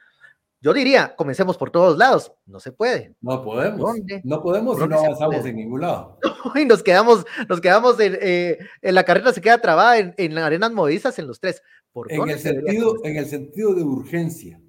Yo 0.63 0.73
diría, 0.73 1.15
comencemos 1.15 1.57
por 1.57 1.71
todos 1.71 1.97
lados. 1.97 2.33
No 2.45 2.59
se 2.59 2.71
puede. 2.71 3.15
No 3.19 3.43
podemos. 3.43 3.95
No 4.23 4.43
podemos 4.43 4.79
y 4.79 4.87
no 4.87 4.99
avanzamos 4.99 5.43
en 5.45 5.55
ningún 5.55 5.81
lado. 5.81 6.19
y 6.55 6.65
nos 6.65 6.83
quedamos, 6.83 7.25
nos 7.49 7.61
quedamos 7.61 7.99
en, 7.99 8.17
eh, 8.21 8.59
en, 8.81 8.95
la 8.95 9.03
carrera 9.03 9.33
se 9.33 9.41
queda 9.41 9.59
trabada 9.59 9.97
en, 9.97 10.13
en 10.17 10.37
arenas 10.37 10.71
movedizas 10.71 11.17
en 11.17 11.27
los 11.27 11.39
tres. 11.39 11.63
¿Por 11.91 12.11
en, 12.11 12.29
el 12.29 12.39
sentido, 12.39 12.95
en 13.03 13.17
el 13.17 13.25
sentido 13.25 13.73
de 13.73 13.83
urgencia, 13.83 14.61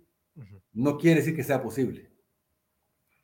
no 0.72 0.96
quiere 0.96 1.20
decir 1.20 1.36
que 1.36 1.44
sea 1.44 1.62
posible. 1.62 2.10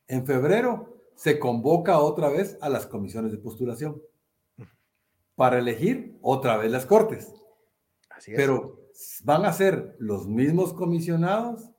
En 0.06 0.26
febrero 0.26 0.97
se 1.18 1.40
convoca 1.40 1.98
otra 1.98 2.28
vez 2.28 2.56
a 2.60 2.68
las 2.68 2.86
comisiones 2.86 3.32
de 3.32 3.38
postulación 3.38 4.00
para 5.34 5.58
elegir 5.58 6.16
otra 6.22 6.56
vez 6.56 6.70
las 6.70 6.86
cortes. 6.86 7.34
Pero 8.36 8.88
van 9.24 9.44
a 9.44 9.52
ser 9.52 9.96
los 9.98 10.28
mismos 10.28 10.72
comisionados, 10.74 11.72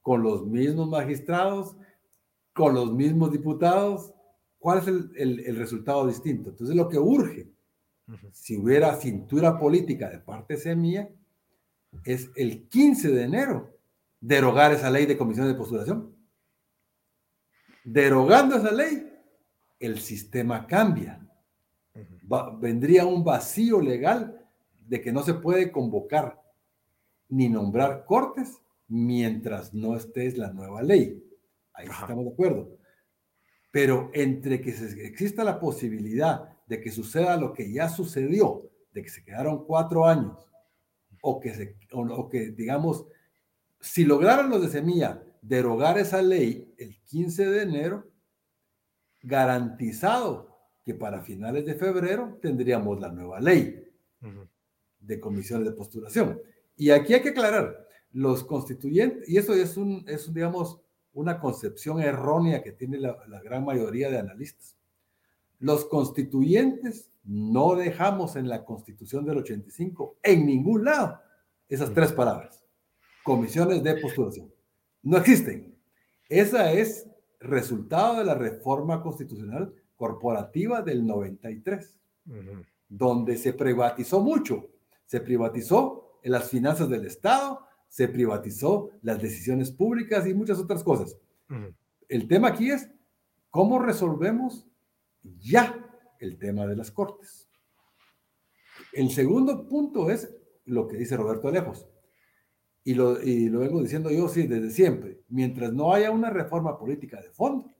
con 0.00 0.22
los 0.22 0.46
mismos 0.46 0.88
magistrados, 0.88 1.76
con 2.54 2.74
los 2.74 2.90
mismos 2.94 3.32
diputados. 3.32 4.14
¿Cuál 4.58 4.78
es 4.78 4.86
el, 4.86 5.56
resultado 5.56 6.06
distinto? 6.06 6.48
Entonces, 6.48 6.74
lo 6.74 6.88
que 6.88 6.98
urge, 6.98 7.50
si 8.32 8.56
hubiera 8.56 8.96
cintura 8.96 9.58
política 9.58 10.08
de 10.08 10.20
parte 10.20 10.56
semilla, 10.56 11.10
es 12.02 12.30
el 12.34 12.66
15 12.66 13.10
de 13.10 13.22
enero 13.24 13.76
derogar 14.20 14.72
esa 14.72 14.88
ley 14.88 15.04
de 15.04 15.18
comisiones 15.18 15.52
de 15.52 15.58
postulación. 15.58 16.15
Derogando 17.86 18.56
esa 18.56 18.72
ley, 18.72 19.08
el 19.78 20.00
sistema 20.00 20.66
cambia. 20.66 21.24
vendría 22.58 23.06
un 23.06 23.22
vacío 23.22 23.80
legal 23.80 24.44
de 24.88 25.00
que 25.00 25.12
no 25.12 25.22
se 25.22 25.34
puede 25.34 25.70
convocar 25.70 26.42
ni 27.28 27.48
nombrar 27.48 28.04
cortes 28.04 28.60
mientras 28.88 29.72
no 29.72 29.94
esté 29.94 30.32
la 30.32 30.52
nueva 30.52 30.82
ley. 30.82 31.22
Ahí 31.74 31.86
estamos 31.86 32.24
de 32.24 32.32
acuerdo. 32.32 32.76
Pero 33.70 34.10
entre 34.14 34.60
que 34.60 34.70
exista 34.70 35.44
la 35.44 35.60
posibilidad 35.60 36.56
de 36.66 36.80
que 36.80 36.90
suceda 36.90 37.36
lo 37.36 37.52
que 37.52 37.72
ya 37.72 37.88
sucedió, 37.88 38.68
de 38.92 39.04
que 39.04 39.10
se 39.10 39.22
quedaron 39.22 39.64
cuatro 39.64 40.06
años, 40.06 40.44
o 41.20 41.38
que, 41.38 41.54
se, 41.54 41.76
o, 41.92 42.28
que 42.28 42.50
digamos, 42.50 43.06
si 43.80 44.04
lograran 44.04 44.50
los 44.50 44.60
de 44.60 44.70
Semilla 44.70 45.22
derogar 45.42 45.98
esa 45.98 46.22
ley 46.22 46.74
el 46.78 46.98
15 47.02 47.46
de 47.46 47.62
enero, 47.62 48.10
garantizado 49.22 50.56
que 50.84 50.94
para 50.94 51.22
finales 51.22 51.66
de 51.66 51.74
febrero 51.74 52.38
tendríamos 52.40 53.00
la 53.00 53.10
nueva 53.10 53.40
ley 53.40 53.84
de 55.00 55.20
comisiones 55.20 55.66
de 55.66 55.74
postulación. 55.74 56.40
Y 56.76 56.90
aquí 56.90 57.14
hay 57.14 57.22
que 57.22 57.30
aclarar, 57.30 57.86
los 58.12 58.44
constituyentes, 58.44 59.28
y 59.28 59.36
eso 59.36 59.54
es, 59.54 59.76
un, 59.76 60.04
es 60.06 60.32
digamos, 60.32 60.80
una 61.12 61.40
concepción 61.40 62.00
errónea 62.00 62.62
que 62.62 62.72
tiene 62.72 62.98
la, 62.98 63.16
gran 63.42 63.64
mayoría 63.64 64.10
de 64.10 64.18
analistas. 64.18 64.76
Los 65.58 65.86
constituyentes 65.86 67.10
no 67.24 67.74
dejamos 67.74 68.36
en 68.36 68.48
la 68.48 68.64
constitución 68.64 69.24
del 69.24 69.38
85, 69.38 70.18
en 70.22 70.46
ningún 70.46 70.84
lado, 70.84 71.20
esas 71.68 71.92
tres 71.92 72.12
palabras. 72.12 72.62
Comisiones 73.24 73.82
de 73.82 73.96
postulación. 73.96 74.52
No 75.06 75.18
existen. 75.18 75.72
Esa 76.28 76.72
es 76.72 77.08
resultado 77.38 78.18
de 78.18 78.24
la 78.24 78.34
reforma 78.34 79.00
constitucional 79.04 79.72
corporativa 79.94 80.82
del 80.82 81.06
93, 81.06 81.96
donde 82.88 83.36
se 83.36 83.52
privatizó 83.52 84.20
mucho. 84.20 84.68
Se 85.04 85.20
privatizó 85.20 86.18
en 86.24 86.32
las 86.32 86.50
finanzas 86.50 86.88
del 86.88 87.06
Estado, 87.06 87.60
se 87.86 88.08
privatizó 88.08 88.90
las 89.02 89.22
decisiones 89.22 89.70
públicas 89.70 90.26
y 90.26 90.34
muchas 90.34 90.58
otras 90.58 90.82
cosas. 90.82 91.16
El 92.08 92.26
tema 92.26 92.48
aquí 92.48 92.72
es 92.72 92.90
cómo 93.50 93.78
resolvemos 93.78 94.66
ya 95.22 95.88
el 96.18 96.36
tema 96.36 96.66
de 96.66 96.74
las 96.74 96.90
cortes. 96.90 97.48
El 98.92 99.10
segundo 99.10 99.68
punto 99.68 100.10
es 100.10 100.34
lo 100.64 100.88
que 100.88 100.96
dice 100.96 101.16
Roberto 101.16 101.46
Alejos. 101.46 101.86
Y 102.86 102.94
lo, 102.94 103.20
y 103.20 103.48
lo 103.48 103.58
vengo 103.58 103.82
diciendo 103.82 104.12
yo, 104.12 104.28
sí, 104.28 104.46
desde 104.46 104.70
siempre. 104.70 105.20
Mientras 105.28 105.72
no 105.72 105.92
haya 105.92 106.12
una 106.12 106.30
reforma 106.30 106.78
política 106.78 107.20
de 107.20 107.30
fondo, 107.30 107.74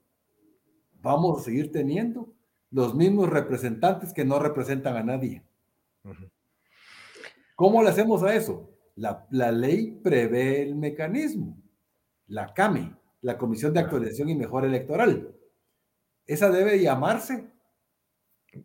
vamos 1.00 1.40
a 1.40 1.44
seguir 1.44 1.70
teniendo 1.70 2.34
los 2.72 2.92
mismos 2.92 3.30
representantes 3.30 4.12
que 4.12 4.24
no 4.24 4.40
representan 4.40 4.96
a 4.96 5.04
nadie. 5.04 5.44
¿Cómo 7.54 7.84
le 7.84 7.90
hacemos 7.90 8.24
a 8.24 8.34
eso? 8.34 8.68
La, 8.96 9.52
ley 9.52 9.92
prevé 10.02 10.62
el 10.62 10.74
mecanismo, 10.74 11.56
la 12.26 12.52
CAME, 12.52 12.92
la 13.20 13.38
Comisión 13.38 13.72
de 13.72 13.78
Actualización 13.78 14.30
y 14.30 14.34
Mejora 14.34 14.66
Electoral. 14.66 15.32
Esa 16.26 16.50
debe 16.50 16.80
llamarse 16.80 17.48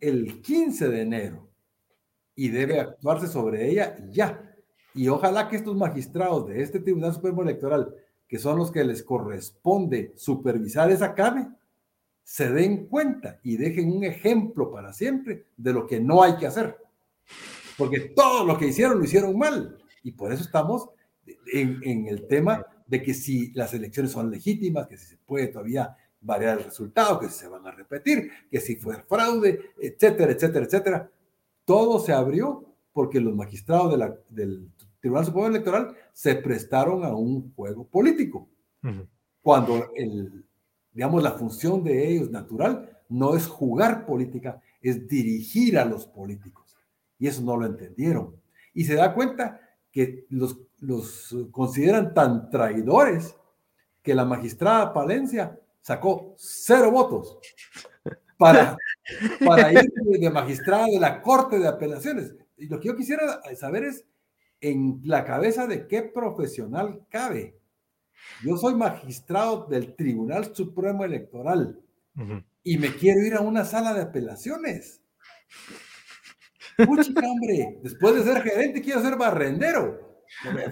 el 0.00 0.42
15 0.42 0.88
de 0.88 1.02
enero 1.02 1.48
y 2.34 2.48
debe 2.48 2.80
actuarse 2.80 3.28
sobre 3.28 3.70
ella 3.70 3.96
ya. 4.10 4.51
Y 4.94 5.08
ojalá 5.08 5.48
que 5.48 5.56
estos 5.56 5.76
magistrados 5.76 6.46
de 6.46 6.62
este 6.62 6.80
Tribunal 6.80 7.14
Supremo 7.14 7.42
Electoral, 7.42 7.94
que 8.28 8.38
son 8.38 8.58
los 8.58 8.70
que 8.70 8.84
les 8.84 9.02
corresponde 9.02 10.12
supervisar 10.16 10.90
esa 10.90 11.14
CAME, 11.14 11.48
se 12.24 12.50
den 12.50 12.86
cuenta 12.86 13.40
y 13.42 13.56
dejen 13.56 13.92
un 13.92 14.04
ejemplo 14.04 14.70
para 14.70 14.92
siempre 14.92 15.46
de 15.56 15.72
lo 15.72 15.86
que 15.86 16.00
no 16.00 16.22
hay 16.22 16.36
que 16.36 16.46
hacer. 16.46 16.76
Porque 17.76 18.00
todo 18.00 18.44
lo 18.44 18.58
que 18.58 18.68
hicieron 18.68 18.98
lo 18.98 19.04
hicieron 19.04 19.36
mal. 19.36 19.78
Y 20.02 20.12
por 20.12 20.32
eso 20.32 20.42
estamos 20.42 20.88
en, 21.52 22.06
el 22.06 22.26
tema 22.26 22.64
de 22.86 23.02
que 23.02 23.14
si 23.14 23.52
las 23.52 23.72
elecciones 23.74 24.12
son 24.12 24.30
legítimas, 24.30 24.86
que 24.86 24.96
si 24.96 25.06
se 25.06 25.16
puede 25.16 25.48
todavía 25.48 25.96
variar 26.20 26.58
el 26.58 26.64
resultado, 26.64 27.18
que 27.18 27.28
si 27.28 27.40
se 27.40 27.48
van 27.48 27.66
a 27.66 27.70
repetir, 27.72 28.30
que 28.50 28.60
si 28.60 28.76
fue 28.76 29.02
fraude, 29.02 29.72
etcétera, 29.80 30.32
etcétera, 30.32 30.64
etcétera. 30.64 31.10
Todo 31.64 31.98
se 32.00 32.12
abrió 32.12 32.71
porque 32.92 33.20
los 33.20 33.34
magistrados 33.34 33.98
del 34.28 34.70
Tribunal 35.00 35.24
Supremo 35.24 35.48
Electoral 35.48 35.96
se 36.12 36.36
prestaron 36.36 37.04
a 37.04 37.14
un 37.14 37.52
juego 37.54 37.86
político. 37.86 38.48
Cuando 39.40 39.90
el, 39.96 40.44
digamos, 40.92 41.22
la 41.22 41.32
función 41.32 41.82
de 41.82 42.08
ellos 42.08 42.30
natural 42.30 42.98
no 43.08 43.36
es 43.36 43.46
jugar 43.46 44.06
política, 44.06 44.60
es 44.80 45.08
dirigir 45.08 45.78
a 45.78 45.84
los 45.84 46.06
políticos. 46.06 46.76
Y 47.18 47.26
eso 47.26 47.42
no 47.42 47.56
lo 47.56 47.66
entendieron. 47.66 48.36
Y 48.74 48.84
se 48.84 48.94
da 48.94 49.14
cuenta 49.14 49.60
que 49.90 50.26
los, 50.30 50.58
los 50.80 51.34
consideran 51.50 52.14
tan 52.14 52.50
traidores 52.50 53.36
que 54.02 54.14
la 54.14 54.24
magistrada 54.24 54.92
Palencia 54.92 55.58
sacó 55.80 56.34
cero 56.36 56.90
votos 56.90 57.38
para, 58.38 58.76
para 59.44 59.72
ir 59.72 59.92
de 59.92 60.30
magistrada 60.30 60.86
de 60.86 60.98
la 60.98 61.22
Corte 61.22 61.58
de 61.58 61.68
Apelaciones. 61.68 62.34
Y 62.62 62.68
lo 62.68 62.78
que 62.78 62.88
yo 62.88 62.96
quisiera 62.96 63.40
saber 63.56 63.82
es 63.82 64.06
en 64.60 65.00
la 65.02 65.24
cabeza 65.24 65.66
de 65.66 65.88
qué 65.88 66.02
profesional 66.02 67.04
cabe. 67.10 67.58
Yo 68.44 68.56
soy 68.56 68.76
magistrado 68.76 69.66
del 69.66 69.96
Tribunal 69.96 70.54
Supremo 70.54 71.04
Electoral 71.04 71.80
y 72.62 72.78
me 72.78 72.94
quiero 72.94 73.20
ir 73.26 73.34
a 73.34 73.40
una 73.40 73.64
sala 73.64 73.92
de 73.94 74.02
apelaciones. 74.02 75.02
Pucha, 76.76 77.10
hombre, 77.28 77.80
después 77.82 78.14
de 78.14 78.32
ser 78.32 78.42
gerente 78.42 78.80
quiero 78.80 79.02
ser 79.02 79.16
barrendero. 79.16 80.22
No 80.44 80.52
me 80.52 80.64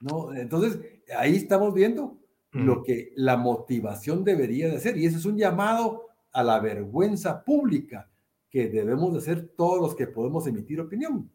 No, 0.00 0.34
entonces, 0.34 0.78
ahí 1.16 1.36
estamos 1.36 1.72
viendo 1.72 2.20
lo 2.52 2.82
que 2.82 3.12
la 3.16 3.38
motivación 3.38 4.24
debería 4.24 4.68
de 4.68 4.78
ser. 4.78 4.98
Y 4.98 5.06
ese 5.06 5.16
es 5.16 5.24
un 5.24 5.38
llamado 5.38 6.08
a 6.32 6.42
la 6.42 6.60
vergüenza 6.60 7.42
pública 7.42 8.10
que 8.56 8.70
debemos 8.70 9.12
de 9.12 9.18
hacer 9.18 9.50
todos 9.54 9.82
los 9.82 9.94
que 9.94 10.06
podemos 10.06 10.46
emitir 10.46 10.80
opinión. 10.80 11.30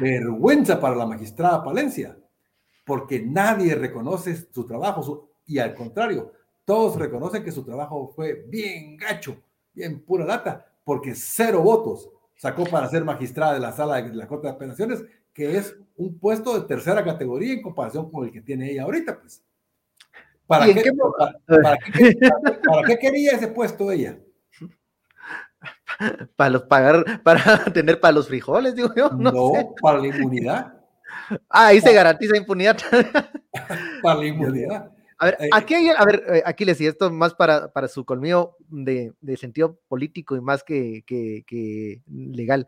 Vergüenza 0.00 0.78
para 0.78 0.94
la 0.94 1.04
magistrada 1.04 1.64
Palencia, 1.64 2.16
porque 2.84 3.20
nadie 3.20 3.74
reconoce 3.74 4.46
su 4.52 4.64
trabajo 4.64 5.32
y 5.44 5.58
al 5.58 5.74
contrario, 5.74 6.32
todos 6.64 6.94
reconocen 6.94 7.42
que 7.42 7.50
su 7.50 7.64
trabajo 7.64 8.12
fue 8.14 8.44
bien 8.46 8.96
gacho, 8.96 9.42
bien 9.74 10.04
pura 10.04 10.24
lata, 10.24 10.72
porque 10.84 11.16
cero 11.16 11.62
votos 11.62 12.10
sacó 12.36 12.62
para 12.62 12.88
ser 12.88 13.04
magistrada 13.04 13.54
de 13.54 13.60
la 13.60 13.72
sala 13.72 14.00
de 14.00 14.14
la 14.14 14.28
Corte 14.28 14.46
de 14.46 14.52
Apelaciones, 14.52 15.04
que 15.32 15.56
es 15.56 15.76
un 15.96 16.16
puesto 16.16 16.56
de 16.56 16.64
tercera 16.68 17.02
categoría 17.02 17.54
en 17.54 17.62
comparación 17.62 18.08
con 18.08 18.24
el 18.24 18.30
que 18.30 18.40
tiene 18.40 18.70
ella 18.70 18.84
ahorita, 18.84 19.18
pues. 19.18 19.42
¿Para, 20.46 20.66
qué, 20.72 20.92
para, 21.44 22.86
qué, 22.86 22.98
quería 23.00 23.32
ese 23.32 23.48
puesto 23.48 23.90
ella? 23.90 24.20
Para 26.36 26.50
los 26.50 26.62
pagar, 26.64 27.22
para 27.22 27.64
tener 27.72 28.00
para 28.00 28.12
los 28.12 28.28
frijoles, 28.28 28.74
digo 28.74 28.92
yo. 28.94 29.10
No, 29.10 29.74
para 29.80 29.98
la 29.98 30.08
inmunidad. 30.08 30.74
Ah, 31.48 31.68
ahí 31.68 31.80
se 31.80 31.92
garantiza 31.92 32.36
impunidad. 32.36 32.76
para 34.02 34.20
la 34.20 34.26
inmunidad. 34.26 34.92
A 35.18 35.26
ver, 35.26 35.36
eh, 35.40 35.48
aquí, 35.52 35.74
hay, 35.74 35.88
a 35.88 36.04
ver, 36.04 36.22
eh, 36.28 36.42
aquí 36.44 36.64
les 36.64 36.80
esto 36.80 37.10
más 37.10 37.34
para, 37.34 37.72
para 37.72 37.88
su 37.88 38.04
colmillo 38.04 38.56
de, 38.68 39.14
de, 39.20 39.36
sentido 39.38 39.78
político 39.88 40.36
y 40.36 40.42
más 40.42 40.62
que, 40.62 41.04
que, 41.06 41.42
que, 41.46 42.02
legal. 42.06 42.66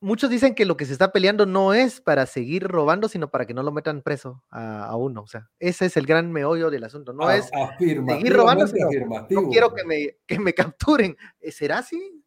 Muchos 0.00 0.30
dicen 0.30 0.54
que 0.54 0.64
lo 0.64 0.76
que 0.76 0.84
se 0.84 0.92
está 0.92 1.10
peleando 1.10 1.44
no 1.44 1.74
es 1.74 2.00
para 2.00 2.24
seguir 2.26 2.62
robando, 2.62 3.08
sino 3.08 3.30
para 3.30 3.46
que 3.46 3.54
no 3.54 3.64
lo 3.64 3.72
metan 3.72 4.02
preso 4.02 4.44
a, 4.48 4.84
a 4.84 4.96
uno. 4.96 5.22
O 5.22 5.26
sea, 5.26 5.50
ese 5.58 5.86
es 5.86 5.96
el 5.96 6.06
gran 6.06 6.30
meollo 6.30 6.70
del 6.70 6.84
asunto. 6.84 7.12
No 7.12 7.28
es 7.30 7.50
seguir 7.78 8.32
robando, 8.32 8.68
sino 8.68 8.88
no 9.30 9.48
quiero 9.48 9.74
que 9.74 9.84
me, 9.84 10.18
que 10.24 10.38
me 10.38 10.54
capturen. 10.54 11.16
¿Será 11.50 11.78
así? 11.78 12.22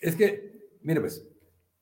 Es 0.00 0.16
que, 0.16 0.78
mire, 0.82 1.00
pues, 1.00 1.24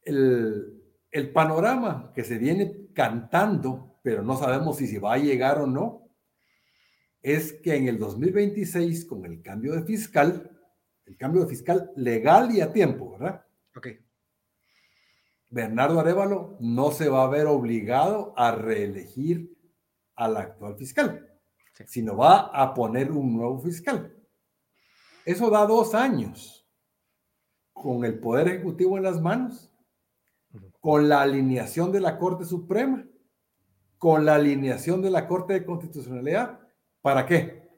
el, 0.03 0.83
el 1.11 1.33
panorama 1.33 2.13
que 2.15 2.23
se 2.23 2.37
viene 2.37 2.89
cantando, 2.93 3.99
pero 4.03 4.23
no 4.23 4.37
sabemos 4.37 4.77
si 4.77 4.87
se 4.87 4.99
va 4.99 5.15
a 5.15 5.19
llegar 5.19 5.59
o 5.59 5.67
no, 5.67 6.11
es 7.23 7.55
que 7.55 7.77
en 7.77 7.89
el 7.89 7.99
2026, 7.99 9.07
con 9.07 9.25
el 9.25 9.41
cambio 9.41 9.73
de 9.73 9.85
fiscal, 9.85 10.51
el 11.07 11.17
cambio 11.17 11.43
de 11.43 11.49
fiscal 11.49 11.91
legal 11.97 12.51
y 12.55 12.61
a 12.61 12.73
tiempo, 12.73 13.13
¿verdad? 13.13 13.43
Ok. 13.75 13.89
Bernardo 15.51 16.01
Arevalo 16.01 16.57
no 16.61 16.91
se 16.93 17.09
va 17.09 17.25
a 17.25 17.29
ver 17.29 17.47
obligado 17.47 18.33
a 18.37 18.53
reelegir 18.53 19.57
al 20.15 20.37
actual 20.37 20.77
fiscal, 20.77 21.29
sino 21.87 22.17
va 22.17 22.51
a 22.55 22.73
poner 22.73 23.11
un 23.11 23.37
nuevo 23.37 23.61
fiscal. 23.61 24.17
Eso 25.25 25.51
da 25.51 25.67
dos 25.67 25.95
años 25.95 26.67
con 27.73 28.05
el 28.05 28.19
Poder 28.19 28.49
Ejecutivo 28.49 28.97
en 28.97 29.03
las 29.03 29.21
manos, 29.21 29.71
con 30.81 31.09
la 31.09 31.23
alineación 31.23 31.93
de 31.93 32.01
la 32.01 32.19
Corte 32.19 32.45
Suprema, 32.45 33.07
con 33.99 34.25
la 34.25 34.37
alineación 34.37 35.03
de 35.03 35.11
la 35.11 35.27
Corte 35.27 35.53
de 35.55 35.65
Constitucionalidad 35.65 36.61
¿Para 37.03 37.25
qué? 37.27 37.69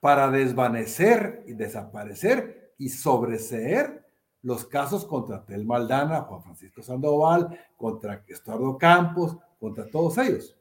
Para 0.00 0.30
desvanecer 0.30 1.44
y 1.46 1.54
desaparecer 1.54 2.74
y 2.78 2.88
sobreseer 2.90 4.03
los 4.44 4.66
casos 4.66 5.06
contra 5.06 5.44
Tel 5.44 5.64
Maldana, 5.64 6.20
Juan 6.20 6.42
Francisco 6.42 6.82
Sandoval, 6.82 7.58
contra 7.76 8.22
Estuardo 8.28 8.76
Campos, 8.76 9.38
contra 9.58 9.88
todos 9.90 10.18
ellos. 10.18 10.54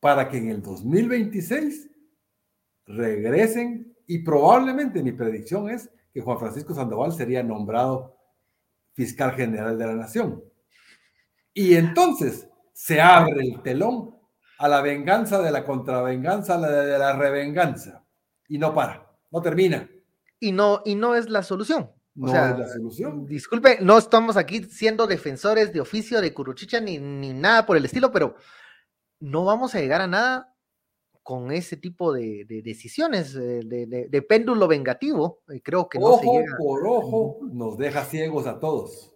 Para 0.00 0.28
que 0.28 0.38
en 0.38 0.50
el 0.50 0.62
2026 0.62 1.88
regresen 2.86 3.96
y 4.08 4.18
probablemente 4.18 5.02
mi 5.02 5.12
predicción 5.12 5.70
es 5.70 5.88
que 6.12 6.20
Juan 6.20 6.40
Francisco 6.40 6.74
Sandoval 6.74 7.12
sería 7.12 7.42
nombrado 7.44 8.16
fiscal 8.94 9.32
general 9.32 9.78
de 9.78 9.86
la 9.86 9.94
nación. 9.94 10.42
Y 11.54 11.74
entonces 11.76 12.48
se 12.72 13.00
abre 13.00 13.42
el 13.42 13.62
telón 13.62 14.16
a 14.58 14.66
la 14.66 14.82
venganza 14.82 15.40
de 15.40 15.52
la 15.52 15.64
contravenganza, 15.64 16.58
de 16.58 16.98
la 16.98 17.16
revenganza. 17.16 18.04
Y 18.48 18.58
no 18.58 18.74
para, 18.74 19.08
no 19.30 19.40
termina. 19.40 19.88
Y 20.40 20.50
no, 20.50 20.82
y 20.84 20.96
no 20.96 21.14
es 21.14 21.30
la 21.30 21.44
solución. 21.44 21.95
No 22.16 22.28
es 22.28 22.58
la 22.58 22.66
solución. 22.66 23.26
Disculpe, 23.26 23.78
no 23.80 23.98
estamos 23.98 24.36
aquí 24.36 24.64
siendo 24.64 25.06
defensores 25.06 25.72
de 25.72 25.80
oficio 25.80 26.20
de 26.20 26.32
Curuchicha 26.32 26.80
ni, 26.80 26.98
ni 26.98 27.32
nada 27.34 27.66
por 27.66 27.76
el 27.76 27.84
estilo, 27.84 28.10
pero 28.10 28.36
no 29.20 29.44
vamos 29.44 29.74
a 29.74 29.80
llegar 29.80 30.00
a 30.00 30.06
nada 30.06 30.56
con 31.26 31.50
ese 31.50 31.76
tipo 31.76 32.12
de, 32.12 32.46
decisiones, 32.62 33.34
de, 33.34 34.26
péndulo 34.28 34.68
vengativo. 34.68 35.42
Creo 35.64 35.88
que 35.88 35.98
no 35.98 36.06
ojo 36.06 36.20
se 36.20 36.38
llega. 36.38 36.56
por 36.56 36.86
ojo 36.86 37.38
nos 37.52 37.76
deja 37.76 38.04
ciegos 38.04 38.46
a 38.46 38.60
todos. 38.60 39.12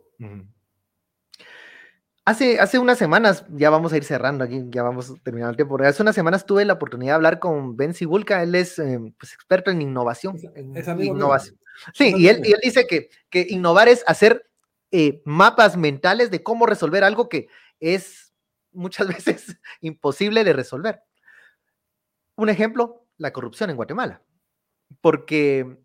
Hace, 2.31 2.61
hace 2.61 2.79
unas 2.79 2.97
semanas, 2.97 3.45
ya 3.49 3.71
vamos 3.71 3.93
a 3.93 3.97
ir 3.97 4.05
cerrando 4.05 4.45
aquí, 4.45 4.63
ya 4.69 4.85
vamos 4.85 5.11
a 5.11 5.15
terminar 5.25 5.51
el 5.51 5.57
tiempo. 5.57 5.77
Hace 5.83 6.01
unas 6.01 6.15
semanas 6.15 6.47
tuve 6.47 6.65
la 6.65 6.75
oportunidad 6.75 7.15
de 7.15 7.17
hablar 7.17 7.41
con 7.41 7.77
Ben 7.77 7.93
Sibulka, 7.93 8.41
él 8.45 8.55
es 8.55 8.79
eh, 8.79 9.01
pues, 9.19 9.33
experto 9.33 9.73
en 9.73 9.83
innovación. 9.83 10.39
innovación. 11.01 11.59
Sí, 11.93 12.15
y 12.17 12.29
él, 12.29 12.41
y 12.45 12.53
él, 12.53 12.61
dice 12.63 12.87
que, 12.87 13.11
que 13.31 13.49
innovar 13.51 13.89
es 13.89 14.05
hacer 14.07 14.49
eh, 14.93 15.23
mapas 15.25 15.77
mentales 15.77 16.31
de 16.31 16.45
cómo 16.45 16.67
resolver 16.67 17.03
algo 17.03 17.29
que 17.29 17.49
es 17.81 18.33
muchas 18.71 19.09
veces 19.27 19.59
imposible 19.81 20.45
de 20.45 20.53
resolver. 20.53 21.03
Un 22.37 22.49
ejemplo, 22.49 23.09
la 23.17 23.33
corrupción 23.33 23.71
en 23.71 23.77
Guatemala. 23.77 24.23
Porque 25.01 25.81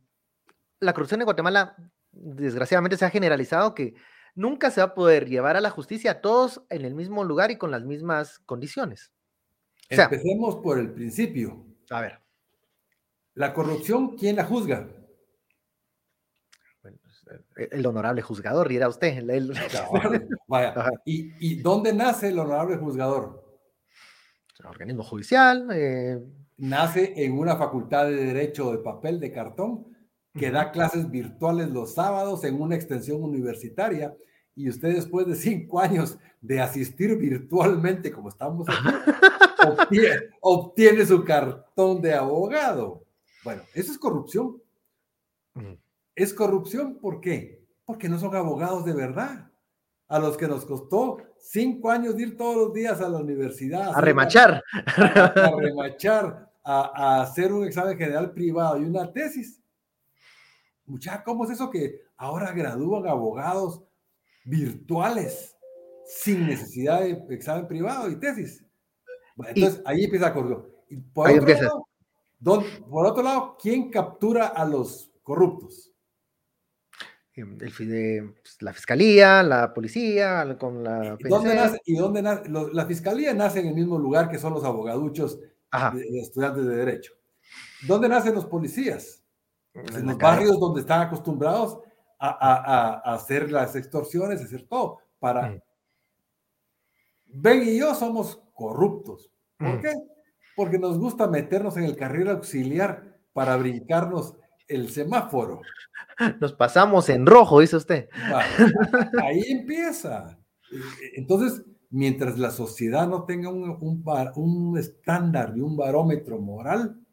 la 0.80 0.94
corrupción 0.94 1.22
en 1.22 1.26
Guatemala, 1.26 1.76
desgraciadamente, 2.12 2.98
se 2.98 3.06
ha 3.06 3.10
generalizado 3.10 3.74
que 3.74 3.96
nunca 4.36 4.70
se 4.70 4.82
va 4.82 4.88
a 4.88 4.94
poder 4.94 5.28
llevar 5.28 5.56
a 5.56 5.62
la 5.62 5.70
justicia 5.70 6.12
a 6.12 6.22
todos 6.22 6.62
en 6.70 6.86
el 6.86 6.94
mismo 6.94 7.24
lugar 7.24 7.52
y 7.52 7.58
con 7.58 7.72
las 7.72 7.84
mismas 7.84 8.40
condiciones. 8.40 9.12
Empecemos 9.90 10.58
por 10.58 10.78
el 10.80 10.92
principio. 10.92 11.66
A 11.90 12.02
ver. 12.02 12.20
La 13.34 13.54
corrupción, 13.54 14.16
¿quién 14.18 14.36
la 14.36 14.46
juzga? 14.46 14.88
Eh, 17.58 17.70
el 17.72 17.86
honorable 17.86 18.22
juzgador, 18.22 18.70
dirá 18.70 18.88
usted. 18.88 19.24
¿Y, 21.06 21.56
dónde 21.62 21.94
nace 21.94 22.30
el 22.30 22.40
honorable 22.40 22.78
juzgador? 22.78 23.44
El 24.60 24.66
organismo 24.68 25.04
judicial. 25.04 25.70
Eh, 25.74 26.20
nace 26.58 27.14
en 27.18 27.38
una 27.38 27.56
facultad 27.56 28.06
de 28.06 28.16
derecho 28.16 28.72
de 28.72 28.78
papel, 28.80 29.20
de 29.20 29.32
cartón, 29.32 29.95
que 30.38 30.52
da 30.52 30.72
clases 30.72 31.10
virtuales 31.10 31.70
los 31.70 31.94
sábados 31.94 32.44
en 32.44 32.62
una 32.62 32.76
extensión 32.76 33.24
universitaria. 33.24 34.16
Y 34.56 34.70
usted 34.70 34.94
después 34.94 35.28
de 35.28 35.36
cinco 35.36 35.80
años 35.80 36.18
de 36.42 36.62
asistir 36.62 37.18
virtualmente, 37.18 38.12
como 38.12 38.30
estamos 38.30 38.68
aquí, 38.70 39.98
obtiene, 40.42 41.06
su 41.06 41.24
cartón 41.24 42.02
de 42.02 42.14
abogado. 42.14 43.04
Bueno, 43.44 43.64
eso 43.74 43.92
es 43.92 43.98
corrupción. 43.98 44.62
Es 46.16 46.34
corrupción, 46.34 47.00
¿por 47.00 47.20
qué? 47.20 47.66
Porque 47.86 48.10
no 48.10 48.20
son 48.20 48.36
abogados 48.36 48.86
de 48.86 48.94
verdad. 48.94 49.52
A 50.08 50.20
los 50.20 50.38
que 50.38 50.48
nos 50.48 50.66
costó 50.66 51.18
cinco 51.40 51.90
años 51.90 52.16
de 52.16 52.24
ir 52.24 52.38
todos 52.38 52.56
los 52.56 52.74
días 52.74 53.02
a 53.02 53.10
la 53.10 53.18
universidad. 53.18 53.92
A, 53.96 54.02
remachar. 54.02 54.64
A, 54.86 55.52
remachar, 55.58 56.52
a, 56.64 57.22
hacer 57.22 57.52
un 57.52 57.66
examen 57.66 57.98
general 57.98 58.32
privado 58.32 58.80
y 58.80 58.86
una 58.86 59.12
tesis. 59.12 59.62
Mucha, 60.86 61.24
¿cómo 61.24 61.46
es 61.46 61.52
eso 61.52 61.70
que 61.70 62.02
ahora 62.18 62.52
gradúan 62.52 63.08
abogados 63.08 63.84
virtuales 64.46 65.56
sin 66.06 66.46
necesidad 66.48 67.02
de 67.02 67.24
examen 67.30 67.68
privado 67.68 68.10
y 68.10 68.20
tesis? 68.20 68.64
entonces 69.38 69.82
ahí 69.86 70.04
empieza 70.04 70.28
a 70.28 70.34
correr. 70.34 70.60
Por, 71.14 71.30
otro 71.32 71.62
lado, 71.62 72.66
por 72.90 73.06
otro 73.06 73.24
lado, 73.24 73.58
¿quién 73.60 73.90
captura 73.90 74.48
a 74.48 74.66
los 74.66 75.12
corruptos? 75.24 75.92
Em, 77.34 77.58
el, 77.60 78.34
pues, 78.42 78.62
la 78.62 78.72
fiscalía, 78.72 79.44
la 79.44 79.74
policía, 79.74 80.56
con 80.58 80.84
la... 80.84 81.18
¿Y 81.20 81.28
dónde 81.28 81.56
nace? 81.56 81.82
¿Y 81.86 81.96
dónde 81.96 82.22
nace? 82.22 82.50
la 82.50 82.86
fiscalía 82.86 83.34
nace 83.34 83.60
en 83.60 83.68
el 83.68 83.74
mismo 83.74 84.00
lugar 84.00 84.30
que 84.30 84.38
son 84.38 84.54
los 84.54 84.64
abogaduchos 84.64 85.40
de, 85.42 86.20
estudiantes 86.22 86.66
de 86.66 86.76
derecho. 86.78 87.14
¿Dónde 87.88 88.08
nacen 88.08 88.36
los 88.36 88.46
policías? 88.46 89.25
Pues, 89.76 89.96
en, 89.98 90.08
los 90.08 90.18
barrios 90.18 90.58
donde 90.60 90.82
están 90.82 91.02
acostumbrados 91.02 91.80
a, 92.18 93.02
hacer 93.14 93.52
las 93.52 93.76
extorsiones, 93.76 94.42
a 94.42 94.46
hacer 94.46 94.66
todo. 94.68 95.00
Para... 95.20 95.50
Mm. 95.50 95.62
Ben 97.28 97.64
y 97.64 97.78
yo 97.78 97.94
somos 97.94 98.42
corruptos. 98.54 99.30
¿Por 99.58 99.78
mm. 99.78 99.82
qué? 99.82 99.94
Porque 100.56 100.80
nos 100.80 100.98
gusta 100.98 101.28
meternos 101.28 101.76
en 101.76 101.84
el 101.84 101.98
carril 101.98 102.30
auxiliar 102.30 103.18
para 103.34 103.58
brincarnos 103.58 104.36
el 104.70 104.90
semáforo. 104.90 105.62
Nos 106.40 106.54
pasamos 106.54 107.10
en 107.10 107.26
rojo, 107.26 107.60
dice 107.60 107.76
usted. 107.76 108.08
ahí 109.22 109.44
empieza. 109.50 110.40
Entonces, 111.16 111.66
mientras 111.90 112.40
la 112.40 112.52
sociedad 112.52 113.08
no 113.08 113.26
tenga 113.26 113.50
un, 113.50 113.78
un, 114.36 114.78
estándar 114.78 115.54
y 115.56 115.60
un 115.60 115.76
barómetro 115.76 116.40
moral, 116.40 117.05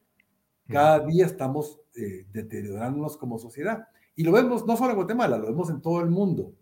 cada 0.73 1.01
día 1.01 1.27
estamos 1.27 1.81
eh, 1.95 2.27
deteriorándonos 2.33 3.17
como 3.17 3.39
sociedad. 3.39 3.87
Y 4.15 4.25
lo 4.25 4.33
vemos 4.33 4.67
no 4.67 4.77
solo 4.77 4.91
en 4.91 4.97
Guatemala, 4.97 5.39
lo 5.39 5.47
vemos 5.47 5.71
en 5.71 5.81
todo 5.81 6.01
el 6.01 6.11
mundo. 6.11 6.55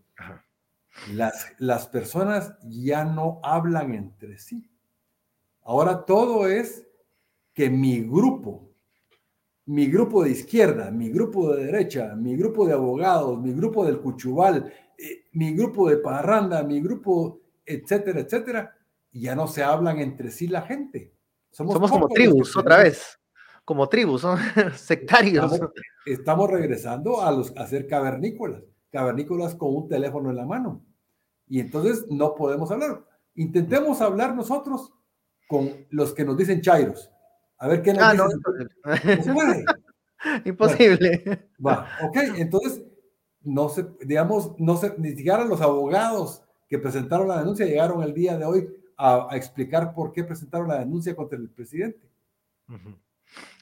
Las, 1.15 1.53
las 1.59 1.87
personas 1.87 2.55
ya 2.65 3.05
no 3.05 3.41
hablan 3.43 3.95
entre 3.95 4.39
sí. 4.39 4.71
Ahora 5.63 6.05
todo 6.05 6.49
es 6.49 6.87
que 7.55 7.71
mi 7.71 8.01
grupo, 8.01 8.73
mi 9.67 9.87
grupo 9.87 10.25
de 10.25 10.31
izquierda, 10.31 10.91
mi 10.91 11.11
grupo 11.11 11.55
de 11.55 11.67
derecha, 11.67 12.15
mi 12.17 12.37
grupo 12.37 12.67
de 12.67 12.73
abogados, 12.73 13.41
mi 13.41 13.53
grupo 13.53 13.85
del 13.85 14.01
Cuchubal, 14.01 14.73
eh, 14.99 15.27
mi 15.33 15.55
grupo 15.55 15.89
de 15.89 15.99
Parranda, 15.99 16.63
mi 16.63 16.81
grupo, 16.81 17.41
etcétera, 17.65 18.21
etcétera, 18.21 18.77
ya 19.13 19.35
no 19.35 19.47
se 19.47 19.63
hablan 19.63 19.99
entre 20.01 20.31
sí 20.31 20.49
la 20.49 20.63
gente. 20.63 21.15
Somos, 21.51 21.91
como 21.91 22.09
tribus, 22.09 22.57
otra 22.57 22.79
vez, 22.79 23.20
como 23.71 23.89
tribus, 23.89 24.27
sectarios. 24.75 25.61
Estamos, 26.05 26.51
regresando 26.51 27.23
a, 27.23 27.31
los, 27.31 27.57
a 27.57 27.69
ser 27.69 27.87
cavernícolas, 27.87 28.65
cavernícolas 28.91 29.55
con 29.55 29.77
un 29.77 29.89
teléfono 29.89 30.29
en 30.29 30.35
la 30.35 30.45
mano. 30.45 30.83
Y 31.47 31.61
entonces 31.61 32.05
no 32.11 32.35
podemos 32.35 32.69
hablar. 32.73 33.05
Intentemos 33.37 34.01
hablar 34.01 34.35
nosotros 34.35 34.93
con 35.47 35.87
los 35.91 36.13
que 36.15 36.25
nos 36.25 36.37
dicen 36.37 36.63
chairos 36.63 37.13
a 37.59 37.69
ver 37.69 37.81
qué 37.83 37.95
nos 37.95 38.03
ah, 38.03 38.13
No, 38.13 38.27
Imposible. 40.45 41.49
va, 41.65 41.87
ok, 42.03 42.17
entonces, 42.39 42.83
no 43.43 43.69
se, 43.69 43.87
digamos, 44.05 44.51
no 44.59 44.79
se, 44.79 44.99
ni 44.99 45.11
siquiera 45.11 45.45
los 45.45 45.61
abogados 45.61 46.43
que 46.69 46.81
presentaron 46.81 47.29
la 47.29 47.39
denuncia 47.39 47.67
llegaron 47.67 48.03
el 48.03 48.15
día 48.15 48.37
de 48.37 48.47
hoy 48.47 48.69
a, 48.97 49.29
explicar 49.35 49.95
por 49.95 50.11
qué 50.11 50.25
presentaron 50.25 50.67
la 50.67 50.81
denuncia 50.81 51.15
contra 51.15 51.39
el 51.39 51.49
presidente. 51.51 52.11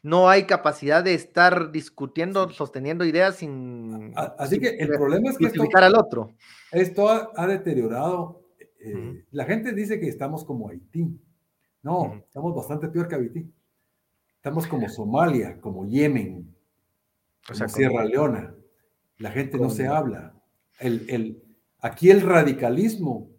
No 0.03 0.29
hay 0.29 0.45
capacidad 0.45 1.03
de 1.03 1.15
estar 1.15 1.73
discutiendo, 1.73 2.51
sosteniendo 2.51 3.05
ideas 3.05 3.37
sin. 3.37 4.13
Así 4.15 4.59
que 4.59 4.69
el 4.69 4.89
problema 4.89 5.31
es 5.31 5.39
que. 5.39 5.47
Esto, 5.47 5.65
al 5.75 5.95
otro. 5.97 6.35
Esto 6.71 7.09
ha, 7.09 7.47
deteriorado. 7.47 8.43
Eh, 8.81 9.25
la 9.33 9.45
gente 9.45 9.73
dice 9.73 9.99
que 9.99 10.09
estamos 10.09 10.45
como 10.45 10.69
Haití. 10.69 11.21
No, 11.83 12.23
estamos 12.27 12.55
bastante 12.55 12.89
peor 12.89 13.09
que 13.09 13.17
Haití. 13.17 13.53
Estamos 14.37 14.67
como 14.67 14.89
Somalia, 14.89 15.61
como 15.61 15.87
Yemen, 15.87 16.55
como 17.47 17.69
Sierra 17.69 18.05
Leona. 18.05 18.55
La 19.19 19.33
gente 19.33 19.59
no 19.59 19.69
se 19.69 19.89
habla. 19.89 20.35
El, 20.79 21.07
el, 21.09 21.43
aquí 21.81 22.11
el 22.11 22.21
radicalismo 22.21 23.31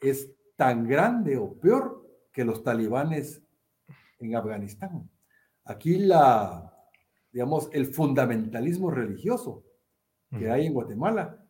es 0.00 0.30
tan 0.56 0.88
grande 0.88 1.36
o 1.36 1.52
peor 1.54 2.06
que 2.32 2.44
los 2.44 2.62
talibanes 2.62 3.42
en 4.18 4.34
Afganistán. 4.34 5.10
Aquí 5.66 5.98
la, 5.98 6.72
digamos, 7.32 7.68
el 7.72 7.86
fundamentalismo 7.86 8.90
religioso 8.90 9.64
que 10.38 10.50
hay 10.50 10.66
en 10.66 10.74
Guatemala 10.74 11.44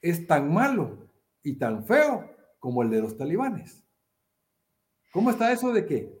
es 0.00 0.26
tan 0.26 0.52
malo 0.52 1.08
y 1.42 1.56
tan 1.56 1.84
feo 1.84 2.30
como 2.58 2.82
el 2.82 2.90
de 2.90 3.00
los 3.00 3.16
talibanes. 3.16 3.84
¿Cómo 5.12 5.30
está 5.30 5.52
eso 5.52 5.72
de 5.72 5.86
que 5.86 6.20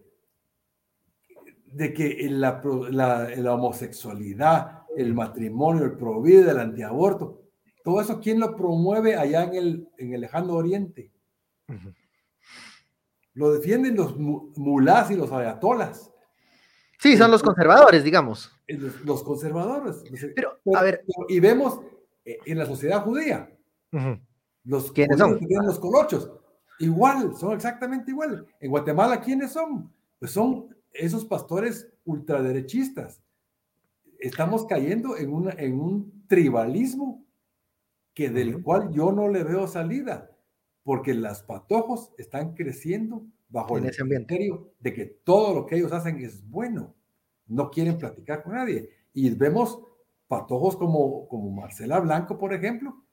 de 1.72 1.94
que 1.94 2.28
la, 2.30 2.60
la, 2.90 3.54
homosexualidad, 3.54 4.82
el 4.96 5.14
matrimonio, 5.14 5.84
el 5.84 5.96
provida, 5.96 6.50
el 6.50 6.58
antiaborto, 6.58 7.42
todo 7.84 8.00
eso, 8.00 8.20
¿quién 8.20 8.40
lo 8.40 8.56
promueve 8.56 9.14
allá 9.14 9.44
en 9.44 9.54
el, 9.54 9.88
en 9.96 10.14
el 10.14 10.20
lejano 10.22 10.54
oriente? 10.54 11.12
Lo 13.34 13.52
defienden 13.52 13.96
los 13.96 14.16
mulás 14.18 15.10
y 15.10 15.16
los 15.16 15.30
ayatolas. 15.30 16.12
Sí, 17.00 17.16
son 17.16 17.30
los 17.30 17.42
conservadores, 17.42 18.04
digamos. 18.04 18.52
Los, 19.04 19.22
conservadores. 19.22 20.04
Pero, 20.36 20.60
a 20.74 20.82
ver. 20.82 21.02
y 21.28 21.40
vemos 21.40 21.80
eh, 22.26 22.38
en 22.44 22.58
la 22.58 22.66
sociedad 22.66 23.02
judía, 23.02 23.50
los 24.64 24.92
¿Quiénes 24.92 25.16
son? 25.16 25.38
Que 25.38 25.46
tienen 25.46 25.66
los 25.66 25.78
colochos, 25.78 26.30
igual, 26.78 27.34
son 27.36 27.54
exactamente 27.54 28.10
igual. 28.10 28.46
En 28.60 28.70
Guatemala, 28.70 29.18
¿quiénes 29.22 29.52
son? 29.52 29.90
Pues 30.18 30.32
son 30.32 30.76
esos 30.92 31.24
pastores 31.24 31.88
ultraderechistas. 32.04 33.22
Estamos 34.18 34.66
cayendo 34.66 35.16
en, 35.16 35.32
una, 35.32 35.52
en 35.52 35.80
un 35.80 36.26
tribalismo 36.28 37.24
que 38.12 38.28
del 38.28 38.62
cual 38.62 38.90
yo 38.92 39.10
no 39.10 39.28
le 39.28 39.42
veo 39.42 39.66
salida, 39.66 40.30
porque 40.82 41.14
las 41.14 41.42
patojos 41.42 42.12
están 42.18 42.52
creciendo 42.52 43.24
bajo 43.50 43.76
el 43.76 43.90
criterio 43.90 44.72
de 44.78 44.94
que 44.94 45.06
todo 45.24 45.54
lo 45.54 45.66
que 45.66 45.76
ellos 45.76 45.92
hacen 45.92 46.18
es 46.20 46.48
bueno. 46.48 46.94
No 47.46 47.70
quieren 47.70 47.98
platicar 47.98 48.42
con 48.42 48.54
nadie. 48.54 48.88
Y 49.12 49.30
vemos 49.30 49.80
patojos 50.28 50.76
como, 50.76 51.26
como 51.28 51.50
Marcela 51.50 51.98
Blanco, 51.98 52.38
por 52.38 52.54
ejemplo, 52.54 53.04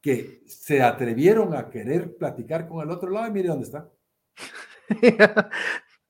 que 0.00 0.42
se 0.46 0.82
atrevieron 0.82 1.54
a 1.54 1.68
querer 1.68 2.16
platicar 2.16 2.68
con 2.68 2.82
el 2.82 2.90
otro 2.90 3.10
lado 3.10 3.26
y 3.26 3.32
mire 3.32 3.48
dónde 3.48 3.64
está. 3.64 3.90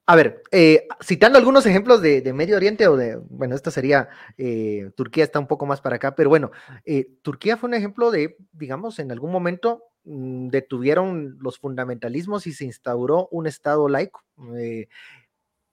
A 0.07 0.17
ver, 0.17 0.43
eh, 0.53 0.87
citando 1.03 1.39
algunos 1.39 1.65
ejemplos 1.65 2.03
de, 2.03 2.31
Medio 2.35 2.57
Oriente 2.57 2.87
o 2.89 2.97
de, 2.97 3.17
bueno, 3.17 3.55
esta 3.55 3.71
sería, 3.71 4.11
eh, 4.37 4.91
Turquía 4.95 5.25
está 5.25 5.39
un 5.39 5.47
poco 5.47 5.65
más 5.65 5.81
para 5.81 5.97
acá, 5.97 6.15
pero 6.15 6.29
bueno, 6.29 6.51
eh, 6.85 7.09
Turquía 7.23 7.57
fue 7.57 7.69
un 7.69 7.75
ejemplo 7.75 8.11
de, 8.11 8.37
digamos, 8.53 8.99
en 8.99 9.11
algún 9.11 9.33
momento 9.33 9.83
detuvieron 10.05 11.39
los 11.41 11.59
fundamentalismos 11.59 12.47
y 12.47 12.53
se 12.53 12.65
instauró 12.65 13.29
un 13.31 13.47
Estado 13.47 13.89
laico, 13.89 14.23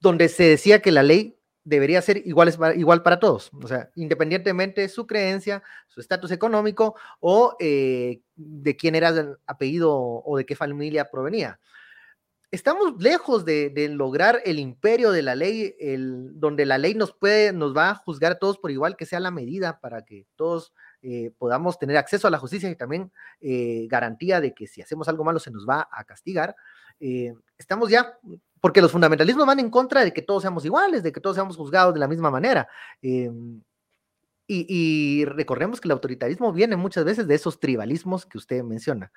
donde 0.00 0.28
se 0.28 0.44
decía 0.44 0.80
que 0.80 0.90
la 0.90 1.02
ley 1.02 1.38
debería 1.64 2.02
ser 2.02 2.26
igual, 2.26 2.52
igual 2.76 3.02
para 3.02 3.20
todos, 3.20 3.50
o 3.52 3.68
sea, 3.68 3.90
independientemente 3.94 4.80
de 4.80 4.88
su 4.88 5.06
creencia, 5.06 5.62
su 5.86 6.00
estatus 6.00 6.32
económico 6.32 6.96
o 7.20 7.56
de 7.58 8.76
quién 8.78 8.94
era 8.94 9.10
el 9.10 9.36
apellido 9.46 9.92
o 9.94 10.36
de 10.36 10.46
qué 10.46 10.56
familia 10.56 11.10
provenía. 11.10 11.60
Estamos 12.50 13.00
lejos 13.00 13.46
de, 13.46 13.88
lograr 13.92 14.42
el 14.44 14.58
imperio 14.58 15.10
de 15.10 15.22
la 15.22 15.34
ley, 15.34 15.74
el, 15.80 16.38
donde 16.38 16.66
la 16.66 16.76
ley 16.76 16.94
nos 16.94 17.14
puede, 17.14 17.52
nos 17.52 17.74
va 17.74 17.90
a 17.90 17.94
juzgar 17.94 18.32
a 18.32 18.38
todos 18.38 18.58
por 18.58 18.70
igual 18.70 18.96
que 18.96 19.06
sea 19.06 19.20
la 19.20 19.30
medida 19.30 19.80
para 19.80 20.04
que 20.04 20.26
todos 20.36 20.74
eh, 21.02 21.32
podamos 21.36 21.78
tener 21.78 21.96
acceso 21.96 22.28
a 22.28 22.30
la 22.30 22.38
justicia 22.38 22.70
y 22.70 22.76
también 22.76 23.10
eh, 23.40 23.86
garantía 23.88 24.40
de 24.40 24.54
que 24.54 24.66
si 24.66 24.80
hacemos 24.80 25.08
algo 25.08 25.24
malo 25.24 25.38
se 25.38 25.50
nos 25.50 25.68
va 25.68 25.88
a 25.90 26.04
castigar. 26.04 26.54
Eh, 27.00 27.34
estamos 27.58 27.90
ya, 27.90 28.18
porque 28.60 28.80
los 28.80 28.92
fundamentalismos 28.92 29.46
van 29.46 29.58
en 29.58 29.70
contra 29.70 30.04
de 30.04 30.12
que 30.12 30.22
todos 30.22 30.42
seamos 30.42 30.64
iguales, 30.64 31.02
de 31.02 31.12
que 31.12 31.20
todos 31.20 31.36
seamos 31.36 31.56
juzgados 31.56 31.92
de 31.92 32.00
la 32.00 32.08
misma 32.08 32.30
manera. 32.30 32.68
Em, 33.02 33.60
y, 34.46 34.66
y 34.68 35.24
recordemos 35.24 35.80
que 35.80 35.88
el 35.88 35.92
autoritarismo 35.92 36.52
viene 36.52 36.76
muchas 36.76 37.04
veces 37.04 37.26
de 37.26 37.34
esos 37.34 37.58
tribalismos 37.58 38.26
que 38.26 38.38
usted 38.38 38.62
menciona. 38.62 39.10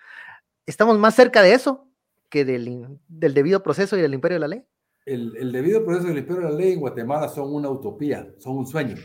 Estamos 0.65 0.97
más 0.97 1.15
cerca 1.15 1.41
de 1.41 1.53
eso 1.53 1.87
que 2.29 2.45
del, 2.45 2.99
del 3.07 3.33
debido 3.33 3.61
proceso 3.63 3.97
y 3.97 4.01
del 4.01 4.13
imperio 4.13 4.35
de 4.35 4.39
la 4.39 4.47
ley? 4.47 4.65
El, 5.05 5.35
el, 5.37 5.51
debido 5.51 5.85
proceso 5.85 6.07
y 6.07 6.11
el 6.11 6.17
imperio 6.17 6.47
de 6.47 6.51
la 6.51 6.57
ley 6.57 6.73
en 6.73 6.79
Guatemala 6.79 7.29
son 7.29 7.53
una 7.53 7.69
utopía, 7.69 8.27
son 8.39 8.57
un 8.57 8.65
sueño. 8.65 8.95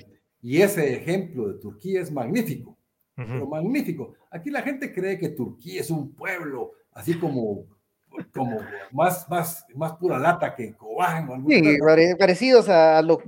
Y 0.43 0.63
ese 0.63 0.97
ejemplo 0.97 1.49
de 1.49 1.59
Turquía 1.59 2.01
es 2.01 2.11
magnífico, 2.11 2.77
pero 3.15 3.47
magnífico. 3.47 4.15
Aquí 4.31 4.51
la 4.51 4.63
gente 4.63 4.93
cree 4.93 5.19
que 5.19 5.31
Turquía 5.31 5.81
es 5.81 5.91
un 5.91 6.15
pueblo, 6.15 6.73
así 6.93 7.19
como, 7.19 7.67
como 8.33 8.61
más, 8.93 9.29
más, 9.29 9.67
más 9.75 9.93
pura 9.95 10.19
lata 10.19 10.55
que 10.55 10.75
Cobán. 10.75 11.45
sí, 11.47 11.79
parecidos 12.19 12.69
a 12.69 13.03
lo, 13.03 13.19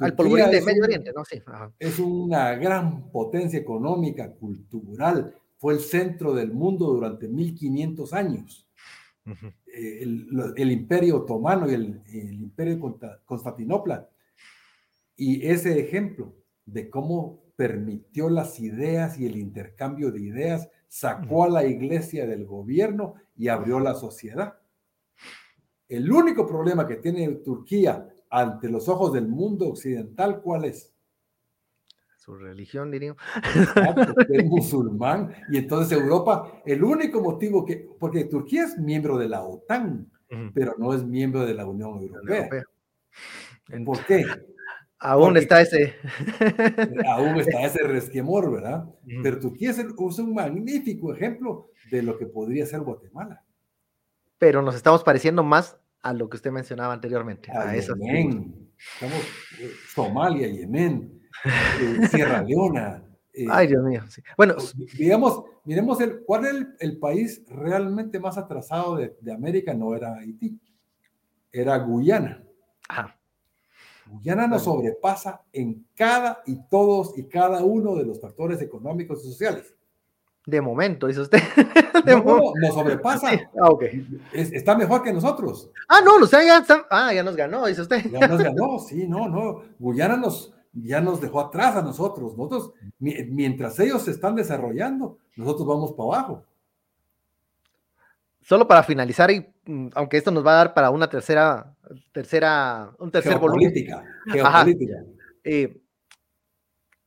al 0.00 0.14
polvorín 0.14 0.50
de 0.50 0.62
Medio 0.62 0.84
Oriente, 0.84 1.12
¿no? 1.14 1.24
Sí. 1.24 1.42
Es 1.78 1.98
una 1.98 2.54
gran 2.54 3.10
potencia 3.10 3.58
económica, 3.58 4.32
cultural, 4.32 5.34
fue 5.58 5.74
el 5.74 5.80
centro 5.80 6.34
del 6.34 6.52
mundo 6.52 6.86
durante 6.86 7.28
1500 7.28 8.12
años. 8.12 8.68
Eh, 9.66 10.02
el, 10.56 10.70
imperio 10.70 11.16
otomano 11.16 11.70
y 11.70 11.74
el, 11.74 12.02
imperio 12.12 12.74
de 12.76 13.08
Constantinopla. 13.24 14.08
Y 15.16 15.46
ese 15.46 15.78
ejemplo 15.78 16.34
de 16.66 16.90
cómo 16.90 17.44
permitió 17.56 18.28
las 18.28 18.58
ideas 18.60 19.18
y 19.18 19.26
el 19.26 19.36
intercambio 19.36 20.10
de 20.10 20.20
ideas, 20.20 20.68
sacó 20.88 21.44
a 21.44 21.48
la 21.48 21.64
iglesia 21.64 22.26
del 22.26 22.44
gobierno 22.44 23.14
y 23.36 23.48
abrió 23.48 23.80
la 23.80 23.94
sociedad. 23.94 24.58
El 25.88 26.10
único 26.10 26.46
problema 26.46 26.86
que 26.86 26.96
tiene 26.96 27.28
Turquía 27.36 28.08
ante 28.30 28.68
los 28.68 28.88
ojos 28.88 29.12
del 29.12 29.28
mundo 29.28 29.68
occidental, 29.68 30.40
¿cuál 30.40 30.64
es? 30.64 30.94
su 32.24 32.34
religión, 32.36 32.90
diría. 32.90 33.14
es 34.30 34.46
musulmán. 34.46 35.34
Y 35.50 35.58
entonces 35.58 35.98
Europa, 35.98 36.62
el 36.64 36.82
único 36.82 37.20
motivo 37.20 37.66
que, 37.66 37.86
porque 38.00 38.24
Turquía 38.24 38.64
es 38.64 38.78
miembro 38.78 39.18
de 39.18 39.28
la 39.28 39.42
OTAN, 39.42 40.10
pero 40.54 40.74
no 40.78 40.94
es 40.94 41.04
miembro 41.04 41.44
de 41.44 41.52
la 41.52 41.66
Unión 41.66 42.00
Europea. 42.00 42.48
¿Por 43.84 44.06
qué? 44.06 44.24
Aún 45.04 45.36
está 45.36 45.60
ese. 45.60 45.94
aún 47.06 47.38
está 47.38 47.62
ese 47.62 47.82
resquemor, 47.82 48.50
¿verdad? 48.50 48.86
Pero 49.22 49.38
Turquía 49.38 49.70
es, 49.70 49.78
un 49.78 50.34
magnífico 50.34 51.12
ejemplo 51.12 51.70
de 51.90 52.02
lo 52.02 52.16
que 52.16 52.24
podría 52.24 52.64
ser 52.64 52.80
Guatemala. 52.80 53.44
Pero 54.38 54.62
nos 54.62 54.74
estamos 54.74 55.04
pareciendo 55.04 55.42
más 55.42 55.76
a 56.00 56.14
lo 56.14 56.30
que 56.30 56.38
usted 56.38 56.50
mencionaba 56.50 56.94
anteriormente. 56.94 57.52
A, 57.52 57.70
a 57.70 57.76
Yemen. 57.76 58.70
Estamos, 58.94 59.22
eh, 59.60 59.70
Somalia, 59.94 60.48
Yemen. 60.48 61.20
Eh, 61.44 62.08
Sierra 62.08 62.42
Leona. 62.42 63.02
Eh, 63.32 63.44
Ay, 63.50 63.66
Dios 63.66 63.84
mío. 63.84 64.02
Bueno, 64.36 64.54
digamos, 64.96 65.42
miremos 65.64 66.00
el, 66.00 66.22
cuál 66.24 66.46
es 66.46 66.66
el, 66.78 66.96
país 66.98 67.44
realmente 67.48 68.20
más 68.20 68.38
atrasado 68.38 68.96
de, 68.96 69.32
América, 69.32 69.74
no 69.74 69.94
era 69.94 70.16
Haití, 70.16 70.58
era 71.52 71.76
Guyana. 71.78 72.42
Guyana 74.14 74.46
nos 74.46 74.62
sobrepasa 74.62 75.42
en 75.52 75.86
cada 75.96 76.40
y 76.46 76.56
todos 76.68 77.18
y 77.18 77.24
cada 77.24 77.64
uno 77.64 77.96
de 77.96 78.04
los 78.04 78.20
factores 78.20 78.62
económicos 78.62 79.24
y 79.24 79.28
sociales. 79.28 79.74
De 80.46 80.60
momento, 80.60 81.08
dice 81.08 81.22
usted. 81.22 81.40
no, 82.06 82.52
nos 82.54 82.74
sobrepasa. 82.74 83.30
Ah, 83.60 83.70
está 84.32 84.76
mejor 84.76 85.02
que 85.02 85.12
nosotros. 85.12 85.70
Ah, 85.88 86.00
no, 86.04 86.16
o 86.16 86.26
sea, 86.26 86.44
ya, 86.44 86.64
ah, 86.90 87.12
ya 87.12 87.22
nos 87.22 87.34
ganó, 87.34 87.66
dice 87.66 87.82
usted. 87.82 88.04
Ya 88.10 88.28
nos 88.28 88.40
ganó, 88.40 88.78
sí, 88.78 89.06
no, 89.08 89.28
no. 89.28 89.62
Guyana 89.78 90.16
nos, 90.16 90.52
ya 90.72 91.00
nos 91.00 91.20
dejó 91.20 91.40
atrás 91.40 91.76
a 91.76 91.82
nosotros. 91.82 92.36
Nosotros, 92.36 92.72
mientras 92.98 93.78
ellos 93.80 94.02
se 94.02 94.12
están 94.12 94.36
desarrollando, 94.36 95.18
nosotros 95.34 95.66
vamos 95.66 95.92
para 95.92 96.20
abajo. 96.20 96.44
Solo 98.42 98.68
para 98.68 98.82
finalizar, 98.82 99.30
y 99.30 99.53
aunque 99.94 100.16
esto 100.16 100.30
nos 100.30 100.46
va 100.46 100.52
a 100.52 100.56
dar 100.56 100.74
para 100.74 100.90
una 100.90 101.08
tercera, 101.08 101.74
tercera, 102.12 102.94
un 102.98 103.10
tercer 103.10 103.38
volumen. 103.38 103.72
Geopolítica. 104.26 105.04
Eh, 105.42 105.80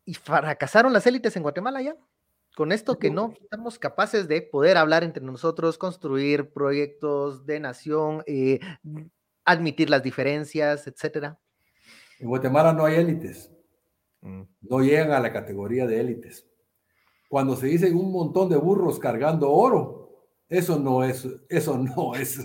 y 0.06 0.14
fracasaron 0.14 0.94
las 0.94 1.06
élites 1.06 1.36
en 1.36 1.44
Guatemala 1.44 1.82
ya. 1.82 1.96
Con 2.56 2.72
esto 2.72 2.98
que 2.98 3.12
no 3.12 3.34
estamos 3.40 3.78
capaces 3.78 4.28
de 4.28 4.42
poder 4.42 4.78
hablar 4.78 5.04
entre 5.04 5.24
nosotros, 5.24 5.78
construir 5.78 6.52
proyectos 6.52 7.46
de 7.46 7.60
nación, 7.60 8.24
eh, 8.26 8.60
admitir 9.46 9.90
las 9.90 10.02
diferencias, 10.02 10.88
etcétera. 10.88 11.38
En 12.20 12.28
Guatemala 12.28 12.74
no 12.74 12.86
hay 12.86 12.96
élites. 12.96 13.52
Mm. 14.22 14.42
no 14.62 14.80
llegan 14.80 15.12
a 15.12 15.20
la 15.20 15.32
categoría 15.32 15.86
de 15.86 16.00
élites. 16.00 16.48
Cuando 17.30 17.56
se 17.56 17.68
dicen 17.68 17.96
un 17.96 18.12
montón 18.12 18.50
de 18.50 18.58
burros 18.58 18.98
cargando 19.00 19.52
oro, 19.52 20.07
eso 20.50 20.80
no 20.80 21.04
es, 21.04 21.28
eso 21.50 21.78
no 21.78 22.16
es 22.16 22.40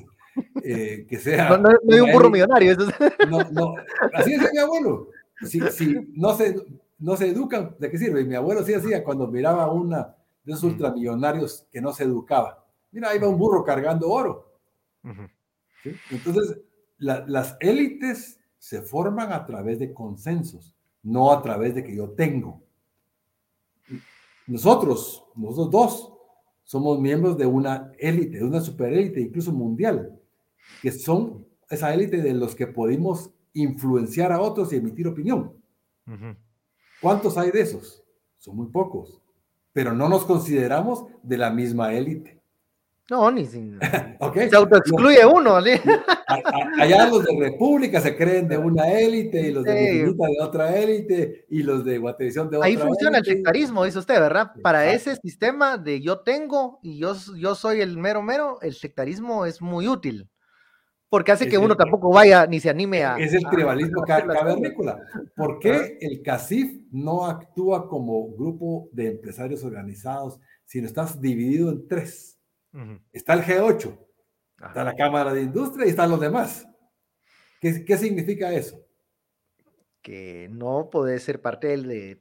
eh, 0.63 1.07
que 1.09 1.19
sea. 1.19 1.57
No, 1.57 1.71
hay 1.91 2.01
un 2.01 2.13
burro 2.13 2.31
millonario. 2.31 2.77
No, 3.29 3.43
no, 3.51 3.75
así 4.15 4.33
decía 4.33 4.51
mi 4.53 4.59
abuelo. 4.59 5.09
Si, 5.43 5.61
si 5.71 5.95
no, 6.15 6.35
se, 6.37 6.57
no 6.99 7.17
se 7.17 7.29
educan, 7.29 7.75
¿de 7.79 7.91
qué 7.91 7.99
sirve? 7.99 8.25
Mi 8.25 8.35
abuelo 8.35 8.65
sí 8.65 8.75
hacía 8.75 9.03
cuando 9.03 9.27
miraba 9.27 9.65
a 9.65 9.71
una 9.71 10.15
de 10.45 10.53
esos 10.53 10.65
ultramillonarios 10.65 11.67
que 11.71 11.81
no 11.81 11.93
se 11.93 12.05
educaba. 12.05 12.65
Mira, 12.91 13.11
ahí 13.11 13.19
va 13.19 13.29
un 13.29 13.39
burro 13.39 13.65
cargando 13.65 14.11
oro. 14.11 14.53
Entonces, 16.11 16.59
las 16.99 17.57
élites 17.61 18.39
se 18.59 18.83
forman 18.83 19.33
a 19.33 19.45
través 19.45 19.79
de 19.79 19.93
consensos 19.93 20.77
no 21.03 21.33
a 21.33 21.43
través 21.43 21.75
de 21.75 21.85
que 21.85 21.95
yo 21.97 22.11
tengo. 22.11 22.63
Nosotros, 24.47 25.25
nosotros 25.35 25.71
dos, 25.71 26.12
somos 26.73 26.99
miembros 26.99 27.37
de 27.37 27.45
una 27.45 27.93
élite, 27.99 28.39
de 28.39 28.45
una 28.45 28.63
superélite, 28.63 29.21
incluso 29.21 29.53
mundial, 29.53 30.19
que 30.81 30.91
son 30.91 31.47
esa 31.69 31.93
élite 31.93 32.23
de 32.23 32.33
los 32.33 32.55
que 32.55 32.67
podemos 32.67 33.31
influenciar 33.53 34.33
a 34.33 34.41
otros 34.41 34.73
y 34.73 34.77
emitir 34.77 35.07
opinión. 35.07 35.53
¿Cuántos 37.03 37.37
hay 37.37 37.51
de 37.51 37.61
esos? 37.61 38.03
Son 38.39 38.57
muy 38.57 38.69
pocos, 38.69 39.21
pero 39.75 39.93
no 39.93 40.09
nos 40.09 40.25
consideramos 40.25 41.05
de 41.23 41.37
la 41.37 41.51
misma 41.51 41.93
élite. 41.93 42.41
No, 43.11 43.31
ni 43.31 43.47
sin. 43.47 43.79
Se 44.51 44.57
autoexcluye 44.57 45.27
uno. 45.27 45.57
allá 46.81 47.09
los 47.09 47.25
de 47.25 47.37
República 47.39 48.01
se 48.01 48.17
creen 48.17 48.49
de 48.49 48.57
una 48.57 48.91
élite 48.91 49.49
y 49.49 49.53
los 49.53 49.65
de 49.65 49.73
de 49.75 50.15
otra 50.41 50.77
élite 50.77 51.45
y 51.51 51.63
los 51.63 51.85
de 51.85 51.99
Guatevisión 51.99 52.49
de 52.49 52.57
otra 52.57 52.67
Ahí 52.67 52.77
funciona 52.77 53.19
el 53.19 53.25
sectarismo, 53.25 53.85
dice 53.85 53.99
usted, 53.99 54.19
¿verdad? 54.21 54.53
Para 54.63 54.93
ese 54.93 55.17
sistema 55.17 55.77
de 55.77 56.01
yo 56.01 56.21
tengo 56.21 56.79
y 56.83 56.99
yo, 56.99 57.15
yo 57.37 57.55
soy 57.55 57.81
el 57.81 57.99
mero 57.99 58.23
mero, 58.23 58.59
el 58.63 58.75
sectarismo 58.75 59.45
es 59.45 59.61
muy 59.61 59.89
útil. 59.89 60.29
Porque 61.13 61.33
hace 61.33 61.47
que 61.47 61.59
uno 61.59 61.77
tampoco 61.77 62.11
vaya 62.11 62.47
ni 62.47 62.59
se 62.59 62.71
anime 62.71 63.05
a. 63.05 63.19
Es 63.19 63.35
el 63.35 63.45
tribalismo 63.51 64.03
cavernícola. 64.03 64.99
¿Por 65.37 65.59
qué 65.59 65.99
el 66.01 66.23
CACIF 66.23 66.87
no 66.91 67.27
actúa 67.27 67.87
como 67.87 68.33
grupo 68.35 68.89
de 68.93 69.09
empresarios 69.09 69.63
organizados, 69.63 70.41
sino 70.65 70.87
estás 70.87 71.21
dividido 71.21 71.71
en 71.71 71.87
tres? 71.87 72.32
Está 73.13 73.35
el 73.35 73.43
G8. 73.43 73.99
Está 74.67 74.85
la 74.85 74.95
Cámara 74.95 75.33
de 75.33 75.43
Industria 75.43 75.87
y 75.87 75.91
están 75.91 76.11
los 76.11 76.21
demás. 76.21 76.67
¿Qué, 77.61 77.85
qué 77.85 77.97
significa 77.97 78.53
eso? 78.53 78.81
Que 80.01 80.49
no 80.51 80.89
puede 80.91 81.19
ser 81.19 81.41
parte 81.41 81.69
del 81.69 81.89
de. 81.89 82.21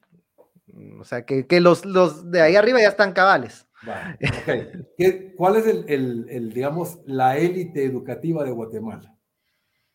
O 1.00 1.04
sea, 1.04 1.26
que, 1.26 1.48
que 1.48 1.60
los, 1.60 1.86
los, 1.86 2.32
de 2.32 2.42
ahí 2.42 2.56
arriba 2.56 2.80
ya 2.80 2.90
están 2.90 3.14
cabales. 3.14 3.68
okay. 4.44 5.34
¿Cuál 5.36 5.56
es 5.58 5.68
el, 5.68 5.86
el, 5.88 6.30
el, 6.30 6.54
digamos, 6.54 7.00
la 7.06 7.38
élite 7.38 7.84
educativa 7.84 8.44
de 8.44 8.52
Guatemala? 8.52 9.16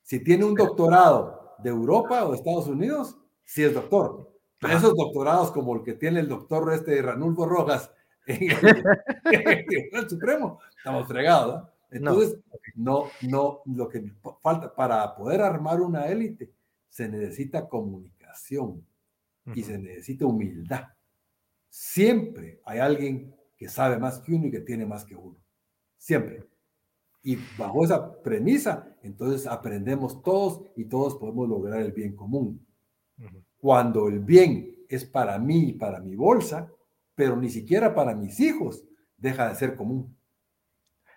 Si 0.02 0.22
tiene 0.22 0.44
un 0.44 0.54
doctorado 0.54 1.54
de 1.58 1.70
Europa 1.70 2.24
o 2.24 2.30
de 2.30 2.36
Estados 2.36 2.66
Unidos, 2.66 3.18
sí 3.44 3.64
es 3.64 3.74
doctor. 3.74 4.32
esos 4.60 4.94
doctorados 4.94 5.50
como 5.52 5.76
el 5.76 5.82
que 5.82 5.94
tiene 5.94 6.20
el 6.20 6.28
doctor 6.28 6.72
este 6.72 7.00
Ranulfo 7.02 7.46
Rojas 7.46 7.90
en 8.26 9.92
el, 9.92 10.08
Supremo, 10.10 10.58
estamos 10.76 11.06
fregados. 11.06 11.68
Entonces, 11.90 12.38
no. 12.74 13.06
no, 13.22 13.62
lo 13.66 13.88
que 13.88 14.12
falta 14.42 14.74
para 14.74 15.14
poder 15.14 15.40
armar 15.40 15.80
una 15.80 16.06
élite, 16.08 16.52
se 16.88 17.08
necesita 17.08 17.68
comunicación 17.68 18.84
y 19.54 19.62
se 19.62 19.78
necesita 19.78 20.26
humildad. 20.26 20.88
Siempre 21.68 22.60
hay 22.64 22.80
alguien 22.80 23.34
que 23.56 23.68
sabe 23.68 23.98
más 23.98 24.18
que 24.18 24.32
uno 24.32 24.48
y 24.48 24.50
que 24.50 24.60
tiene 24.60 24.86
más 24.86 25.04
que 25.04 25.14
uno. 25.14 25.36
Siempre. 25.96 26.44
Y 27.22 27.38
bajo 27.56 27.84
esa 27.84 28.20
premisa, 28.22 28.96
entonces 29.02 29.46
aprendemos 29.46 30.22
todos 30.22 30.62
y 30.76 30.84
todos 30.84 31.16
podemos 31.16 31.48
lograr 31.48 31.80
el 31.80 31.92
bien 31.92 32.16
común. 32.16 32.66
Cuando 33.56 34.08
el 34.08 34.20
bien 34.20 34.84
es 34.88 35.04
para 35.04 35.38
mí 35.38 35.70
y 35.70 35.72
para 35.72 36.00
mi 36.00 36.14
bolsa, 36.14 36.70
pero 37.16 37.36
ni 37.36 37.50
siquiera 37.50 37.94
para 37.96 38.14
mis 38.14 38.38
hijos, 38.38 38.84
deja 39.16 39.48
de 39.48 39.56
ser 39.56 39.74
común 39.74 40.16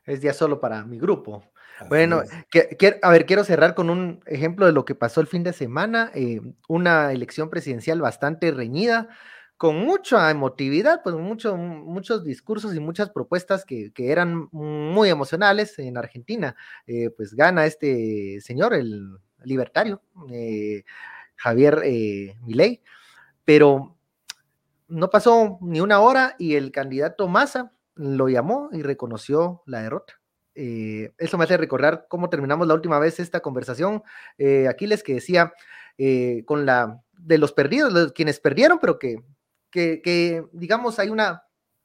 es 0.10 0.22
ya 0.22 0.34
solo 0.34 0.60
para 0.60 0.84
mi 0.86 1.00
grupo. 1.00 1.44
bueno, 1.88 2.24
que, 2.50 3.00
a 3.02 3.10
ver, 3.12 3.26
quiero 3.26 3.44
cerrar 3.44 3.76
con 3.76 3.90
un 3.90 4.22
ejemplo 4.26 4.66
de 4.66 4.74
lo 4.74 4.86
que 4.86 4.96
pasó 4.96 5.22
el 5.22 5.28
fin 5.28 5.44
de 5.44 5.54
semana, 5.54 6.12
eh, 6.14 6.42
una 6.68 7.12
elección 7.12 7.50
presidencial 7.50 8.02
bastante 8.02 8.52
reñida, 8.52 9.08
con 9.56 9.76
mucha 9.78 10.32
emotividad, 10.32 11.02
pues 11.04 11.16
mucho, 11.16 11.58
muchos 11.58 12.24
discursos 12.24 12.74
y 12.76 12.80
muchas 12.80 13.10
propuestas 13.10 13.66
que, 13.66 13.92
eran 13.98 14.48
muy 14.52 15.10
emocionales 15.10 15.78
en 15.80 15.98
Argentina. 15.98 16.56
Eh, 16.88 17.10
pues 17.10 17.34
gana 17.34 17.66
este 17.66 18.40
señor, 18.42 18.74
el 18.74 19.18
libertario, 19.44 20.02
eh, 20.32 20.84
Javier 21.36 21.82
Milei, 22.42 22.82
pero 23.46 23.99
no 24.90 25.10
pasó 25.10 25.60
ni 25.62 25.80
una 25.80 26.00
hora 26.00 26.36
y 26.38 26.56
el 26.56 26.72
candidato 26.72 27.28
Massa 27.28 27.72
lo 27.96 28.28
llamó 28.28 28.70
y 28.72 28.82
reconoció 28.82 29.64
la 29.66 29.82
derrota. 29.82 30.14
Eh, 30.56 31.14
eso 31.18 31.38
me 31.38 31.46
hace 31.46 31.58
recordar 31.58 32.08
cómo 32.10 32.30
terminamos 32.30 32.68
la 32.68 32.74
última 32.74 33.00
vez 33.00 33.20
esta 33.20 33.40
conversación. 33.40 34.04
Eh, 34.38 34.68
Aquiles 34.68 35.04
que 35.04 35.14
decía 35.14 35.54
eh, 35.98 36.44
con 36.46 36.66
la 36.66 37.02
de 37.14 37.38
los 37.38 37.54
perdidos, 37.54 37.94
los, 37.94 38.12
quienes 38.14 38.40
perdieron, 38.40 38.80
pero 38.80 38.98
que, 38.98 39.24
que, 39.72 40.44
digamos 40.52 40.98
hay 41.00 41.10
una, 41.10 41.44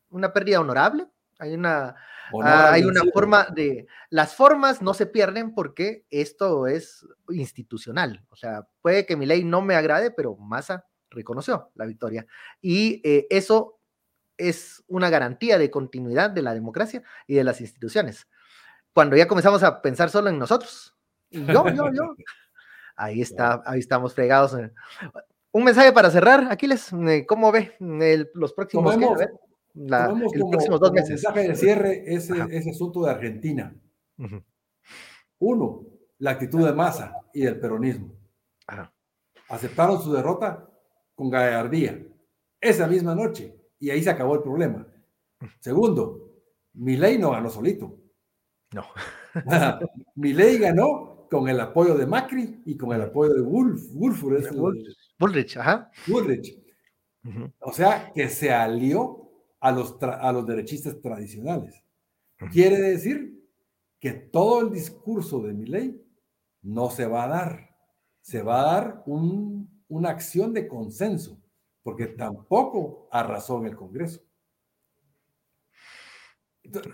una 0.08 0.32
pérdida 0.32 0.60
honorable, 0.60 1.06
hay 1.38 1.54
una, 1.54 1.96
hay 2.40 2.84
una 2.84 3.02
forma 3.12 3.46
de, 3.52 3.86
las 4.08 4.34
formas 4.34 4.80
no 4.80 4.94
se 4.94 5.06
pierden 5.06 5.54
porque 5.54 6.06
esto 6.10 6.68
es 6.68 7.04
institucional. 7.28 8.24
O 8.30 8.36
sea, 8.36 8.66
puede 8.80 9.04
que 9.04 9.16
mi 9.16 9.26
ley 9.26 9.44
no 9.44 9.60
me 9.60 9.74
agrade, 9.74 10.10
pero 10.12 10.36
Massa 10.36 10.86
reconoció 11.14 11.70
la 11.74 11.86
victoria. 11.86 12.26
Y 12.60 13.00
eso 13.30 13.78
es 14.36 14.82
una 14.88 15.10
garantía 15.10 15.58
de 15.58 15.70
continuidad 15.70 16.30
de 16.30 16.42
la 16.42 16.54
democracia 16.54 17.02
y 17.26 17.34
de 17.34 17.44
las 17.44 17.60
instituciones. 17.60 18.28
Cuando 18.92 19.16
ya 19.16 19.28
comenzamos 19.28 19.62
a 19.62 19.82
pensar 19.82 20.10
solo 20.10 20.28
en 20.28 20.38
nosotros, 20.38 20.96
y 21.30 21.44
yo, 21.44 21.68
yo, 21.68 21.90
yo, 21.92 22.14
ahí 22.96 23.20
está, 23.20 23.62
ahí 23.66 23.80
estamos 23.80 24.14
fregados. 24.14 24.56
Un 25.50 25.64
mensaje 25.64 25.92
para 25.92 26.10
cerrar, 26.10 26.48
Aquiles, 26.50 26.92
eh, 26.92 27.24
¿cómo 27.26 27.52
ve 27.52 27.76
los 28.34 28.52
próximos, 28.52 28.98
dos 28.98 30.92
meses? 30.92 31.10
mensaje 31.10 31.48
de 31.48 31.56
cierre 31.56 32.04
ese, 32.06 32.34
ese 32.50 32.70
asunto 32.70 33.04
de 33.04 33.10
Argentina. 33.10 33.74
Uno, 35.38 35.86
la 36.18 36.30
actitud 36.30 36.64
de 36.64 36.72
masa 36.72 37.14
y 37.32 37.42
del 37.42 37.58
peronismo. 37.58 38.14
Aceptaron 39.48 40.00
su 40.00 40.12
derrota 40.12 40.68
con 41.14 41.30
gallardía. 41.30 42.06
Esa 42.60 42.86
misma 42.86 43.14
noche 43.14 43.54
y 43.78 43.90
ahí 43.90 44.02
se 44.02 44.10
acabó 44.10 44.34
el 44.34 44.42
problema. 44.42 44.86
Segundo, 45.60 46.32
mi 46.74 46.96
ley 46.96 47.18
no 47.18 47.32
ganó 47.32 47.50
solito. 47.50 47.98
No. 48.72 48.84
mi 50.14 50.32
ley 50.32 50.58
ganó 50.58 51.26
con 51.30 51.48
el 51.48 51.60
apoyo 51.60 51.94
de 51.96 52.06
Macri 52.06 52.62
y 52.64 52.76
con 52.76 52.92
el 52.92 53.02
apoyo 53.02 53.34
de 53.34 53.42
Wolf, 53.42 53.82
Bullrich, 55.18 55.56
ajá. 55.56 55.90
Bullrich. 56.06 56.58
O 57.60 57.72
sea, 57.72 58.12
que 58.14 58.28
se 58.28 58.52
alió 58.52 59.30
a 59.60 59.72
los, 59.72 59.96
a 60.02 60.32
los 60.32 60.46
derechistas 60.46 61.00
tradicionales. 61.00 61.82
Quiere 62.52 62.78
decir 62.78 63.48
que 63.98 64.12
todo 64.12 64.60
el 64.60 64.70
discurso 64.70 65.40
de 65.40 65.54
mi 65.54 65.66
ley 65.66 66.02
no 66.62 66.90
se 66.90 67.06
va 67.06 67.24
a 67.24 67.28
dar. 67.28 67.76
Se 68.20 68.42
va 68.42 68.60
a 68.60 68.74
dar 68.74 69.02
una 69.94 70.10
acción 70.10 70.52
de 70.52 70.66
consenso 70.66 71.38
porque 71.82 72.06
tampoco 72.06 73.08
arrasó 73.12 73.60
en 73.60 73.66
el 73.66 73.76
Congreso. 73.76 74.20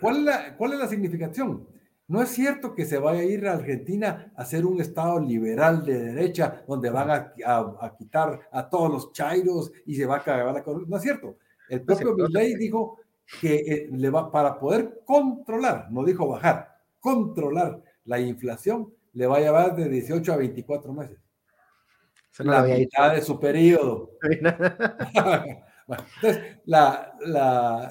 ¿Cuál 0.01 0.16
es, 0.18 0.22
la, 0.24 0.57
¿Cuál 0.57 0.72
es 0.72 0.78
la 0.80 0.88
significación? 0.88 1.66
No 2.09 2.20
es 2.20 2.30
cierto 2.30 2.74
que 2.74 2.84
se 2.84 2.98
vaya 2.98 3.20
a 3.20 3.24
ir 3.24 3.46
a 3.46 3.53
Argentina 3.53 4.32
a 4.36 4.44
ser 4.44 4.66
un 4.66 4.80
Estado 4.80 5.20
liberal 5.20 5.84
de 5.84 5.96
derecha 5.96 6.64
donde 6.66 6.90
van 6.90 7.11
a, 7.11 7.96
quitar 7.96 8.48
a 8.51 8.68
todos 8.68 8.90
los 8.90 9.12
chairos 9.12 9.70
y 9.86 9.94
se 9.94 10.07
va 10.07 10.16
a 10.16 10.18
acabar 10.18 10.53
la 10.53 10.64
corrupción. 10.64 10.90
No 10.90 10.96
es 10.96 11.03
cierto. 11.03 11.38
El 11.68 11.82
propio 11.82 12.16
Milley 12.16 12.57
dijo 12.57 12.98
que 13.40 13.55
eh, 13.55 13.88
le 13.92 14.11
va, 14.11 14.30
para 14.32 14.59
poder 14.59 15.03
controlar, 15.05 15.86
no 15.92 16.05
dijo 16.05 16.26
bajar, 16.26 16.80
controlar 16.98 17.80
la 18.05 18.18
inflación, 18.18 18.92
le 19.12 19.28
va 19.28 19.36
a 19.36 19.40
llevar 19.40 19.76
de 19.76 19.88
18 19.88 20.32
a 20.32 20.36
24 20.36 20.92
meses 20.92 21.30
la 22.39 22.62
mitad 22.62 23.14
de 23.14 23.22
su 23.22 23.39
periodo. 23.39 24.12
entonces, 25.89 26.59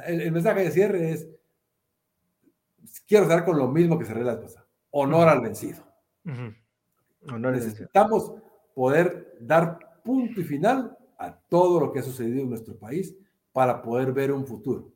el, 0.07 0.31
mensaje 0.31 0.63
de 0.63 0.71
cierre 0.71 1.11
es, 1.11 1.27
quiero 3.07 3.27
cerrar 3.27 3.45
con 3.45 3.57
lo 3.57 3.67
mismo 3.67 3.99
que 3.99 4.05
cerré 4.05 4.23
la 4.23 4.39
pasada, 4.39 4.65
honor 4.91 5.27
al 5.27 5.41
vencido. 5.41 5.83
Necesitamos 7.21 8.33
poder 8.73 9.37
dar 9.41 10.01
punto 10.03 10.41
y 10.41 10.43
final 10.43 10.97
a 11.17 11.35
todo 11.35 11.79
lo 11.79 11.91
que 11.91 11.99
ha 11.99 12.03
sucedido 12.03 12.41
en 12.41 12.49
nuestro 12.49 12.77
país 12.77 13.15
para 13.51 13.81
poder 13.81 14.13
ver 14.13 14.31
un 14.31 14.45
futuro. 14.45 14.91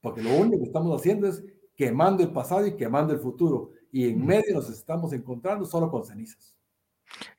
Porque 0.00 0.22
lo 0.22 0.34
único 0.34 0.58
que 0.58 0.66
estamos 0.66 1.00
haciendo 1.00 1.26
es 1.26 1.42
quemando 1.74 2.22
el 2.22 2.30
pasado 2.30 2.66
y 2.66 2.76
quemando 2.76 3.14
el 3.14 3.20
futuro. 3.20 3.70
Y 3.90 4.10
en 4.10 4.24
medio 4.24 4.54
nos 4.54 4.68
estamos 4.68 5.12
encontrando 5.12 5.64
solo 5.64 5.90
con 5.90 6.04
cenizas. 6.04 6.54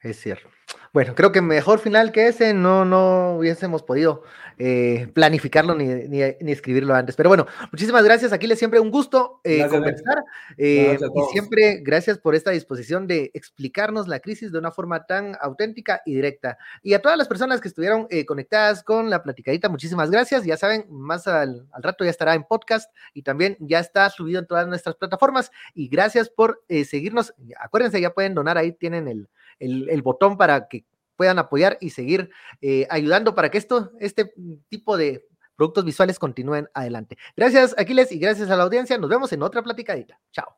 Es 0.01 0.19
cierto. 0.19 0.49
Bueno, 0.95 1.13
creo 1.13 1.33
que 1.33 1.41
mejor 1.41 1.79
final 1.79 2.13
que 2.13 2.29
ese 2.29 2.53
no, 2.53 2.85
no 2.85 3.35
hubiésemos 3.35 3.83
podido 3.83 4.23
eh, 4.57 5.09
planificarlo 5.13 5.75
ni, 5.75 5.87
ni, 5.87 6.51
escribirlo 6.53 6.95
antes. 6.95 7.17
Pero 7.17 7.27
bueno, 7.27 7.45
muchísimas 7.69 8.05
gracias. 8.05 8.31
Aquí 8.31 8.47
les 8.47 8.57
siempre 8.57 8.79
un 8.79 8.91
gusto 8.91 9.41
eh, 9.43 9.67
conversar. 9.69 10.23
Eh, 10.57 10.97
y 10.97 11.31
siempre 11.33 11.81
gracias 11.81 12.17
por 12.17 12.33
esta 12.33 12.51
disposición 12.51 13.07
de 13.07 13.29
explicarnos 13.33 14.07
la 14.07 14.21
crisis 14.21 14.53
de 14.53 14.57
una 14.57 14.71
forma 14.71 15.05
tan 15.05 15.35
auténtica 15.41 16.01
y 16.05 16.15
directa. 16.15 16.57
Y 16.81 16.93
a 16.93 17.01
todas 17.01 17.17
las 17.17 17.27
personas 17.27 17.59
que 17.59 17.67
estuvieron 17.67 18.07
conectadas 18.25 18.81
con 18.81 19.09
la 19.09 19.21
platicadita, 19.21 19.67
muchísimas 19.67 20.09
gracias. 20.09 20.45
Ya 20.45 20.55
saben, 20.55 20.85
más 20.89 21.27
al, 21.27 21.67
al, 21.73 21.83
rato 21.83 22.05
ya 22.05 22.09
estará 22.09 22.35
en 22.35 22.45
podcast 22.45 22.89
y 23.13 23.23
también 23.23 23.57
ya 23.59 23.79
está 23.79 24.09
subido 24.09 24.39
en 24.39 24.47
todas 24.47 24.65
nuestras 24.65 24.95
plataformas. 24.95 25.51
Y 25.73 25.89
gracias 25.89 26.29
por 26.29 26.63
seguirnos. 26.69 27.33
Acuérdense, 27.59 27.99
ya 27.99 28.11
pueden 28.11 28.33
donar 28.33 28.57
ahí, 28.57 28.71
tienen 28.71 29.09
el 29.09 29.27
el, 29.59 30.01
botón 30.01 30.37
para 30.37 30.67
que 30.67 30.85
puedan 31.15 31.39
apoyar 31.39 31.77
y 31.81 31.91
seguir 31.91 32.29
eh, 32.61 32.87
ayudando 32.89 33.35
para 33.35 33.49
que 33.49 33.57
esto, 33.57 33.91
este 33.99 34.33
tipo 34.69 34.97
de 34.97 35.25
productos 35.55 35.85
visuales 35.85 36.19
continúen 36.19 36.67
adelante. 36.73 37.17
Gracias, 37.35 37.75
Aquiles, 37.77 38.11
y 38.11 38.19
gracias 38.19 38.49
a 38.49 38.57
la 38.57 38.63
audiencia. 38.63 38.97
Nos 38.97 39.09
vemos 39.09 39.31
en 39.31 39.43
otra 39.43 39.63
platicadita. 39.63 40.19
Chao. 40.31 40.57